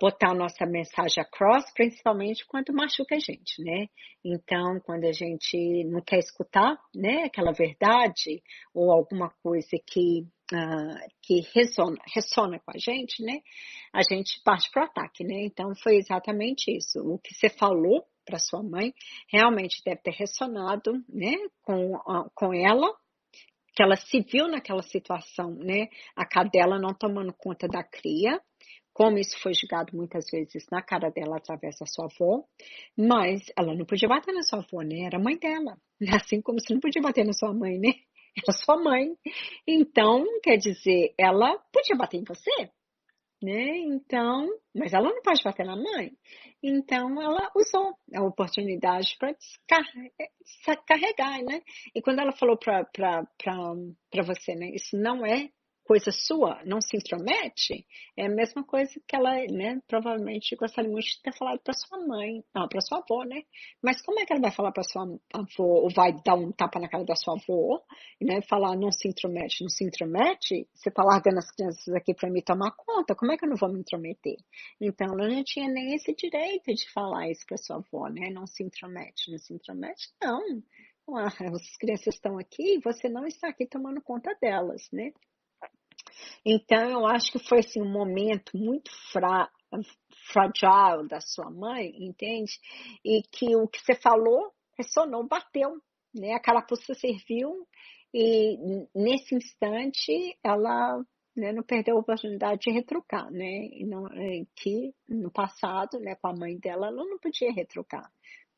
Botar 0.00 0.30
a 0.30 0.34
nossa 0.34 0.66
mensagem 0.66 1.22
across, 1.22 1.72
principalmente 1.72 2.44
quando 2.46 2.72
machuca 2.72 3.14
a 3.14 3.20
gente, 3.20 3.62
né? 3.62 3.86
Então, 4.24 4.80
quando 4.84 5.04
a 5.04 5.12
gente 5.12 5.84
não 5.84 6.00
quer 6.00 6.18
escutar, 6.18 6.76
né, 6.94 7.24
aquela 7.24 7.52
verdade 7.52 8.42
ou 8.72 8.90
alguma 8.90 9.30
coisa 9.42 9.76
que 9.86 10.26
Uh, 10.52 11.00
que 11.22 11.40
ressona, 11.54 11.96
ressona 12.14 12.60
com 12.60 12.70
a 12.70 12.78
gente, 12.78 13.24
né? 13.24 13.40
A 13.94 14.02
gente 14.02 14.42
parte 14.44 14.70
para 14.70 14.82
o 14.82 14.84
ataque, 14.84 15.24
né? 15.24 15.42
Então 15.44 15.72
foi 15.82 15.96
exatamente 15.96 16.70
isso. 16.70 17.00
O 17.00 17.18
que 17.18 17.32
você 17.34 17.48
falou 17.48 18.04
para 18.26 18.38
sua 18.38 18.62
mãe 18.62 18.92
realmente 19.32 19.80
deve 19.84 20.02
ter 20.02 20.12
ressonado, 20.12 20.92
né? 21.08 21.34
Com, 21.62 21.92
com 22.34 22.52
ela, 22.52 22.94
que 23.74 23.82
ela 23.82 23.96
se 23.96 24.20
viu 24.20 24.46
naquela 24.46 24.82
situação, 24.82 25.54
né? 25.54 25.88
A 26.14 26.26
cadela 26.26 26.78
não 26.78 26.94
tomando 26.94 27.32
conta 27.32 27.66
da 27.66 27.82
cria, 27.82 28.38
como 28.94 29.18
isso 29.18 29.36
foi 29.40 29.52
julgado 29.54 29.96
muitas 29.96 30.24
vezes 30.30 30.64
na 30.70 30.80
cara 30.80 31.10
dela 31.10 31.36
através 31.36 31.76
da 31.80 31.86
sua 31.86 32.04
avó, 32.04 32.44
mas 32.96 33.42
ela 33.58 33.74
não 33.74 33.84
podia 33.84 34.08
bater 34.08 34.32
na 34.32 34.42
sua 34.42 34.60
avó, 34.60 34.82
né? 34.82 35.00
Era 35.06 35.18
mãe 35.18 35.36
dela. 35.36 35.76
Assim 36.22 36.40
como 36.40 36.60
você 36.60 36.72
não 36.72 36.80
podia 36.80 37.02
bater 37.02 37.24
na 37.24 37.32
sua 37.32 37.52
mãe, 37.52 37.78
né? 37.78 37.92
Era 38.36 38.52
sua 38.56 38.76
mãe. 38.76 39.16
Então, 39.66 40.24
quer 40.42 40.56
dizer, 40.56 41.14
ela 41.18 41.58
podia 41.72 41.96
bater 41.96 42.18
em 42.18 42.24
você, 42.24 42.70
né? 43.42 43.76
Então, 43.78 44.48
mas 44.74 44.92
ela 44.92 45.10
não 45.10 45.22
pode 45.22 45.42
bater 45.42 45.66
na 45.66 45.76
mãe. 45.76 46.12
Então, 46.62 47.20
ela 47.20 47.50
usou 47.54 47.94
a 48.14 48.22
oportunidade 48.22 49.16
para 49.18 49.34
descarregar, 50.42 51.44
né? 51.44 51.60
E 51.94 52.00
quando 52.00 52.20
ela 52.20 52.32
falou 52.32 52.56
para 52.56 52.86
você, 54.24 54.54
né? 54.54 54.70
Isso 54.74 54.96
não 54.96 55.26
é 55.26 55.50
coisa 55.84 56.10
sua, 56.10 56.62
não 56.64 56.80
se 56.80 56.96
intromete, 56.96 57.86
é 58.16 58.26
a 58.26 58.28
mesma 58.28 58.64
coisa 58.64 58.92
que 59.06 59.14
ela, 59.14 59.34
né, 59.50 59.80
provavelmente 59.86 60.56
gostaria 60.56 60.90
muito 60.90 61.04
de 61.04 61.22
ter 61.22 61.36
falado 61.36 61.60
para 61.60 61.74
sua 61.74 61.98
mãe, 62.06 62.42
não, 62.54 62.66
para 62.68 62.80
sua 62.80 62.98
avó, 62.98 63.22
né? 63.24 63.42
Mas 63.82 64.00
como 64.02 64.18
é 64.18 64.24
que 64.24 64.32
ela 64.32 64.42
vai 64.42 64.50
falar 64.50 64.72
para 64.72 64.82
sua 64.82 65.02
avó, 65.32 65.48
ou 65.58 65.90
vai 65.94 66.12
dar 66.24 66.36
um 66.36 66.50
tapa 66.50 66.80
na 66.80 66.88
cara 66.88 67.04
da 67.04 67.14
sua 67.14 67.34
avó, 67.34 67.82
né, 68.20 68.40
falar 68.48 68.76
não 68.76 68.90
se 68.90 69.08
intromete, 69.08 69.62
não 69.62 69.68
se 69.68 69.84
intromete? 69.84 70.66
Você 70.74 70.90
tá 70.90 71.04
largando 71.04 71.38
as 71.38 71.50
crianças 71.50 71.94
aqui 71.94 72.14
para 72.14 72.30
me 72.30 72.42
tomar 72.42 72.72
conta, 72.72 73.14
como 73.14 73.32
é 73.32 73.36
que 73.36 73.44
eu 73.44 73.50
não 73.50 73.56
vou 73.56 73.70
me 73.70 73.80
intrometer? 73.80 74.36
Então, 74.80 75.08
ela 75.12 75.28
não 75.28 75.44
tinha 75.44 75.68
nem 75.68 75.94
esse 75.94 76.14
direito 76.14 76.72
de 76.72 76.90
falar 76.92 77.30
isso 77.30 77.44
para 77.46 77.58
sua 77.58 77.76
avó, 77.76 78.08
né? 78.08 78.30
Não 78.30 78.46
se 78.46 78.62
intromete, 78.62 79.30
não 79.30 79.38
se 79.38 79.52
intromete, 79.52 80.08
não. 80.22 80.62
Ah, 81.10 81.26
as 81.26 81.76
crianças 81.76 82.14
estão 82.14 82.38
aqui, 82.38 82.80
você 82.82 83.10
não 83.10 83.26
está 83.26 83.48
aqui 83.48 83.66
tomando 83.66 84.00
conta 84.00 84.34
delas, 84.40 84.88
né? 84.90 85.12
Então, 86.44 86.90
eu 86.90 87.06
acho 87.06 87.32
que 87.32 87.38
foi 87.38 87.60
assim, 87.60 87.80
um 87.80 87.90
momento 87.90 88.56
muito 88.56 88.90
fra 89.12 89.50
fragile 90.32 91.08
da 91.08 91.20
sua 91.20 91.50
mãe, 91.50 91.92
entende? 91.98 92.58
E 93.04 93.22
que 93.22 93.56
o 93.56 93.68
que 93.68 93.80
você 93.80 93.94
falou 93.94 94.52
ressonou, 94.78 95.26
bateu, 95.26 95.76
né? 96.14 96.32
A 96.32 96.40
carapuça 96.40 96.94
serviu 96.94 97.66
e 98.12 98.56
nesse 98.94 99.34
instante 99.34 100.38
ela 100.42 101.04
né, 101.36 101.52
não 101.52 101.64
perdeu 101.64 101.96
a 101.96 102.00
oportunidade 102.00 102.60
de 102.62 102.70
retrucar, 102.70 103.30
né? 103.30 103.66
E 103.72 103.84
não, 103.84 104.06
que 104.56 104.94
no 105.08 105.30
passado, 105.30 105.98
né, 105.98 106.14
com 106.14 106.28
a 106.28 106.36
mãe 106.36 106.56
dela, 106.58 106.86
ela 106.86 107.04
não 107.04 107.18
podia 107.18 107.52
retrucar 107.52 108.08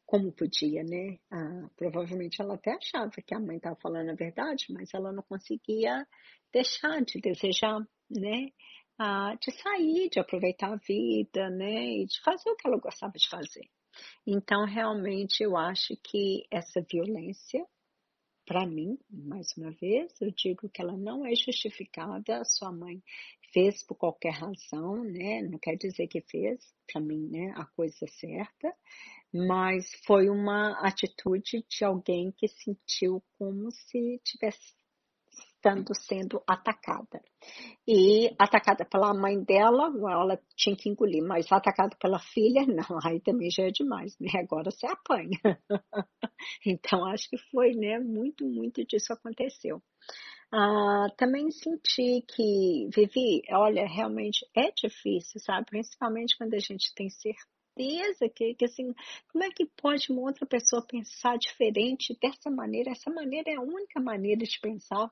como 0.07 0.33
podia, 0.33 0.85
né? 0.85 1.19
Ah, 1.31 1.69
provavelmente 1.77 2.41
ela 2.41 2.55
até 2.55 2.73
achava 2.73 3.11
que 3.11 3.35
a 3.35 3.41
mãe 3.41 3.57
estava 3.57 3.77
falando 3.77 4.11
a 4.11 4.15
verdade, 4.15 4.67
mas 4.71 4.95
ela 4.95 5.13
não 5.13 5.23
conseguia 5.25 6.07
deixar 6.53 7.03
de 7.05 7.21
desejar, 7.21 7.81
né? 8.09 8.51
Ah, 8.99 9.35
de 9.35 9.51
sair, 9.61 10.09
de 10.09 10.21
aproveitar 10.21 10.73
a 10.73 10.77
vida, 10.77 11.51
né? 11.51 11.99
E 11.99 12.07
de 12.07 12.21
fazer 12.23 12.49
o 12.51 12.57
que 12.57 12.69
ela 12.69 12.79
gostava 12.79 13.13
de 13.15 13.29
fazer. 13.29 13.69
Então, 14.27 14.65
realmente, 14.65 15.43
eu 15.43 15.57
acho 15.57 15.97
que 16.05 16.47
essa 16.51 16.81
violência, 16.81 17.67
para 18.47 18.65
mim, 18.65 18.97
mais 19.11 19.49
uma 19.57 19.73
vez, 19.73 20.13
eu 20.21 20.31
digo 20.31 20.69
que 20.69 20.81
ela 20.81 20.97
não 20.97 21.27
é 21.27 21.35
justificada. 21.35 22.39
A 22.39 22.45
sua 22.45 22.71
mãe 22.71 23.03
fez 23.53 23.85
por 23.85 23.97
qualquer 23.97 24.35
razão, 24.35 25.03
né? 25.03 25.43
Não 25.43 25.59
quer 25.59 25.77
dizer 25.77 26.07
que 26.07 26.21
fez, 26.21 26.61
para 26.91 27.01
mim, 27.01 27.29
né? 27.29 27.53
A 27.57 27.65
coisa 27.65 28.07
certa 28.07 28.73
mas 29.47 29.87
foi 30.07 30.28
uma 30.28 30.78
atitude 30.87 31.64
de 31.68 31.84
alguém 31.84 32.32
que 32.32 32.49
sentiu 32.49 33.22
como 33.39 33.70
se 33.70 34.20
tivesse 34.24 34.74
estando 35.66 35.93
sendo 35.95 36.43
atacada. 36.47 37.20
E 37.87 38.30
atacada 38.39 38.84
pela 38.84 39.12
mãe 39.12 39.43
dela, 39.43 39.93
ela 40.11 40.41
tinha 40.57 40.76
que 40.76 40.89
engolir, 40.89 41.22
mas 41.22 41.51
atacada 41.51 41.97
pela 42.01 42.18
filha, 42.18 42.64
não, 42.66 42.99
aí 43.05 43.20
também 43.20 43.51
já 43.51 43.64
é 43.64 43.70
demais, 43.70 44.16
né? 44.20 44.28
Agora 44.41 44.70
você 44.70 44.87
apanha. 44.87 45.39
então 46.64 47.05
acho 47.07 47.28
que 47.28 47.39
foi, 47.51 47.72
né? 47.72 47.99
Muito, 47.99 48.47
muito 48.47 48.84
disso 48.87 49.12
aconteceu. 49.12 49.82
Ah, 50.53 51.09
também 51.16 51.51
senti 51.51 52.22
que, 52.28 52.89
Vivi, 52.95 53.43
olha, 53.51 53.87
realmente 53.87 54.47
é 54.57 54.70
difícil, 54.70 55.41
sabe? 55.41 55.66
Principalmente 55.66 56.37
quando 56.39 56.55
a 56.55 56.61
gente 56.61 56.95
tem 56.95 57.11
certeza 57.11 57.56
certeza 57.77 58.29
que, 58.29 58.55
que 58.55 58.64
assim, 58.64 58.95
como 59.31 59.45
é 59.45 59.51
que 59.51 59.66
pode 59.81 60.11
uma 60.11 60.22
outra 60.22 60.47
pessoa 60.47 60.85
pensar 60.87 61.37
diferente 61.39 62.16
dessa 62.20 62.51
maneira? 62.51 62.91
Essa 62.91 63.11
maneira 63.11 63.51
é 63.51 63.57
a 63.57 63.62
única 63.62 64.01
maneira 64.01 64.45
de 64.45 64.59
pensar. 64.61 65.11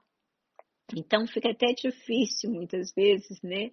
Então 0.95 1.27
fica 1.27 1.51
até 1.51 1.73
difícil 1.73 2.51
muitas 2.51 2.93
vezes, 2.93 3.41
né, 3.43 3.71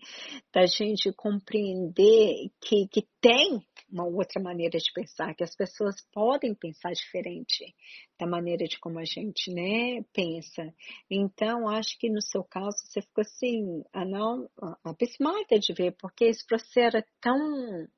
da 0.53 0.65
gente 0.65 1.11
compreender 1.11 2.49
que, 2.61 2.87
que 2.87 3.05
tem 3.19 3.61
uma 3.91 4.05
outra 4.05 4.41
maneira 4.41 4.77
de 4.77 4.93
pensar, 4.93 5.35
que 5.35 5.43
as 5.43 5.53
pessoas 5.53 5.95
podem 6.13 6.55
pensar 6.55 6.93
diferente 6.93 7.75
da 8.17 8.25
maneira 8.25 8.63
de 8.63 8.79
como 8.79 8.97
a 8.97 9.03
gente, 9.03 9.51
né, 9.51 10.01
pensa. 10.13 10.73
Então 11.09 11.67
acho 11.67 11.99
que 11.99 12.09
no 12.09 12.21
seu 12.21 12.45
caso 12.45 12.77
você 12.77 13.01
ficou 13.01 13.23
assim, 13.23 13.83
ah, 13.91 14.05
não, 14.05 14.49
abismada 14.81 15.59
de 15.59 15.73
ver, 15.73 15.93
porque 15.99 16.23
esse 16.23 16.47
processo 16.47 16.79
era 16.79 17.05
tão 17.19 17.89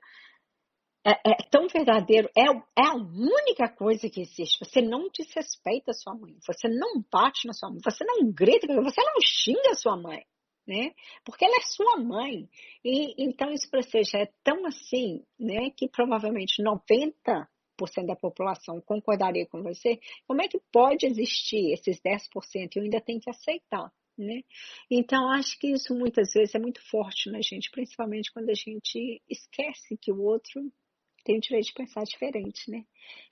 é, 1.06 1.12
é, 1.12 1.36
tão 1.52 1.68
verdadeiro, 1.68 2.30
é, 2.36 2.44
é 2.44 2.88
a 2.88 2.96
única 2.96 3.68
coisa 3.68 4.10
que 4.10 4.22
existe. 4.22 4.64
Você 4.64 4.82
não 4.82 5.10
desrespeita 5.10 5.92
a 5.92 5.94
sua 5.94 6.16
mãe, 6.16 6.38
você 6.48 6.70
não 6.70 7.04
bate 7.12 7.46
na 7.46 7.54
sua 7.54 7.70
mãe, 7.70 7.80
você 7.84 8.06
não 8.06 8.32
grita, 8.32 8.68
você 8.82 9.02
não 9.02 9.16
xinga 9.22 9.72
a 9.72 9.76
sua 9.76 9.98
mãe, 9.98 10.24
né? 10.66 10.94
Porque 11.26 11.44
ela 11.44 11.58
é 11.58 11.62
sua 11.62 11.98
mãe. 11.98 12.48
E 12.86 13.22
então 13.22 13.52
isso 13.52 13.70
para 13.70 13.82
você 13.82 14.04
já 14.04 14.20
é 14.20 14.32
tão 14.44 14.66
assim, 14.66 15.26
né, 15.38 15.70
que 15.72 15.90
provavelmente 15.90 16.64
90% 16.64 17.48
da 18.08 18.16
população 18.16 18.80
concordaria 18.80 19.46
com 19.46 19.62
você. 19.62 20.00
Como 20.26 20.42
é 20.42 20.48
que 20.48 20.62
pode 20.72 21.06
existir 21.06 21.74
esses 21.74 22.00
10% 22.00 22.76
e 22.76 22.80
eu 22.80 22.84
ainda 22.84 23.02
tenho 23.02 23.20
que 23.20 23.30
aceitar? 23.30 23.92
Né? 24.18 24.44
Então, 24.92 25.28
acho 25.32 25.60
que 25.60 25.72
isso 25.72 25.94
muitas 25.96 26.32
vezes 26.34 26.54
é 26.54 26.60
muito 26.60 26.80
forte 26.88 27.32
na 27.32 27.42
gente, 27.42 27.72
principalmente 27.72 28.32
quando 28.32 28.52
a 28.52 28.54
gente 28.54 29.20
esquece 29.28 29.98
que 29.98 30.12
o 30.12 30.22
outro 30.22 30.72
tem 31.24 31.38
o 31.38 31.42
direito 31.42 31.68
de 31.68 31.74
pensar 31.74 32.04
diferente, 32.04 32.70
né? 32.70 32.84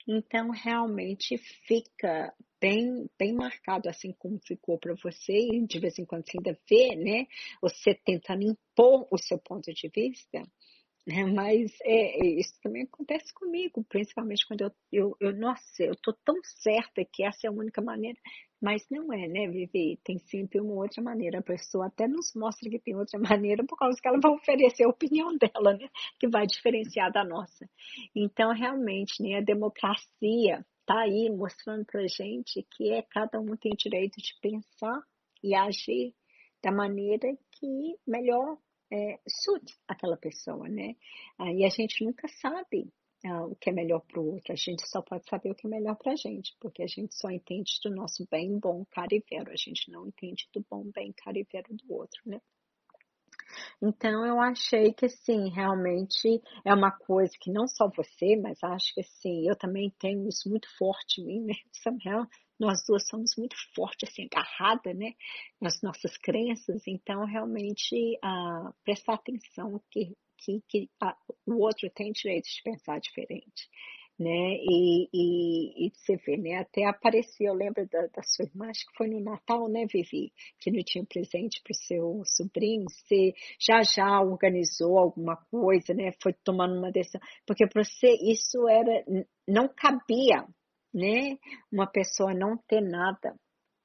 Então, 0.06 0.50
realmente 0.50 1.38
fica 1.66 2.34
bem, 2.60 3.08
bem 3.18 3.32
marcado, 3.34 3.88
assim 3.88 4.12
como 4.18 4.38
ficou 4.46 4.78
para 4.78 4.94
você, 5.02 5.32
e 5.32 5.66
de 5.66 5.78
vez 5.78 5.98
em 5.98 6.04
quando 6.04 6.24
você 6.24 6.38
ainda 6.38 6.58
vê, 6.68 6.96
né? 6.96 7.26
Você 7.60 7.94
tentando 7.94 8.42
impor 8.42 9.06
o 9.10 9.18
seu 9.18 9.38
ponto 9.38 9.72
de 9.72 9.88
vista. 9.88 10.42
Né? 11.06 11.24
Mas 11.24 11.72
é, 11.82 12.24
é, 12.24 12.26
isso 12.40 12.54
também 12.62 12.84
acontece 12.84 13.32
comigo, 13.34 13.84
principalmente 13.88 14.46
quando 14.46 14.62
eu, 14.62 14.72
eu, 14.92 15.16
eu, 15.20 15.36
nossa, 15.36 15.82
eu 15.82 15.94
tô 15.96 16.12
tão 16.24 16.36
certa 16.44 17.04
que 17.04 17.24
essa 17.24 17.46
é 17.46 17.48
a 17.48 17.52
única 17.52 17.82
maneira, 17.82 18.18
mas 18.60 18.86
não 18.88 19.12
é, 19.12 19.26
né, 19.26 19.48
Vivi? 19.48 19.98
Tem 20.04 20.18
sempre 20.18 20.60
uma 20.60 20.74
outra 20.74 21.02
maneira. 21.02 21.40
A 21.40 21.42
pessoa 21.42 21.86
até 21.86 22.06
nos 22.06 22.32
mostra 22.36 22.70
que 22.70 22.78
tem 22.78 22.94
outra 22.94 23.18
maneira 23.40 23.64
por 23.66 23.76
causa 23.76 24.00
que 24.00 24.06
ela 24.06 24.20
vai 24.20 24.30
oferecer 24.30 24.84
a 24.84 24.88
opinião 24.88 25.36
dela, 25.36 25.76
né? 25.76 25.88
Que 26.20 26.28
vai 26.28 26.46
diferenciar 26.46 27.10
da 27.12 27.24
nossa. 27.24 27.68
Então, 28.14 28.52
realmente, 28.52 29.20
né, 29.20 29.38
a 29.38 29.40
democracia 29.40 30.64
tá 30.86 31.00
aí 31.00 31.28
mostrando 31.30 31.84
pra 31.84 32.06
gente 32.06 32.64
que 32.70 32.92
é 32.92 33.02
cada 33.02 33.40
um 33.40 33.56
tem 33.56 33.72
direito 33.76 34.16
de 34.16 34.34
pensar 34.40 35.02
e 35.42 35.54
agir 35.54 36.14
da 36.62 36.70
maneira 36.70 37.36
que 37.50 37.96
melhor 38.06 38.56
é, 38.92 39.18
suit 39.26 39.74
aquela 39.88 40.16
pessoa, 40.16 40.68
né? 40.68 40.94
Aí 41.38 41.64
a 41.64 41.70
gente 41.70 42.04
nunca 42.04 42.28
sabe 42.28 42.92
ah, 43.24 43.46
o 43.46 43.56
que 43.56 43.70
é 43.70 43.72
melhor 43.72 44.00
para 44.00 44.20
o 44.20 44.34
outro, 44.34 44.52
a 44.52 44.56
gente 44.56 44.86
só 44.88 45.00
pode 45.00 45.28
saber 45.28 45.50
o 45.50 45.54
que 45.54 45.66
é 45.66 45.70
melhor 45.70 45.96
para 45.96 46.12
a 46.12 46.16
gente, 46.16 46.54
porque 46.60 46.82
a 46.82 46.86
gente 46.86 47.14
só 47.14 47.30
entende 47.30 47.78
do 47.82 47.90
nosso 47.90 48.26
bem, 48.30 48.58
bom, 48.58 48.84
caro 48.90 49.14
e 49.14 49.24
vero, 49.30 49.50
a 49.50 49.56
gente 49.56 49.90
não 49.90 50.08
entende 50.08 50.48
do 50.52 50.64
bom, 50.68 50.90
bem, 50.92 51.12
caro 51.12 51.38
e 51.38 51.46
vero 51.50 51.68
do 51.72 51.94
outro, 51.94 52.20
né? 52.26 52.40
Então 53.80 54.26
eu 54.26 54.40
achei 54.40 54.92
que 54.92 55.06
assim, 55.06 55.50
realmente 55.50 56.42
é 56.64 56.74
uma 56.74 56.90
coisa 56.90 57.32
que 57.40 57.50
não 57.50 57.66
só 57.68 57.88
você, 57.88 58.36
mas 58.36 58.62
acho 58.62 58.94
que 58.94 59.00
assim, 59.00 59.48
eu 59.48 59.56
também 59.56 59.92
tenho 59.98 60.28
isso 60.28 60.48
muito 60.48 60.68
forte 60.76 61.20
em 61.20 61.26
mim, 61.26 61.44
né? 61.46 61.54
Nós 62.62 62.84
duas 62.86 63.06
somos 63.08 63.34
muito 63.36 63.56
fortes, 63.74 64.08
assim, 64.08 64.28
agarrada, 64.30 64.94
né? 64.94 65.12
Nas 65.60 65.82
nossas 65.82 66.16
crenças, 66.16 66.82
então 66.86 67.24
realmente 67.24 68.18
ah, 68.22 68.72
prestar 68.84 69.14
atenção 69.14 69.80
que, 69.90 70.16
que, 70.38 70.62
que 70.68 70.90
o 71.46 71.58
outro 71.62 71.90
tem 71.90 72.12
direito 72.12 72.46
de 72.46 72.62
pensar 72.62 73.00
diferente 73.00 73.68
né? 74.18 74.56
E, 74.62 75.08
e, 75.12 75.86
e 75.86 75.92
você 75.94 76.16
vê, 76.16 76.36
né? 76.36 76.58
Até 76.58 76.84
apareceu, 76.84 77.48
eu 77.48 77.54
lembro 77.54 77.86
da, 77.88 78.06
da, 78.06 78.22
sua 78.22 78.44
irmã, 78.44 78.68
acho 78.70 78.86
que 78.86 78.96
foi 78.96 79.08
no 79.08 79.20
Natal, 79.20 79.68
né, 79.68 79.86
Vivi? 79.92 80.32
Que 80.60 80.70
não 80.70 80.82
tinha 80.84 81.04
presente 81.04 81.60
para 81.62 81.72
o 81.72 81.86
seu 81.86 82.22
sobrinho. 82.24 82.84
Você 82.88 83.34
já 83.58 83.82
já 83.82 84.20
organizou 84.20 84.98
alguma 84.98 85.36
coisa, 85.50 85.92
né? 85.94 86.12
Foi 86.22 86.32
tomando 86.32 86.78
uma 86.78 86.92
decisão. 86.92 87.20
Porque 87.46 87.66
para 87.66 87.84
você 87.84 88.08
isso 88.22 88.68
era, 88.68 89.04
não 89.48 89.68
cabia, 89.68 90.46
né? 90.92 91.38
Uma 91.70 91.86
pessoa 91.86 92.34
não 92.34 92.56
ter 92.56 92.80
nada, 92.80 93.34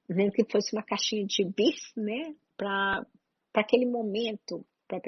nem 0.10 0.30
que 0.32 0.44
fosse 0.50 0.76
uma 0.76 0.84
caixinha 0.84 1.26
de 1.26 1.46
bis, 1.46 1.94
né? 1.96 2.36
Para 2.56 3.06
aquele 3.54 3.86
momento, 3.86 4.66
para 4.88 5.00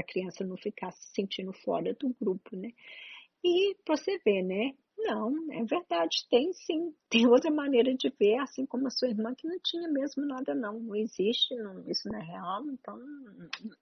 a 0.00 0.06
criança 0.06 0.44
não 0.44 0.56
ficar 0.56 0.90
se 0.92 1.14
sentindo 1.14 1.52
fora 1.52 1.94
do 1.94 2.14
grupo, 2.20 2.56
né? 2.56 2.70
E 3.44 3.76
você 3.86 4.18
vê, 4.24 4.42
né? 4.42 4.74
Não, 4.98 5.32
é 5.52 5.64
verdade, 5.64 6.26
tem 6.28 6.52
sim. 6.52 6.92
Tem 7.08 7.26
outra 7.26 7.50
maneira 7.50 7.94
de 7.94 8.10
ver, 8.18 8.38
assim 8.38 8.66
como 8.66 8.88
a 8.88 8.90
sua 8.90 9.08
irmã, 9.08 9.32
que 9.34 9.46
não 9.46 9.58
tinha 9.60 9.88
mesmo 9.88 10.26
nada, 10.26 10.54
não. 10.54 10.80
Não 10.80 10.96
existe, 10.96 11.54
não, 11.54 11.88
isso 11.88 12.08
não 12.08 12.18
é 12.18 12.22
real, 12.22 12.68
então 12.70 12.98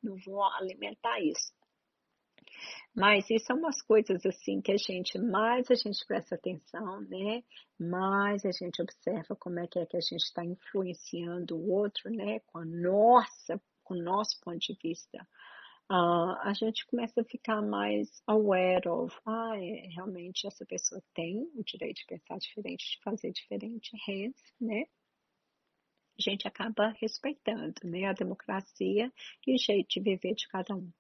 não 0.03 0.17
vou 0.25 0.43
alimentar 0.45 1.19
isso. 1.21 1.53
Mas 2.95 3.29
isso 3.31 3.47
são 3.47 3.59
umas 3.59 3.83
coisas 3.83 4.25
assim 4.25 4.61
que 4.61 4.73
a 4.73 4.77
gente, 4.77 5.19
mais 5.19 5.71
a 5.71 5.75
gente 5.75 6.05
presta 6.07 6.35
atenção, 6.35 7.01
né? 7.03 7.43
Mais 7.79 8.45
a 8.45 8.53
gente 8.53 8.81
observa 8.81 9.37
como 9.37 9.61
é 9.61 9.67
que 9.67 9.79
é 9.79 9.87
que 9.87 9.97
a 9.97 10.01
gente 10.01 10.25
está 10.25 10.45
influenciando 10.45 11.57
o 11.57 11.71
outro, 11.73 12.11
né? 12.11 12.41
Com 12.47 12.59
a 12.59 12.65
nossa, 12.65 13.61
com 13.85 13.95
o 13.95 14.03
nosso 14.03 14.41
ponto 14.41 14.59
de 14.59 14.77
vista 14.83 15.27
uh, 15.91 16.37
a 16.43 16.53
gente 16.55 16.87
começa 16.87 17.21
a 17.21 17.25
ficar 17.25 17.63
mais 17.63 18.23
aware 18.27 18.89
of, 18.89 19.17
ah, 19.27 19.55
é, 19.57 19.89
realmente 19.89 20.47
essa 20.47 20.65
pessoa 20.67 21.03
tem 21.15 21.51
o 21.55 21.63
direito 21.63 21.99
de 21.99 22.07
pensar 22.07 22.39
diferente, 22.39 22.97
de 22.97 23.03
fazer 23.03 23.33
diferente, 23.33 23.91
hence, 24.09 24.53
né? 24.61 24.85
A 26.19 26.23
gente 26.23 26.49
acaba 26.49 26.95
respeitando, 27.01 27.75
né, 27.85 28.07
a 28.07 28.15
democracia 28.15 29.13
e 29.47 29.55
o 29.55 29.59
jeito 29.59 29.89
de 29.89 30.01
viver 30.01 30.35
de 30.35 30.49
cada 30.49 30.75
um. 30.75 30.91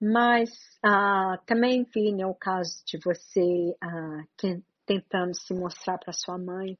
Mas 0.00 0.50
uh, 0.84 1.42
também 1.46 1.84
vi 1.84 2.12
né, 2.12 2.26
o 2.26 2.34
caso 2.34 2.82
de 2.86 2.98
você 2.98 3.74
uh, 3.82 4.62
tentando 4.84 5.34
se 5.34 5.54
mostrar 5.54 5.98
para 5.98 6.12
sua 6.12 6.38
mãe. 6.38 6.78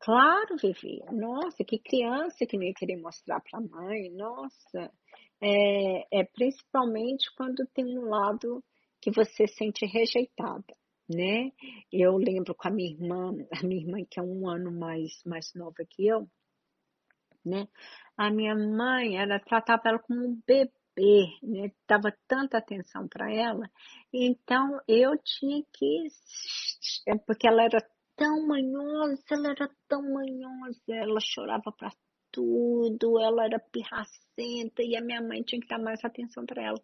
Claro, 0.00 0.56
Vivi. 0.56 1.02
Nossa, 1.12 1.64
que 1.64 1.78
criança 1.78 2.46
que 2.46 2.56
não 2.56 2.64
ia 2.64 2.74
querer 2.74 2.96
mostrar 2.96 3.40
para 3.40 3.58
a 3.58 3.62
mãe. 3.62 4.10
Nossa, 4.10 4.90
é, 5.42 6.20
é 6.20 6.24
principalmente 6.24 7.30
quando 7.36 7.66
tem 7.74 7.98
um 7.98 8.08
lado 8.08 8.62
que 9.00 9.10
você 9.10 9.46
sente 9.46 9.86
rejeitada, 9.86 10.74
né? 11.08 11.50
Eu 11.92 12.16
lembro 12.16 12.54
com 12.54 12.68
a 12.68 12.70
minha 12.70 12.90
irmã, 12.90 13.32
a 13.52 13.66
minha 13.66 13.82
irmã 13.82 13.98
que 14.10 14.20
é 14.20 14.22
um 14.22 14.48
ano 14.48 14.70
mais, 14.70 15.22
mais 15.24 15.52
nova 15.54 15.84
que 15.88 16.06
eu, 16.06 16.26
né? 17.44 17.66
A 18.16 18.30
minha 18.30 18.54
mãe, 18.54 19.16
ela 19.16 19.40
tratava 19.40 19.82
ela 19.86 19.98
como 19.98 20.26
um 20.26 20.40
bebê, 20.46 20.70
né? 21.42 21.70
Dava 21.88 22.12
tanta 22.28 22.58
atenção 22.58 23.08
para 23.08 23.32
ela. 23.32 23.68
Então 24.12 24.80
eu 24.86 25.16
tinha 25.18 25.62
que, 25.72 26.06
é 27.08 27.16
porque 27.18 27.46
ela 27.48 27.62
era 27.64 27.78
tão 28.16 28.46
manhosa, 28.46 29.22
ela 29.30 29.50
era 29.50 29.70
tão 29.88 30.02
manhosa, 30.02 30.80
ela 30.88 31.20
chorava 31.20 31.72
para 31.76 31.90
tudo, 32.32 33.18
ela 33.18 33.44
era 33.44 33.58
pirracenta 33.58 34.82
e 34.82 34.96
a 34.96 35.00
minha 35.02 35.20
mãe 35.20 35.42
tinha 35.42 35.60
que 35.60 35.66
dar 35.66 35.78
mais 35.78 36.04
atenção 36.04 36.46
para 36.46 36.64
ela. 36.64 36.80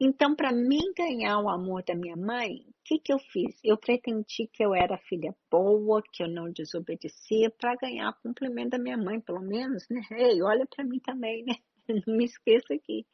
Então, 0.00 0.34
para 0.34 0.52
mim 0.52 0.92
ganhar 0.96 1.40
o 1.40 1.48
amor 1.48 1.82
da 1.84 1.94
minha 1.94 2.16
mãe, 2.16 2.66
o 2.68 2.74
que, 2.84 2.98
que 2.98 3.12
eu 3.12 3.18
fiz? 3.18 3.58
Eu 3.64 3.76
pretendi 3.76 4.48
que 4.52 4.64
eu 4.64 4.74
era 4.74 4.96
filha 4.98 5.34
boa, 5.50 6.02
que 6.12 6.22
eu 6.22 6.28
não 6.28 6.50
desobedecia, 6.52 7.50
para 7.50 7.76
ganhar 7.76 8.10
o 8.10 8.22
cumprimento 8.22 8.70
da 8.70 8.78
minha 8.78 8.96
mãe, 8.96 9.20
pelo 9.20 9.40
menos, 9.40 9.86
né? 9.90 10.00
Ei, 10.12 10.42
olha 10.42 10.66
para 10.66 10.84
mim 10.84 11.00
também, 11.00 11.44
né? 11.44 11.54
Não 11.88 12.02
me 12.16 12.24
esqueça 12.24 12.74
aqui. 12.74 13.06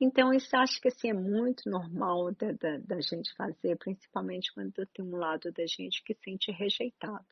Então, 0.00 0.32
isso 0.32 0.56
acho 0.56 0.80
que 0.80 0.88
assim, 0.88 1.10
é 1.10 1.14
muito 1.14 1.68
normal 1.68 2.32
da, 2.34 2.52
da, 2.52 2.78
da 2.78 3.00
gente 3.00 3.34
fazer, 3.36 3.76
principalmente 3.78 4.52
quando 4.52 4.86
tem 4.86 5.04
um 5.04 5.16
lado 5.16 5.52
da 5.52 5.66
gente 5.66 6.02
que 6.04 6.14
sente 6.14 6.50
rejeitado. 6.50 7.26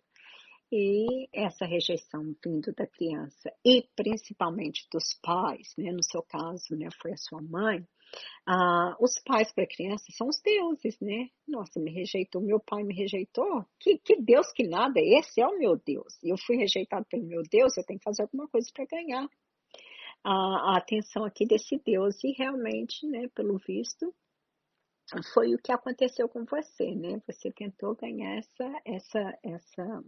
E 0.72 1.28
essa 1.32 1.66
rejeição 1.66 2.32
vindo 2.45 2.72
da 2.72 2.86
criança 2.86 3.53
e 3.64 3.88
principalmente 3.97 4.86
dos 4.93 5.14
pais, 5.20 5.74
né? 5.76 5.91
no 5.91 6.03
seu 6.03 6.22
caso, 6.22 6.76
né, 6.76 6.88
foi 7.03 7.12
a 7.12 7.16
sua 7.16 7.43
mãe, 7.43 7.84
ah, 8.47 8.97
os 9.01 9.18
pais 9.24 9.53
para 9.53 9.64
a 9.64 9.68
criança 9.68 10.05
são 10.11 10.28
os 10.28 10.41
deuses, 10.41 10.99
né? 11.01 11.28
Nossa, 11.47 11.78
me 11.78 11.91
rejeitou, 11.91 12.41
meu 12.41 12.59
pai 12.59 12.82
me 12.82 12.95
rejeitou. 12.95 13.64
Que, 13.78 13.99
que 13.99 14.20
Deus 14.20 14.53
que 14.53 14.66
nada, 14.66 15.01
esse 15.01 15.41
é 15.41 15.47
o 15.47 15.59
meu 15.59 15.76
Deus. 15.76 16.18
Eu 16.22 16.36
fui 16.36 16.57
rejeitado 16.57 17.07
pelo 17.09 17.24
meu 17.24 17.43
Deus, 17.43 17.76
eu 17.76 17.84
tenho 17.84 17.99
que 17.99 18.05
fazer 18.05 18.22
alguma 18.22 18.49
coisa 18.49 18.68
para 18.74 18.86
ganhar 18.86 19.28
a, 20.25 20.73
a 20.73 20.77
atenção 20.77 21.25
aqui 21.25 21.47
desse 21.47 21.79
Deus. 21.85 22.23
E 22.25 22.33
realmente, 22.33 23.07
né, 23.07 23.29
pelo 23.35 23.59
visto, 23.59 24.14
foi 25.35 25.55
o 25.55 25.59
que 25.59 25.73
aconteceu 25.73 26.29
com 26.29 26.45
você, 26.45 26.95
né? 26.95 27.21
Você 27.27 27.51
tentou 27.51 27.97
ganhar 27.97 28.37
essa, 28.37 28.81
essa, 28.85 29.39
essa 29.43 30.05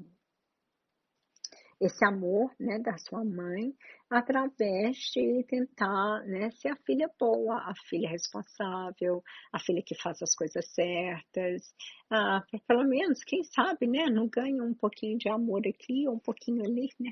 esse 1.83 2.05
amor 2.05 2.55
né, 2.61 2.79
da 2.79 2.97
sua 2.97 3.25
mãe 3.25 3.75
através 4.09 4.97
de 5.13 5.45
tentar 5.49 6.23
né, 6.27 6.51
ser 6.53 6.69
a 6.69 6.77
filha 6.77 7.11
boa, 7.19 7.57
a 7.57 7.75
filha 7.89 8.09
responsável, 8.09 9.23
a 9.53 9.59
filha 9.59 9.83
que 9.85 10.01
faz 10.01 10.23
as 10.23 10.35
coisas 10.35 10.65
certas, 10.73 11.75
ah, 12.09 12.41
pelo 12.69 12.85
menos, 12.85 13.25
quem 13.25 13.43
sabe, 13.43 13.89
né, 13.89 14.07
não 14.07 14.29
ganha 14.29 14.63
um 14.63 14.75
pouquinho 14.75 15.19
de 15.19 15.29
amor 15.29 15.63
aqui, 15.67 16.09
um 16.09 16.19
pouquinho 16.21 16.63
ali, 16.65 16.89
né, 17.01 17.11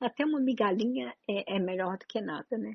até 0.00 0.24
uma 0.24 0.40
migalhinha 0.40 1.14
é, 1.28 1.56
é 1.56 1.60
melhor 1.60 1.96
do 1.96 2.06
que 2.06 2.20
nada, 2.20 2.58
né, 2.58 2.74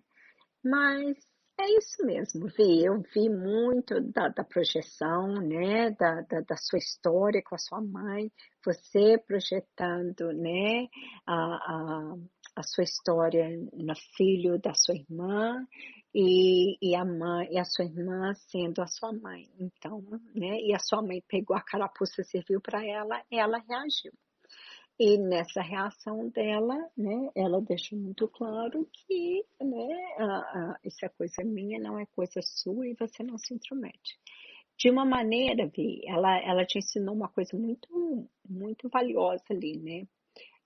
mas 0.63 1.17
é 1.59 1.77
isso 1.77 2.05
mesmo, 2.05 2.47
Vi. 2.47 2.83
Eu 2.85 3.01
vi 3.13 3.29
muito 3.29 4.01
da, 4.01 4.29
da 4.29 4.43
projeção, 4.43 5.33
né, 5.35 5.91
da, 5.91 6.21
da, 6.21 6.41
da, 6.41 6.57
sua 6.57 6.79
história 6.79 7.41
com 7.43 7.55
a 7.55 7.57
sua 7.57 7.81
mãe, 7.81 8.31
você 8.65 9.17
projetando, 9.27 10.33
né, 10.33 10.87
a, 11.25 11.33
a, 11.35 12.15
a 12.55 12.63
sua 12.63 12.83
história 12.83 13.47
no 13.73 13.95
filho 14.15 14.59
da 14.59 14.73
sua 14.73 14.95
irmã 14.95 15.65
e, 16.13 16.77
e 16.81 16.95
a 16.95 17.05
mãe 17.05 17.47
e 17.51 17.59
a 17.59 17.65
sua 17.65 17.85
irmã 17.85 18.33
sendo 18.33 18.81
a 18.81 18.87
sua 18.87 19.13
mãe. 19.13 19.47
Então, 19.59 20.01
né, 20.35 20.59
e 20.61 20.73
a 20.73 20.79
sua 20.79 21.01
mãe 21.01 21.23
pegou 21.27 21.55
a 21.55 21.61
carapuça, 21.61 22.23
serviu 22.23 22.59
para 22.61 22.85
ela, 22.85 23.23
ela 23.31 23.57
reagiu. 23.59 24.11
E 25.03 25.17
nessa 25.17 25.63
reação 25.63 26.29
dela, 26.29 26.77
né, 26.95 27.31
ela 27.33 27.59
deixou 27.59 27.97
muito 27.97 28.27
claro 28.27 28.87
que, 28.93 29.43
né, 29.59 30.15
a, 30.19 30.23
a, 30.23 30.79
isso 30.83 31.03
é 31.03 31.09
coisa 31.09 31.43
minha, 31.43 31.79
não 31.79 31.97
é 31.97 32.05
coisa 32.05 32.39
sua 32.43 32.87
e 32.87 32.93
você 32.93 33.23
não 33.23 33.35
se 33.35 33.51
intromete. 33.51 34.19
De 34.77 34.91
uma 34.91 35.03
maneira, 35.03 35.65
Vi, 35.75 36.03
ela, 36.05 36.39
ela 36.43 36.63
te 36.67 36.77
ensinou 36.77 37.15
uma 37.15 37.29
coisa 37.29 37.57
muito, 37.57 38.29
muito 38.47 38.87
valiosa 38.89 39.45
ali, 39.49 39.75
né? 39.79 40.07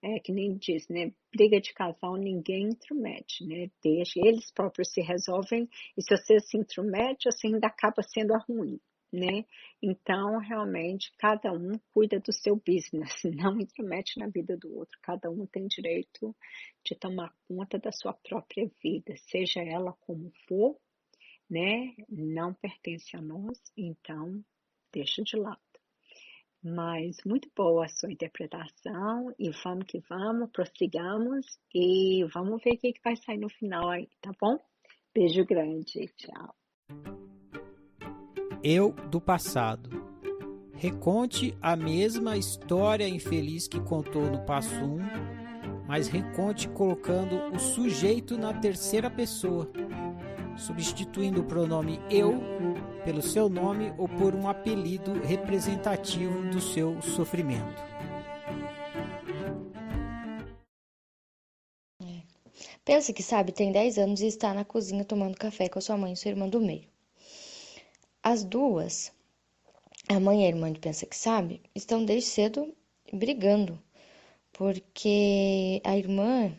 é 0.03 0.19
que 0.19 0.33
nem 0.33 0.57
diz, 0.57 0.87
né? 0.89 1.13
Briga 1.33 1.61
de 1.61 1.73
casal 1.73 2.17
ninguém 2.17 2.67
intromete, 2.67 3.45
né? 3.45 3.71
Deixa, 3.81 4.19
eles 4.19 4.51
próprios 4.51 4.91
se 4.91 5.01
resolvem 5.01 5.69
e 5.97 6.01
se 6.01 6.15
você 6.15 6.41
se 6.41 6.57
intromete, 6.57 7.31
você 7.31 7.47
ainda 7.47 7.67
acaba 7.67 8.03
sendo 8.03 8.33
ruim, 8.49 8.79
né? 9.11 9.45
Então, 9.81 10.39
realmente, 10.39 11.11
cada 11.17 11.51
um 11.51 11.79
cuida 11.93 12.19
do 12.19 12.33
seu 12.33 12.55
business, 12.55 13.23
não 13.23 13.59
intromete 13.59 14.19
na 14.19 14.27
vida 14.27 14.57
do 14.57 14.75
outro. 14.75 14.97
Cada 15.01 15.29
um 15.29 15.45
tem 15.45 15.67
direito 15.67 16.35
de 16.83 16.95
tomar 16.95 17.33
conta 17.47 17.77
da 17.79 17.91
sua 17.91 18.13
própria 18.13 18.69
vida, 18.81 19.15
seja 19.17 19.61
ela 19.61 19.93
como 20.01 20.31
for, 20.47 20.77
né? 21.49 21.93
Não 22.09 22.53
pertence 22.53 23.15
a 23.15 23.21
nós, 23.21 23.59
então 23.77 24.43
deixa 24.91 25.21
de 25.23 25.37
lado. 25.37 25.59
Mas 26.63 27.17
muito 27.23 27.47
boa 27.55 27.85
a 27.85 27.89
sua 27.89 28.11
interpretação 28.11 29.31
e 29.37 29.51
vamos 29.63 29.85
que 29.85 29.99
vamos, 30.09 30.49
prossigamos 30.51 31.45
e 31.73 32.23
vamos 32.33 32.63
ver 32.63 32.73
o 32.73 32.77
que, 32.79 32.93
que 32.93 33.01
vai 33.03 33.15
sair 33.15 33.37
no 33.37 33.49
final 33.49 33.87
aí, 33.89 34.09
tá 34.19 34.31
bom? 34.41 34.57
Beijo 35.13 35.45
grande, 35.45 36.07
tchau. 36.17 36.64
Eu 38.67 38.93
do 39.11 39.21
passado. 39.21 39.91
Reconte 40.73 41.55
a 41.61 41.75
mesma 41.75 42.35
história 42.35 43.07
infeliz 43.07 43.67
que 43.67 43.79
contou 43.79 44.23
no 44.23 44.43
passo 44.43 44.73
1, 44.83 45.85
mas 45.87 46.07
reconte 46.07 46.67
colocando 46.69 47.55
o 47.55 47.59
sujeito 47.59 48.39
na 48.39 48.55
terceira 48.55 49.07
pessoa, 49.07 49.71
substituindo 50.57 51.41
o 51.41 51.43
pronome 51.43 51.99
eu 52.09 52.41
pelo 53.03 53.21
seu 53.21 53.47
nome 53.47 53.93
ou 53.99 54.09
por 54.09 54.33
um 54.33 54.49
apelido 54.49 55.13
representativo 55.21 56.49
do 56.49 56.59
seu 56.59 56.99
sofrimento. 57.03 57.83
É. 62.01 62.23
Pensa 62.83 63.13
que 63.13 63.21
sabe, 63.21 63.51
tem 63.51 63.71
10 63.71 63.99
anos 63.99 64.21
e 64.21 64.25
está 64.25 64.55
na 64.55 64.65
cozinha 64.65 65.05
tomando 65.05 65.37
café 65.37 65.69
com 65.69 65.77
a 65.77 65.81
sua 65.83 65.97
mãe 65.97 66.13
e 66.13 66.17
sua 66.17 66.31
irmã 66.31 66.49
do 66.49 66.59
meio. 66.59 66.94
As 68.27 68.43
duas, 68.43 69.13
a 70.09 70.19
mãe 70.19 70.41
e 70.41 70.45
a 70.45 70.47
irmã 70.47 70.73
de 70.73 70.79
Pensa 70.79 71.05
que 71.05 71.15
sabe, 71.15 71.61
estão 71.75 72.03
desde 72.03 72.31
cedo 72.31 72.75
brigando, 73.13 73.79
porque 74.51 75.79
a 75.83 75.95
irmã 75.95 76.51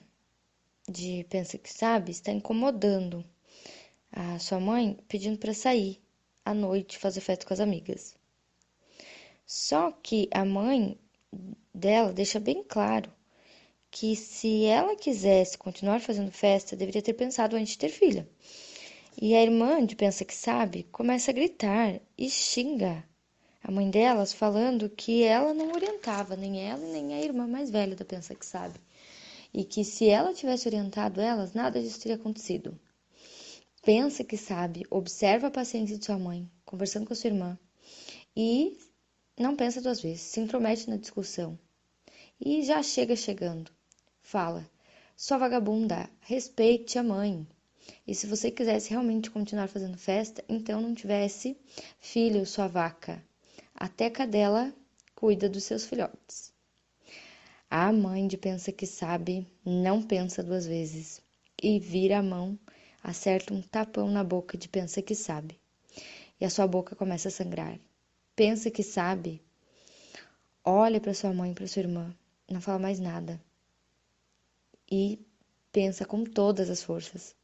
de 0.89 1.27
Pensa 1.29 1.59
que 1.59 1.69
sabe 1.69 2.13
está 2.13 2.31
incomodando 2.31 3.25
a 4.13 4.39
sua 4.39 4.61
mãe 4.61 4.97
pedindo 5.09 5.39
para 5.39 5.53
sair 5.53 6.01
à 6.45 6.55
noite 6.55 6.99
fazer 6.99 7.21
festa 7.21 7.45
com 7.45 7.53
as 7.53 7.59
amigas. 7.59 8.15
Só 9.45 9.91
que 9.91 10.29
a 10.31 10.45
mãe 10.45 10.97
dela 11.75 12.13
deixa 12.13 12.39
bem 12.39 12.63
claro 12.63 13.13
que 13.91 14.15
se 14.15 14.67
ela 14.67 14.95
quisesse 14.95 15.59
continuar 15.59 16.01
fazendo 16.01 16.31
festa, 16.31 16.77
deveria 16.77 17.03
ter 17.03 17.15
pensado 17.15 17.57
antes 17.57 17.73
de 17.73 17.79
ter 17.79 17.89
filha. 17.89 18.25
E 19.19 19.35
a 19.35 19.43
irmã 19.43 19.85
de 19.85 19.97
Pensa 19.97 20.27
que 20.27 20.35
Sabe 20.35 20.83
começa 20.93 21.31
a 21.31 21.35
gritar 21.35 22.01
e 22.19 22.29
xinga 22.29 23.03
a 23.63 23.71
mãe 23.71 23.91
delas, 23.91 24.33
falando 24.33 24.91
que 24.91 25.23
ela 25.23 25.55
não 25.55 25.73
orientava, 25.73 26.37
nem 26.37 26.61
ela 26.69 26.87
nem 26.87 27.15
a 27.15 27.21
irmã 27.23 27.47
mais 27.47 27.71
velha 27.71 27.97
da 27.97 28.05
Pensa 28.05 28.35
que 28.35 28.45
Sabe. 28.45 28.79
E 29.55 29.65
que 29.65 29.85
se 29.85 30.07
ela 30.07 30.35
tivesse 30.35 30.69
orientado 30.69 31.21
elas, 31.21 31.55
nada 31.55 31.81
disso 31.81 31.99
teria 31.99 32.17
acontecido. 32.17 32.79
Pensa 33.83 34.23
que 34.23 34.37
sabe, 34.37 34.85
observa 34.91 35.47
a 35.47 35.51
paciência 35.51 35.97
de 35.97 36.05
sua 36.05 36.19
mãe, 36.19 36.47
conversando 36.65 37.07
com 37.07 37.13
a 37.15 37.17
sua 37.17 37.29
irmã, 37.29 37.59
e 38.37 38.77
não 39.39 39.57
pensa 39.57 39.81
duas 39.81 40.01
vezes, 40.01 40.23
se 40.23 40.41
intromete 40.41 40.91
na 40.91 40.97
discussão. 40.97 41.59
E 42.39 42.63
já 42.65 42.83
chega 42.83 43.17
chegando. 43.17 43.71
Fala: 44.21 44.69
Sua 45.17 45.39
vagabunda, 45.39 46.11
respeite 46.21 46.99
a 46.99 47.03
mãe. 47.03 47.47
E 48.07 48.15
se 48.15 48.27
você 48.27 48.51
quisesse 48.51 48.91
realmente 48.91 49.31
continuar 49.31 49.69
fazendo 49.69 49.99
festa, 49.99 50.45
então 50.49 50.81
não 50.81 50.95
tivesse 50.95 51.57
filho, 51.99 52.47
sua 52.47 52.67
vaca. 52.67 53.23
Até 53.75 54.09
cadela 54.11 54.73
cuida 55.15 55.49
dos 55.49 55.65
seus 55.65 55.87
filhotes. 55.87 56.53
A 57.71 57.93
mãe 57.93 58.27
de 58.27 58.37
pensa 58.37 58.71
que 58.71 58.87
sabe, 58.87 59.47
não 59.65 60.03
pensa 60.03 60.43
duas 60.43 60.67
vezes 60.67 61.21
e 61.63 61.79
vira 61.81 62.19
a 62.19 62.23
mão 62.23 62.59
acerta 63.07 63.55
um 63.55 63.63
tapão 63.63 64.11
na 64.11 64.25
boca 64.25 64.59
de 64.59 64.69
pensa 64.69 65.01
que 65.01 65.15
sabe. 65.15 65.61
E 66.41 66.45
a 66.45 66.51
sua 66.51 66.67
boca 66.67 66.97
começa 66.97 67.29
a 67.29 67.31
sangrar. 67.31 67.79
Pensa 68.35 68.69
que 68.69 68.83
sabe. 68.83 69.41
Olha 70.65 71.01
para 71.01 71.15
sua 71.15 71.33
mãe 71.33 71.55
para 71.55 71.69
sua 71.69 71.83
irmã, 71.83 72.13
não 72.51 72.61
fala 72.61 72.81
mais 72.81 72.99
nada. 72.99 73.41
E 74.91 75.25
pensa 75.71 76.05
com 76.05 76.25
todas 76.25 76.69
as 76.69 76.83
forças. 76.83 77.37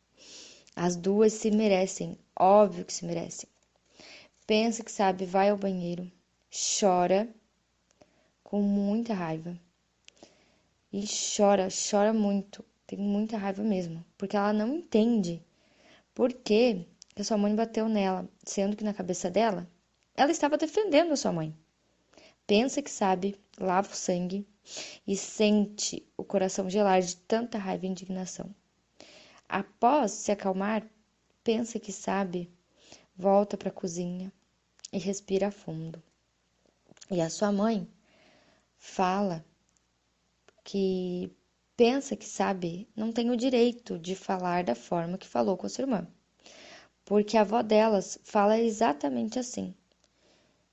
As 0.74 0.96
duas 0.96 1.34
se 1.34 1.50
merecem, 1.50 2.18
óbvio 2.34 2.84
que 2.84 2.92
se 2.92 3.04
merecem. 3.04 3.48
Pensa 4.46 4.82
que 4.82 4.90
sabe, 4.90 5.26
vai 5.26 5.50
ao 5.50 5.56
banheiro, 5.56 6.10
chora 6.50 7.28
com 8.42 8.60
muita 8.62 9.14
raiva. 9.14 9.58
E 10.92 11.04
chora, 11.06 11.68
chora 11.70 12.12
muito, 12.12 12.64
tem 12.86 12.98
muita 12.98 13.36
raiva 13.36 13.62
mesmo, 13.62 14.04
porque 14.18 14.36
ela 14.36 14.52
não 14.52 14.74
entende 14.74 15.42
por 16.14 16.32
que 16.32 16.86
a 17.16 17.22
sua 17.24 17.38
mãe 17.38 17.54
bateu 17.54 17.88
nela, 17.88 18.28
sendo 18.44 18.76
que 18.76 18.84
na 18.84 18.94
cabeça 18.94 19.30
dela, 19.30 19.68
ela 20.14 20.30
estava 20.32 20.58
defendendo 20.58 21.12
a 21.12 21.16
sua 21.16 21.32
mãe. 21.32 21.54
Pensa 22.46 22.82
que 22.82 22.90
sabe, 22.90 23.36
lava 23.58 23.92
o 23.92 23.96
sangue 23.96 24.46
e 25.06 25.16
sente 25.16 26.06
o 26.16 26.24
coração 26.24 26.68
gelar 26.68 27.00
de 27.00 27.16
tanta 27.16 27.58
raiva 27.58 27.86
e 27.86 27.88
indignação. 27.88 28.54
Após 29.54 30.12
se 30.12 30.32
acalmar, 30.32 30.82
pensa 31.44 31.78
que 31.78 31.92
sabe, 31.92 32.50
volta 33.14 33.54
para 33.54 33.68
a 33.68 33.72
cozinha 33.72 34.32
e 34.90 34.96
respira 34.96 35.50
fundo. 35.50 36.02
E 37.10 37.20
a 37.20 37.28
sua 37.28 37.52
mãe 37.52 37.86
fala 38.78 39.44
que 40.64 41.30
pensa 41.76 42.16
que 42.16 42.24
sabe, 42.24 42.88
não 42.96 43.12
tem 43.12 43.30
o 43.30 43.36
direito 43.36 43.98
de 43.98 44.16
falar 44.16 44.64
da 44.64 44.74
forma 44.74 45.18
que 45.18 45.28
falou 45.28 45.54
com 45.58 45.66
a 45.66 45.68
sua 45.68 45.82
irmã, 45.82 46.08
porque 47.04 47.36
a 47.36 47.42
avó 47.42 47.60
delas 47.60 48.18
fala 48.24 48.58
exatamente 48.58 49.38
assim. 49.38 49.74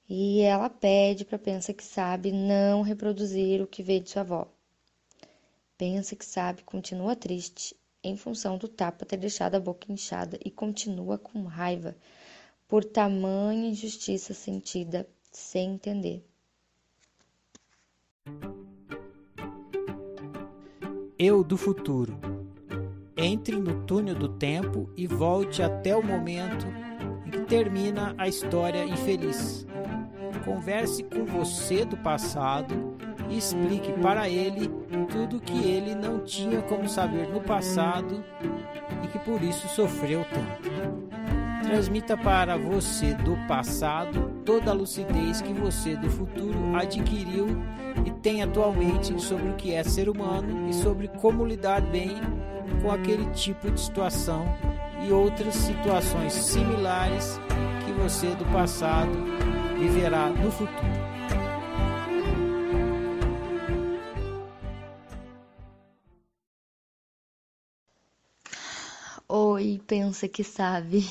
E 0.07 0.39
ela 0.39 0.69
pede 0.69 1.25
para 1.25 1.37
pensa 1.37 1.73
que 1.73 1.83
sabe 1.83 2.31
não 2.31 2.81
reproduzir 2.81 3.61
o 3.61 3.67
que 3.67 3.83
vê 3.83 3.99
de 3.99 4.09
sua 4.09 4.21
avó. 4.21 4.47
Pensa 5.77 6.15
que 6.15 6.25
sabe, 6.25 6.63
continua 6.63 7.13
triste 7.13 7.75
em 8.03 8.15
função 8.15 8.57
do 8.57 8.67
tapa 8.67 9.05
ter 9.05 9.17
deixado 9.17 9.55
a 9.55 9.59
boca 9.59 9.91
inchada 9.91 10.39
e 10.43 10.49
continua 10.49 11.17
com 11.17 11.43
raiva 11.43 11.95
por 12.67 12.83
tamanha 12.83 13.69
injustiça 13.69 14.33
sentida 14.33 15.07
sem 15.31 15.71
entender. 15.71 16.29
eu 21.19 21.43
do 21.43 21.57
futuro. 21.57 22.17
Entre 23.17 23.57
no 23.57 23.83
túnel 23.83 24.15
do 24.15 24.29
tempo 24.29 24.89
e 24.95 25.05
volte 25.05 25.61
até 25.61 25.93
o 25.93 26.01
momento 26.01 26.65
em 27.25 27.29
que 27.29 27.41
termina 27.41 28.15
a 28.17 28.25
história 28.25 28.85
infeliz. 28.85 29.67
Converse 30.45 31.03
com 31.03 31.25
você 31.25 31.83
do 31.83 31.97
passado 31.97 32.95
e 33.29 33.37
explique 33.37 33.91
para 34.01 34.29
ele 34.29 34.69
tudo 35.11 35.39
que 35.39 35.57
ele 35.57 35.95
não 35.95 36.19
tinha 36.19 36.61
como 36.61 36.87
saber 36.87 37.27
no 37.27 37.41
passado 37.41 38.23
e 39.03 39.07
que 39.07 39.19
por 39.19 39.41
isso 39.41 39.67
sofreu 39.69 40.25
tanto. 40.25 41.09
Transmita 41.63 42.17
para 42.17 42.57
você 42.57 43.13
do 43.13 43.35
passado 43.47 44.41
toda 44.45 44.71
a 44.71 44.73
lucidez 44.73 45.41
que 45.41 45.53
você 45.53 45.95
do 45.95 46.09
futuro 46.09 46.75
adquiriu 46.75 47.47
e 48.05 48.11
tem 48.11 48.41
atualmente 48.41 49.19
sobre 49.21 49.49
o 49.49 49.55
que 49.55 49.73
é 49.73 49.83
ser 49.83 50.09
humano 50.09 50.69
e 50.69 50.73
sobre 50.73 51.07
como 51.07 51.45
lidar 51.45 51.81
bem 51.81 52.15
com 52.81 52.91
aquele 52.91 53.25
tipo 53.31 53.69
de 53.69 53.79
situação 53.79 54.45
e 55.05 55.11
outras 55.11 55.55
situações 55.55 56.33
similares 56.33 57.39
que 57.85 57.91
você 57.93 58.27
do 58.35 58.45
passado 58.45 59.11
viverá 59.77 60.29
no 60.29 60.51
futuro. 60.51 61.08
Pensa 69.89 70.29
que 70.29 70.43
sabe. 70.43 71.01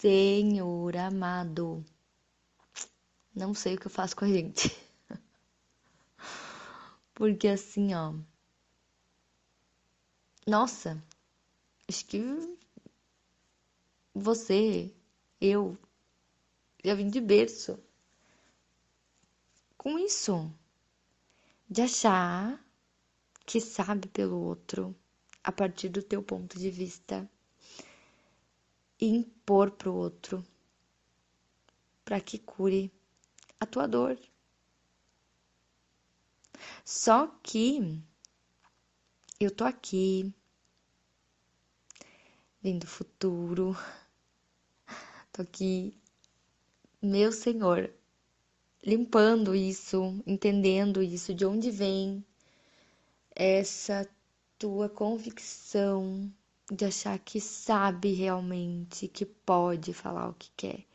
Senhor 0.00 0.96
amado, 0.96 1.84
não 3.32 3.54
sei 3.54 3.76
o 3.76 3.78
que 3.78 3.86
eu 3.86 3.90
faço 3.90 4.16
com 4.16 4.24
a 4.24 4.28
gente. 4.28 4.68
Porque 7.14 7.46
assim, 7.46 7.94
ó. 7.94 8.14
Nossa, 10.44 11.00
acho 11.88 12.04
que 12.06 12.20
você, 14.12 14.92
eu, 15.40 15.78
já 16.84 16.96
vim 16.96 17.08
de 17.08 17.20
berço 17.20 17.78
com 19.78 19.96
isso. 20.00 20.52
de 21.70 21.82
achar 21.82 22.60
que 23.46 23.60
sabe 23.60 24.08
pelo 24.08 24.38
outro 24.40 24.96
a 25.44 25.50
partir 25.52 25.88
do 25.88 26.02
teu 26.02 26.22
ponto 26.22 26.58
de 26.58 26.70
vista 26.70 27.28
e 29.00 29.06
impor 29.06 29.70
pro 29.72 29.94
outro 29.94 30.44
para 32.04 32.20
que 32.20 32.38
cure 32.38 32.92
a 33.58 33.66
tua 33.66 33.86
dor. 33.86 34.18
Só 36.84 37.26
que 37.42 38.00
eu 39.40 39.50
tô 39.50 39.64
aqui 39.64 40.32
vendo 42.62 42.84
o 42.84 42.86
futuro. 42.86 43.76
Tô 45.32 45.42
aqui, 45.42 45.96
meu 47.00 47.32
Senhor, 47.32 47.92
limpando 48.84 49.54
isso, 49.54 50.22
entendendo 50.26 51.02
isso, 51.02 51.34
de 51.34 51.44
onde 51.44 51.70
vem 51.70 52.24
essa 53.34 54.08
tua 54.62 54.88
convicção 54.88 56.32
de 56.70 56.84
achar 56.84 57.18
que 57.18 57.40
sabe 57.40 58.12
realmente, 58.12 59.08
que 59.08 59.26
pode 59.26 59.92
falar 59.92 60.28
o 60.28 60.34
que 60.34 60.52
quer. 60.56 60.86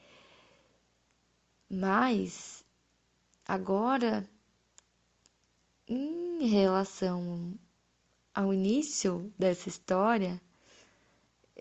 Mas 1.69 2.63
agora, 3.45 4.25
em 5.85 6.47
relação 6.47 7.59
ao 8.33 8.53
início 8.53 9.33
dessa 9.37 9.67
história, 9.67 10.41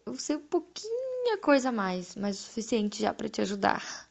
eu 0.07 0.17
sei 0.17 0.37
um 0.37 0.47
pouquinho 0.47 1.35
a 1.35 1.39
coisa 1.39 1.71
a 1.71 1.73
mais, 1.73 2.15
mas 2.15 2.39
o 2.39 2.43
suficiente 2.45 3.03
já 3.03 3.13
para 3.13 3.29
te 3.29 3.41
ajudar. 3.41 4.09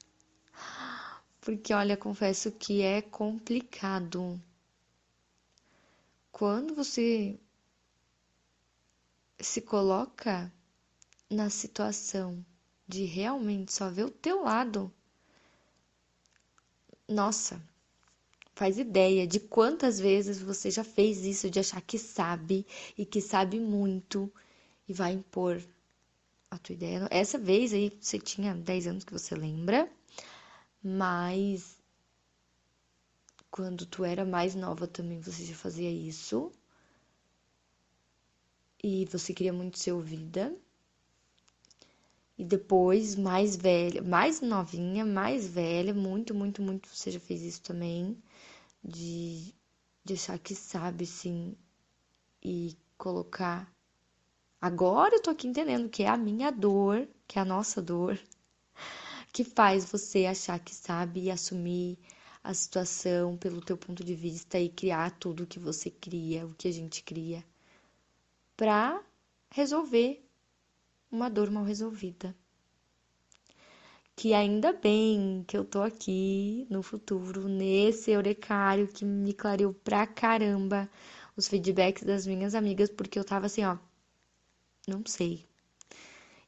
Porque 1.39 1.74
olha, 1.74 1.96
confesso 1.96 2.52
que 2.52 2.82
é 2.82 3.02
complicado. 3.02 4.38
Quando 6.30 6.76
você 6.76 7.39
se 9.39 9.61
coloca 9.61 10.51
na 11.29 11.49
situação 11.49 12.45
de 12.88 13.03
realmente 13.05 13.73
só 13.73 13.89
ver 13.89 14.05
o 14.05 14.11
teu 14.11 14.43
lado, 14.43 14.91
nossa, 17.07 17.61
faz 18.55 18.77
ideia 18.77 19.27
de 19.27 19.39
quantas 19.39 19.99
vezes 19.99 20.39
você 20.39 20.71
já 20.71 20.83
fez 20.83 21.25
isso 21.25 21.49
de 21.49 21.59
achar 21.59 21.81
que 21.81 21.97
sabe 21.99 22.65
e 22.97 23.05
que 23.05 23.21
sabe 23.21 23.59
muito 23.59 24.31
e 24.88 24.93
vai 24.93 25.13
impor 25.13 25.61
a 26.49 26.57
tua 26.57 26.73
ideia. 26.73 27.07
Essa 27.11 27.38
vez 27.38 27.73
aí 27.73 27.91
você 27.99 28.17
tinha 28.17 28.55
10 28.55 28.88
anos 28.88 29.03
que 29.03 29.13
você 29.13 29.36
lembra, 29.36 29.89
mas 30.83 31.77
quando 33.51 33.86
tu 33.86 34.03
era 34.03 34.25
mais 34.25 34.55
nova 34.55 34.88
também 34.88 35.19
você 35.19 35.45
já 35.45 35.55
fazia 35.55 35.89
isso. 35.91 36.51
E 38.88 39.05
você 39.05 39.33
queria 39.33 39.51
muito 39.51 39.79
ser 39.79 39.93
ouvida. 39.93 40.55
E 42.38 42.45
depois, 42.45 43.15
mais 43.15 43.55
velha, 43.55 44.03
mais 44.03 44.41
novinha, 44.41 45.03
mais 45.03 45.47
velha, 45.47 45.91
muito, 45.91 46.36
muito, 46.36 46.61
muito, 46.61 46.88
você 46.88 47.09
já 47.09 47.19
fez 47.19 47.41
isso 47.41 47.63
também. 47.63 48.15
De, 48.83 49.55
de 50.03 50.13
achar 50.13 50.38
que 50.38 50.53
sabe, 50.53 51.07
sim, 51.07 51.55
e 52.43 52.77
colocar 52.95 53.73
Agora 54.61 55.15
eu 55.15 55.21
tô 55.21 55.31
aqui 55.31 55.47
entendendo 55.47 55.89
que 55.89 56.03
é 56.03 56.07
a 56.07 56.17
minha 56.17 56.51
dor, 56.51 57.07
que 57.27 57.39
é 57.39 57.41
a 57.41 57.45
nossa 57.45 57.81
dor, 57.81 58.19
que 59.33 59.43
faz 59.43 59.86
você 59.91 60.27
achar 60.27 60.59
que 60.59 60.75
sabe 60.75 61.23
e 61.23 61.31
assumir 61.31 61.97
a 62.43 62.53
situação 62.53 63.36
pelo 63.36 63.61
teu 63.61 63.77
ponto 63.77 64.03
de 64.03 64.13
vista 64.13 64.59
e 64.59 64.69
criar 64.69 65.09
tudo 65.11 65.43
o 65.43 65.47
que 65.47 65.57
você 65.59 65.89
cria, 65.89 66.45
o 66.45 66.53
que 66.53 66.67
a 66.67 66.71
gente 66.71 67.03
cria, 67.03 67.43
para 68.56 69.01
resolver 69.49 70.26
uma 71.12 71.30
dor 71.30 71.49
mal 71.51 71.64
resolvida. 71.64 72.36
Que 74.16 74.34
ainda 74.34 74.72
bem 74.72 75.43
que 75.47 75.58
eu 75.58 75.66
tô 75.66 75.82
aqui 75.82 76.66
no 76.70 76.82
futuro, 76.82 77.49
nesse 77.49 78.12
eurecário 78.12 78.88
que 78.88 79.03
me 79.03 79.34
clareou 79.34 79.74
pra 79.74 80.08
caramba 80.08 80.89
os 81.36 81.47
feedbacks 81.47 82.03
das 82.03 82.26
minhas 82.26 82.56
amigas, 82.56 82.89
porque 82.89 83.20
eu 83.20 83.26
tava 83.26 83.47
assim, 83.47 83.66
ó, 83.66 83.78
não 84.88 85.03
sei. 85.06 85.45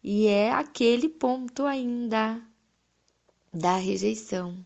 E 0.02 0.28
é 0.28 0.52
aquele 0.52 1.10
ponto 1.10 1.66
ainda 1.66 2.42
da 3.54 3.76
rejeição 3.76 4.66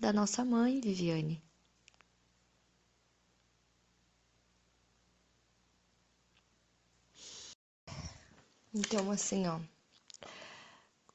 da 0.00 0.12
nossa 0.12 0.44
mãe, 0.44 0.80
Viviane. 0.80 1.43
Então, 8.74 9.10
assim, 9.10 9.46
ó, 9.46 9.60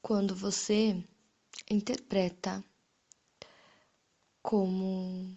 quando 0.00 0.34
você 0.34 0.96
interpreta 1.70 2.64
como 4.42 5.36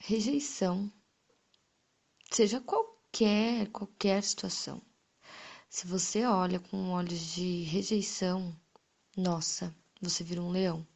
rejeição, 0.00 0.92
seja 2.32 2.60
qual 2.60 2.92
qualquer, 3.12 3.68
qualquer 3.70 4.22
situação. 4.22 4.80
Se 5.68 5.86
você 5.86 6.24
olha 6.24 6.58
com 6.58 6.90
olhos 6.90 7.20
de 7.34 7.62
rejeição, 7.62 8.58
nossa, 9.14 9.74
você 10.00 10.24
vira 10.24 10.40
um 10.40 10.50
leão. 10.50 10.86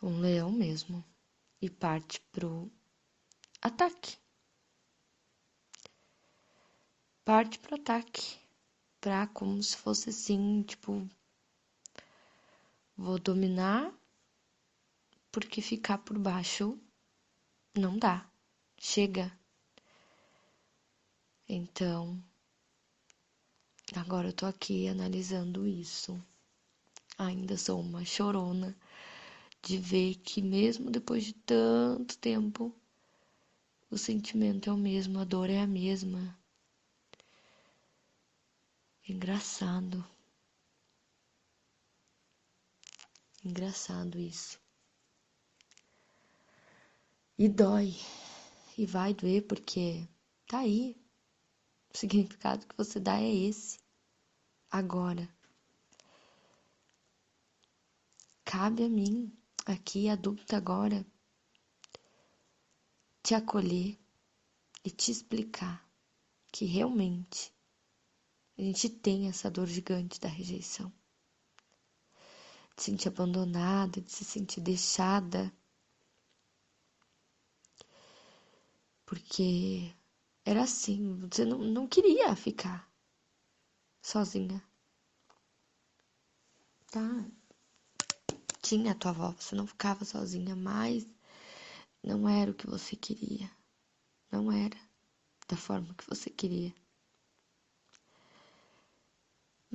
Um 0.00 0.20
leão 0.20 0.52
mesmo. 0.52 1.04
E 1.60 1.68
parte 1.68 2.20
pro 2.30 2.70
ataque. 3.60 4.16
Parte 7.24 7.58
pro 7.58 7.74
ataque. 7.74 8.43
Pra 9.04 9.26
como 9.26 9.62
se 9.62 9.76
fosse 9.76 10.08
assim, 10.08 10.62
tipo. 10.62 11.06
Vou 12.96 13.18
dominar, 13.18 13.92
porque 15.30 15.60
ficar 15.60 15.98
por 15.98 16.18
baixo 16.18 16.78
não 17.76 17.98
dá. 17.98 18.26
Chega. 18.78 19.30
Então, 21.46 22.18
agora 23.94 24.28
eu 24.28 24.32
tô 24.32 24.46
aqui 24.46 24.88
analisando 24.88 25.66
isso. 25.66 26.18
Ainda 27.18 27.58
sou 27.58 27.82
uma 27.82 28.06
chorona 28.06 28.74
de 29.60 29.76
ver 29.76 30.14
que, 30.14 30.40
mesmo 30.40 30.90
depois 30.90 31.24
de 31.24 31.34
tanto 31.34 32.16
tempo, 32.16 32.74
o 33.90 33.98
sentimento 33.98 34.70
é 34.70 34.72
o 34.72 34.78
mesmo, 34.78 35.18
a 35.18 35.24
dor 35.24 35.50
é 35.50 35.60
a 35.60 35.66
mesma. 35.66 36.42
Engraçado. 39.06 40.04
Engraçado 43.44 44.18
isso. 44.18 44.58
E 47.38 47.48
dói. 47.48 47.94
E 48.76 48.86
vai 48.86 49.14
doer 49.14 49.46
porque 49.46 50.08
tá 50.46 50.60
aí. 50.60 50.96
O 51.92 51.98
significado 51.98 52.66
que 52.66 52.76
você 52.76 52.98
dá 52.98 53.20
é 53.20 53.30
esse. 53.30 53.78
Agora. 54.70 55.28
Cabe 58.44 58.84
a 58.84 58.88
mim, 58.88 59.32
aqui 59.64 60.08
adulta 60.08 60.56
agora, 60.56 61.04
te 63.22 63.34
acolher 63.34 63.98
e 64.84 64.90
te 64.90 65.10
explicar 65.10 65.88
que 66.52 66.64
realmente 66.66 67.53
a 68.56 68.62
gente 68.62 68.88
tem 68.88 69.28
essa 69.28 69.50
dor 69.50 69.66
gigante 69.66 70.20
da 70.20 70.28
rejeição. 70.28 70.92
De 72.76 72.82
se 72.82 72.90
sentir 72.90 73.08
abandonada, 73.08 74.00
de 74.00 74.10
se 74.10 74.24
sentir 74.24 74.60
deixada. 74.60 75.52
Porque 79.04 79.92
era 80.44 80.62
assim, 80.62 81.18
você 81.20 81.44
não, 81.44 81.58
não 81.58 81.88
queria 81.88 82.34
ficar 82.36 82.88
sozinha. 84.00 84.62
Tá? 86.90 87.24
Tinha 88.62 88.92
a 88.92 88.94
tua 88.94 89.10
avó, 89.10 89.32
você 89.32 89.54
não 89.54 89.66
ficava 89.66 90.04
sozinha, 90.04 90.54
mas 90.54 91.06
não 92.02 92.28
era 92.28 92.50
o 92.50 92.54
que 92.54 92.66
você 92.66 92.94
queria. 92.94 93.50
Não 94.30 94.50
era 94.50 94.78
da 95.48 95.56
forma 95.56 95.94
que 95.94 96.08
você 96.08 96.30
queria. 96.30 96.72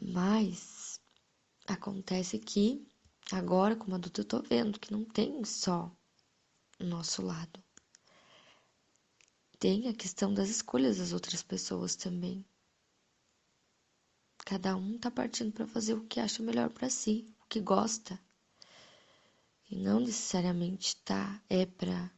Mas 0.02 1.00
acontece 1.68 2.39
que 2.39 2.88
agora, 3.32 3.76
como 3.76 3.95
adulto, 3.95 4.22
eu 4.22 4.26
tô 4.26 4.41
vendo 4.41 4.80
que 4.80 4.91
não 4.91 5.04
tem 5.04 5.43
só 5.43 5.91
o 6.80 6.84
nosso 6.84 7.22
lado 7.22 7.62
tem 9.60 9.89
a 9.89 9.93
questão 9.93 10.34
das 10.34 10.50
escolhas 10.50 10.97
das 10.97 11.12
outras 11.12 11.43
pessoas 11.43 11.93
também. 11.95 12.45
Cada 14.38 14.76
um 14.76 14.97
tá 14.97 15.12
partindo 15.12 15.52
para 15.52 15.68
fazer 15.68 15.93
o 15.93 16.06
que 16.06 16.20
acha 16.20 16.41
melhor 16.41 16.70
para 16.70 16.89
si, 16.89 17.26
o 17.41 17.45
que 17.47 17.60
gosta. 17.60 18.18
E 19.70 19.76
não 19.76 20.00
necessariamente 20.00 20.95
tá 21.04 21.41
é 21.50 21.66
para 21.66 22.10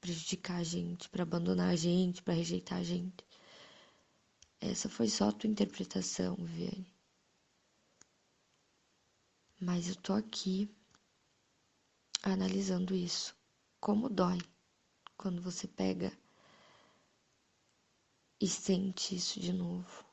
prejudicar 0.00 0.58
a 0.58 0.62
gente, 0.62 1.08
para 1.08 1.22
abandonar 1.22 1.70
a 1.70 1.76
gente, 1.76 2.22
para 2.22 2.34
rejeitar 2.34 2.78
a 2.78 2.84
gente. 2.84 3.24
Essa 4.60 4.88
foi 4.88 5.08
só 5.08 5.30
a 5.30 5.32
tua 5.32 5.48
interpretação, 5.48 6.36
Viviane. 6.36 6.95
Mas 9.58 9.88
eu 9.88 9.96
tô 9.96 10.12
aqui 10.12 10.70
analisando 12.22 12.94
isso. 12.94 13.34
Como 13.80 14.10
dói 14.10 14.38
quando 15.16 15.40
você 15.40 15.66
pega 15.66 16.12
e 18.38 18.46
sente 18.46 19.16
isso 19.16 19.40
de 19.40 19.52
novo. 19.54 20.04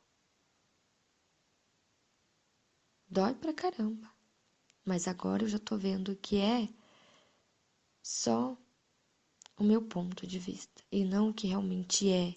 Dói 3.10 3.36
pra 3.36 3.54
caramba. 3.54 4.10
Mas 4.86 5.08
agora 5.08 5.44
eu 5.44 5.50
já 5.50 5.60
tô 5.60 5.78
vendo 5.78 6.16
que 6.16 6.38
é 6.38 6.70
só 8.02 8.58
o 9.58 9.64
meu 9.64 9.82
ponto 9.82 10.26
de 10.26 10.40
vista 10.40 10.84
e 10.90 11.04
não 11.04 11.30
o 11.30 11.34
que 11.34 11.48
realmente 11.48 12.10
é. 12.10 12.34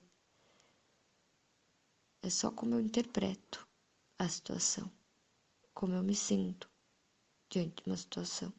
É 2.21 2.31
só 2.31 2.51
como 2.51 2.75
eu 2.75 2.81
interpreto 2.81 3.67
a 4.19 4.29
situação, 4.29 4.91
como 5.73 5.95
eu 5.95 6.03
me 6.03 6.15
sinto 6.15 6.69
diante 7.51 7.83
de 7.83 7.91
uma 7.91 7.97
situação. 7.97 8.53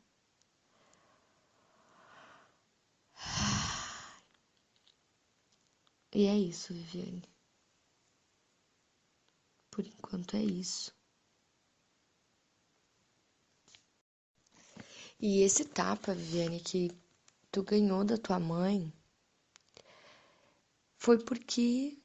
E 6.14 6.26
é 6.26 6.36
isso, 6.36 6.74
Viviane. 6.74 7.24
Por 9.70 9.86
enquanto 9.86 10.36
é 10.36 10.42
isso. 10.44 10.92
E 15.20 15.42
esse 15.42 15.66
tapa, 15.66 16.14
Viviane, 16.14 16.60
que 16.60 16.92
tu 17.52 17.64
ganhou 17.64 18.04
da 18.04 18.18
tua 18.18 18.40
mãe, 18.40 18.92
foi 20.98 21.24
porque 21.24 22.02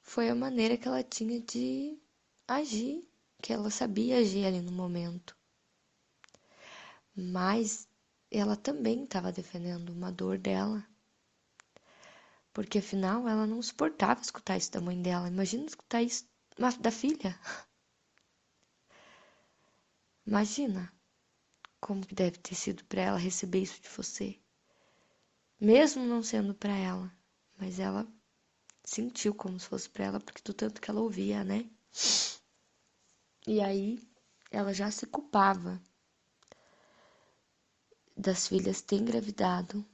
foi 0.00 0.28
a 0.28 0.34
maneira 0.34 0.76
que 0.76 0.86
ela 0.86 1.02
tinha 1.02 1.40
de 1.40 2.00
agir, 2.46 3.08
que 3.42 3.52
ela 3.52 3.70
sabia 3.70 4.18
agir 4.18 4.44
ali 4.46 4.60
no 4.60 4.72
momento. 4.72 5.36
Mas 7.14 7.88
ela 8.30 8.56
também 8.56 9.04
estava 9.04 9.30
defendendo 9.30 9.90
uma 9.90 10.10
dor 10.10 10.38
dela. 10.38 10.86
Porque 12.52 12.78
afinal 12.78 13.28
ela 13.28 13.46
não 13.46 13.62
suportava 13.62 14.20
escutar 14.20 14.56
isso 14.56 14.72
da 14.72 14.80
mãe 14.80 15.00
dela. 15.00 15.28
Imagina 15.28 15.66
escutar 15.66 16.02
isso 16.02 16.26
da 16.80 16.90
filha. 16.90 17.38
Imagina 20.26 20.92
como 21.80 22.06
que 22.06 22.14
deve 22.14 22.38
ter 22.38 22.54
sido 22.54 22.84
para 22.84 23.02
ela 23.02 23.18
receber 23.18 23.60
isso 23.62 23.80
de 23.82 23.88
você. 23.88 24.38
Mesmo 25.60 26.04
não 26.04 26.22
sendo 26.22 26.54
para 26.54 26.76
ela, 26.76 27.12
mas 27.58 27.78
ela 27.78 28.06
sentiu 28.84 29.34
como 29.34 29.58
se 29.58 29.66
fosse 29.66 29.88
para 29.88 30.04
ela 30.04 30.20
porque 30.20 30.42
do 30.44 30.54
tanto 30.54 30.80
que 30.80 30.90
ela 30.90 31.00
ouvia, 31.00 31.44
né? 31.44 31.68
E 33.46 33.60
aí 33.60 34.00
ela 34.50 34.72
já 34.72 34.90
se 34.90 35.06
culpava 35.06 35.80
das 38.22 38.46
filhas 38.46 38.80
ter 38.80 38.96
engravidado, 38.96 39.84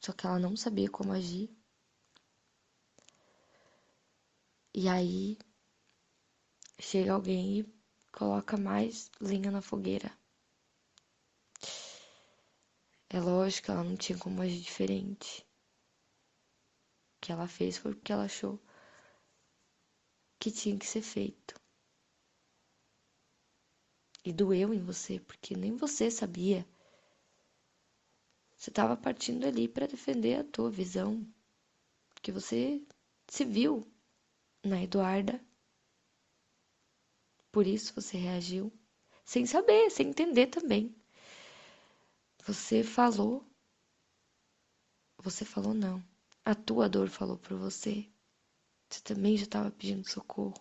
só 0.00 0.12
que 0.12 0.26
ela 0.26 0.40
não 0.40 0.56
sabia 0.56 0.90
como 0.90 1.12
agir. 1.12 1.48
E 4.74 4.88
aí 4.88 5.38
chega 6.80 7.12
alguém 7.12 7.60
e 7.60 7.74
coloca 8.10 8.56
mais 8.56 9.08
lenha 9.20 9.52
na 9.52 9.62
fogueira. 9.62 10.10
É 13.08 13.20
lógico 13.20 13.66
que 13.66 13.70
ela 13.70 13.84
não 13.84 13.96
tinha 13.96 14.18
como 14.18 14.42
agir 14.42 14.60
diferente. 14.60 15.46
O 17.16 17.20
que 17.20 17.30
ela 17.30 17.46
fez 17.46 17.78
foi 17.78 17.94
porque 17.94 18.12
ela 18.12 18.24
achou 18.24 18.60
que 20.40 20.50
tinha 20.50 20.76
que 20.76 20.86
ser 20.86 21.02
feito. 21.02 21.54
E 24.24 24.32
doeu 24.32 24.74
em 24.74 24.80
você, 24.80 25.20
porque 25.20 25.56
nem 25.56 25.76
você 25.76 26.10
sabia. 26.10 26.66
Você 28.58 28.70
estava 28.70 28.96
partindo 28.96 29.46
ali 29.46 29.68
para 29.68 29.86
defender 29.86 30.40
a 30.40 30.44
tua 30.44 30.68
visão, 30.68 31.24
porque 32.10 32.32
você 32.32 32.82
se 33.28 33.44
viu 33.44 33.86
na 34.64 34.82
Eduarda. 34.82 35.40
Por 37.52 37.68
isso 37.68 37.94
você 37.94 38.18
reagiu, 38.18 38.72
sem 39.24 39.46
saber, 39.46 39.88
sem 39.90 40.08
entender 40.08 40.48
também. 40.48 40.92
Você 42.44 42.82
falou. 42.82 43.44
Você 45.18 45.44
falou 45.44 45.72
não. 45.72 46.04
A 46.44 46.52
tua 46.52 46.88
dor 46.88 47.08
falou 47.08 47.38
por 47.38 47.56
você. 47.56 48.08
Você 48.88 49.00
também 49.02 49.36
já 49.36 49.44
estava 49.44 49.70
pedindo 49.70 50.08
socorro. 50.08 50.60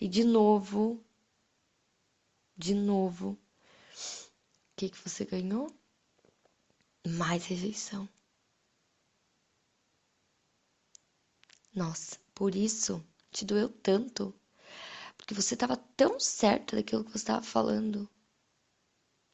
E 0.00 0.08
de 0.08 0.24
novo, 0.24 1.00
de 2.56 2.74
novo, 2.74 3.30
o 3.30 3.36
que, 4.76 4.88
que 4.88 4.98
você 4.98 5.24
ganhou? 5.24 5.72
Mais 7.06 7.44
rejeição. 7.46 8.08
Nossa, 11.74 12.18
por 12.34 12.54
isso 12.54 13.04
te 13.30 13.44
doeu 13.44 13.68
tanto. 13.68 14.34
Porque 15.16 15.34
você 15.34 15.54
estava 15.54 15.76
tão 15.76 16.18
certa 16.20 16.76
daquilo 16.76 17.04
que 17.04 17.10
você 17.10 17.18
estava 17.18 17.42
falando 17.42 18.08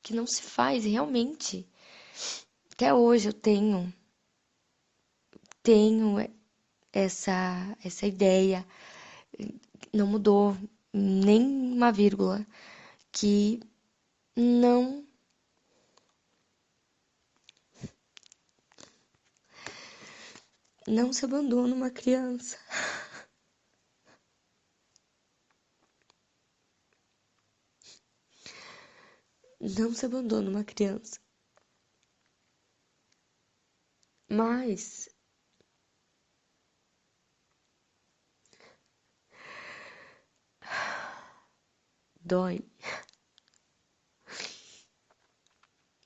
que 0.03 0.15
não 0.15 0.27
se 0.27 0.43
faz 0.43 0.85
realmente. 0.85 1.69
Até 2.73 2.93
hoje 2.95 3.29
eu 3.29 3.33
tenho 3.33 3.93
tenho 5.63 6.17
essa 6.93 7.77
essa 7.85 8.07
ideia 8.07 8.67
não 9.93 10.07
mudou 10.07 10.57
nem 10.93 11.43
uma 11.43 11.93
vírgula 11.93 12.47
que 13.13 13.61
não 14.37 15.05
não 20.87 21.13
se 21.13 21.25
abandona 21.25 21.75
uma 21.75 21.91
criança. 21.91 22.59
não 29.61 29.93
se 29.95 30.07
abandona 30.07 30.51
uma 30.51 30.65
criança. 30.65 31.19
Mas 34.29 35.09
dói. 42.21 42.61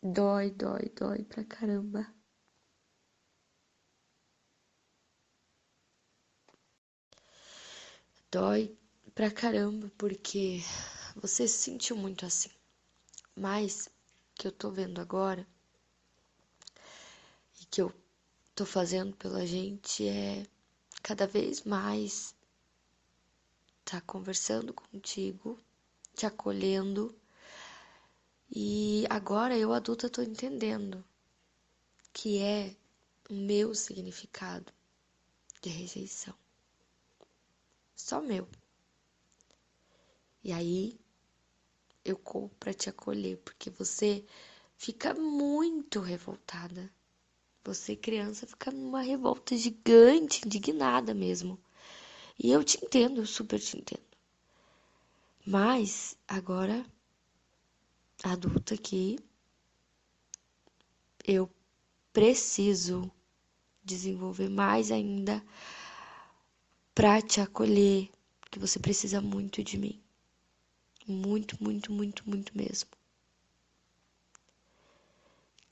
Dói, 0.02 0.50
dói, 0.50 0.88
dói 0.94 1.24
pra 1.24 1.44
caramba. 1.44 2.06
Dói 8.34 8.76
pra 9.14 9.30
caramba 9.30 9.92
porque 9.96 10.58
você 11.14 11.46
se 11.46 11.56
sentiu 11.56 11.94
muito 11.94 12.26
assim. 12.26 12.50
Mas 13.36 13.88
que 14.34 14.48
eu 14.48 14.50
tô 14.50 14.72
vendo 14.72 15.00
agora 15.00 15.46
e 17.60 17.64
que 17.66 17.80
eu 17.80 17.94
tô 18.52 18.66
fazendo 18.66 19.14
pela 19.14 19.46
gente 19.46 20.08
é 20.08 20.44
cada 21.00 21.28
vez 21.28 21.62
mais 21.62 22.34
tá 23.84 24.00
conversando 24.00 24.74
contigo, 24.74 25.56
te 26.12 26.26
acolhendo. 26.26 27.14
E 28.50 29.04
agora 29.08 29.56
eu 29.56 29.72
adulta 29.72 30.10
tô 30.10 30.22
entendendo 30.22 31.04
que 32.12 32.40
é 32.40 32.74
o 33.30 33.32
meu 33.34 33.76
significado 33.76 34.72
de 35.62 35.68
rejeição. 35.68 36.34
Só 37.94 38.20
meu. 38.20 38.48
E 40.42 40.52
aí 40.52 40.98
eu 42.04 42.16
corro 42.16 42.50
para 42.60 42.74
te 42.74 42.88
acolher, 42.88 43.38
porque 43.38 43.70
você 43.70 44.24
fica 44.76 45.14
muito 45.14 46.00
revoltada. 46.00 46.92
Você, 47.64 47.96
criança, 47.96 48.46
fica 48.46 48.70
numa 48.70 49.00
revolta 49.00 49.56
gigante, 49.56 50.42
indignada 50.44 51.14
mesmo. 51.14 51.58
E 52.38 52.50
eu 52.50 52.62
te 52.62 52.78
entendo, 52.84 53.22
eu 53.22 53.26
super 53.26 53.58
te 53.58 53.78
entendo. 53.78 54.04
Mas 55.46 56.16
agora, 56.28 56.84
adulta 58.22 58.74
aqui, 58.74 59.18
eu 61.24 61.50
preciso 62.12 63.10
desenvolver 63.82 64.48
mais 64.50 64.90
ainda 64.90 65.42
para 66.94 67.20
te 67.22 67.40
acolher, 67.40 68.10
porque 68.40 68.58
você 68.58 68.78
precisa 68.78 69.20
muito 69.20 69.62
de 69.62 69.76
mim. 69.78 70.00
Muito, 71.06 71.56
muito, 71.62 71.92
muito, 71.92 72.28
muito 72.28 72.56
mesmo. 72.56 72.90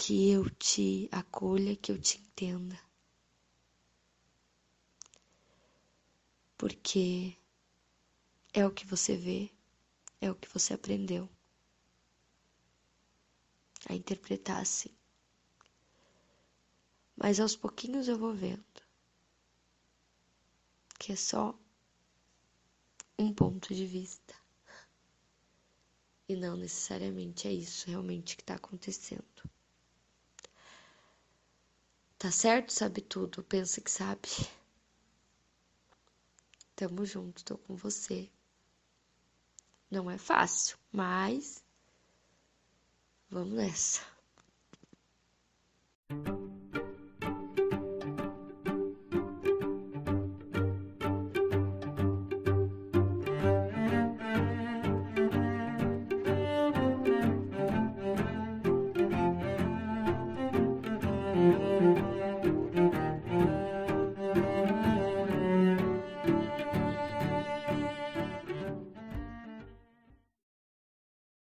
que 0.04 0.30
eu 0.30 0.50
te 0.50 1.08
acolha, 1.12 1.76
que 1.76 1.92
eu 1.92 1.96
te 1.96 2.18
entenda. 2.18 2.76
Porque 6.58 7.36
é 8.52 8.66
o 8.66 8.72
que 8.72 8.84
você 8.84 9.16
vê, 9.16 9.48
é 10.20 10.28
o 10.28 10.34
que 10.34 10.48
você 10.48 10.74
aprendeu 10.74 11.28
a 13.88 13.94
interpretar 13.94 14.60
assim. 14.60 14.90
Mas 17.16 17.38
aos 17.38 17.54
pouquinhos 17.54 18.08
eu 18.08 18.18
vou 18.18 18.34
vendo 18.34 18.64
que 21.02 21.10
é 21.10 21.16
só 21.16 21.58
um 23.18 23.34
ponto 23.34 23.74
de 23.74 23.84
vista. 23.84 24.36
E 26.28 26.36
não 26.36 26.56
necessariamente 26.56 27.48
é 27.48 27.52
isso 27.52 27.88
realmente 27.88 28.36
que 28.36 28.42
está 28.42 28.54
acontecendo. 28.54 29.50
Tá 32.16 32.30
certo? 32.30 32.72
Sabe 32.72 33.00
tudo, 33.00 33.42
pensa 33.42 33.80
que 33.80 33.90
sabe. 33.90 34.28
Tamo 36.76 37.04
junto, 37.04 37.44
tô 37.44 37.58
com 37.58 37.74
você. 37.74 38.30
Não 39.90 40.08
é 40.08 40.16
fácil, 40.16 40.78
mas 40.92 41.64
vamos 43.28 43.54
nessa. 43.54 44.06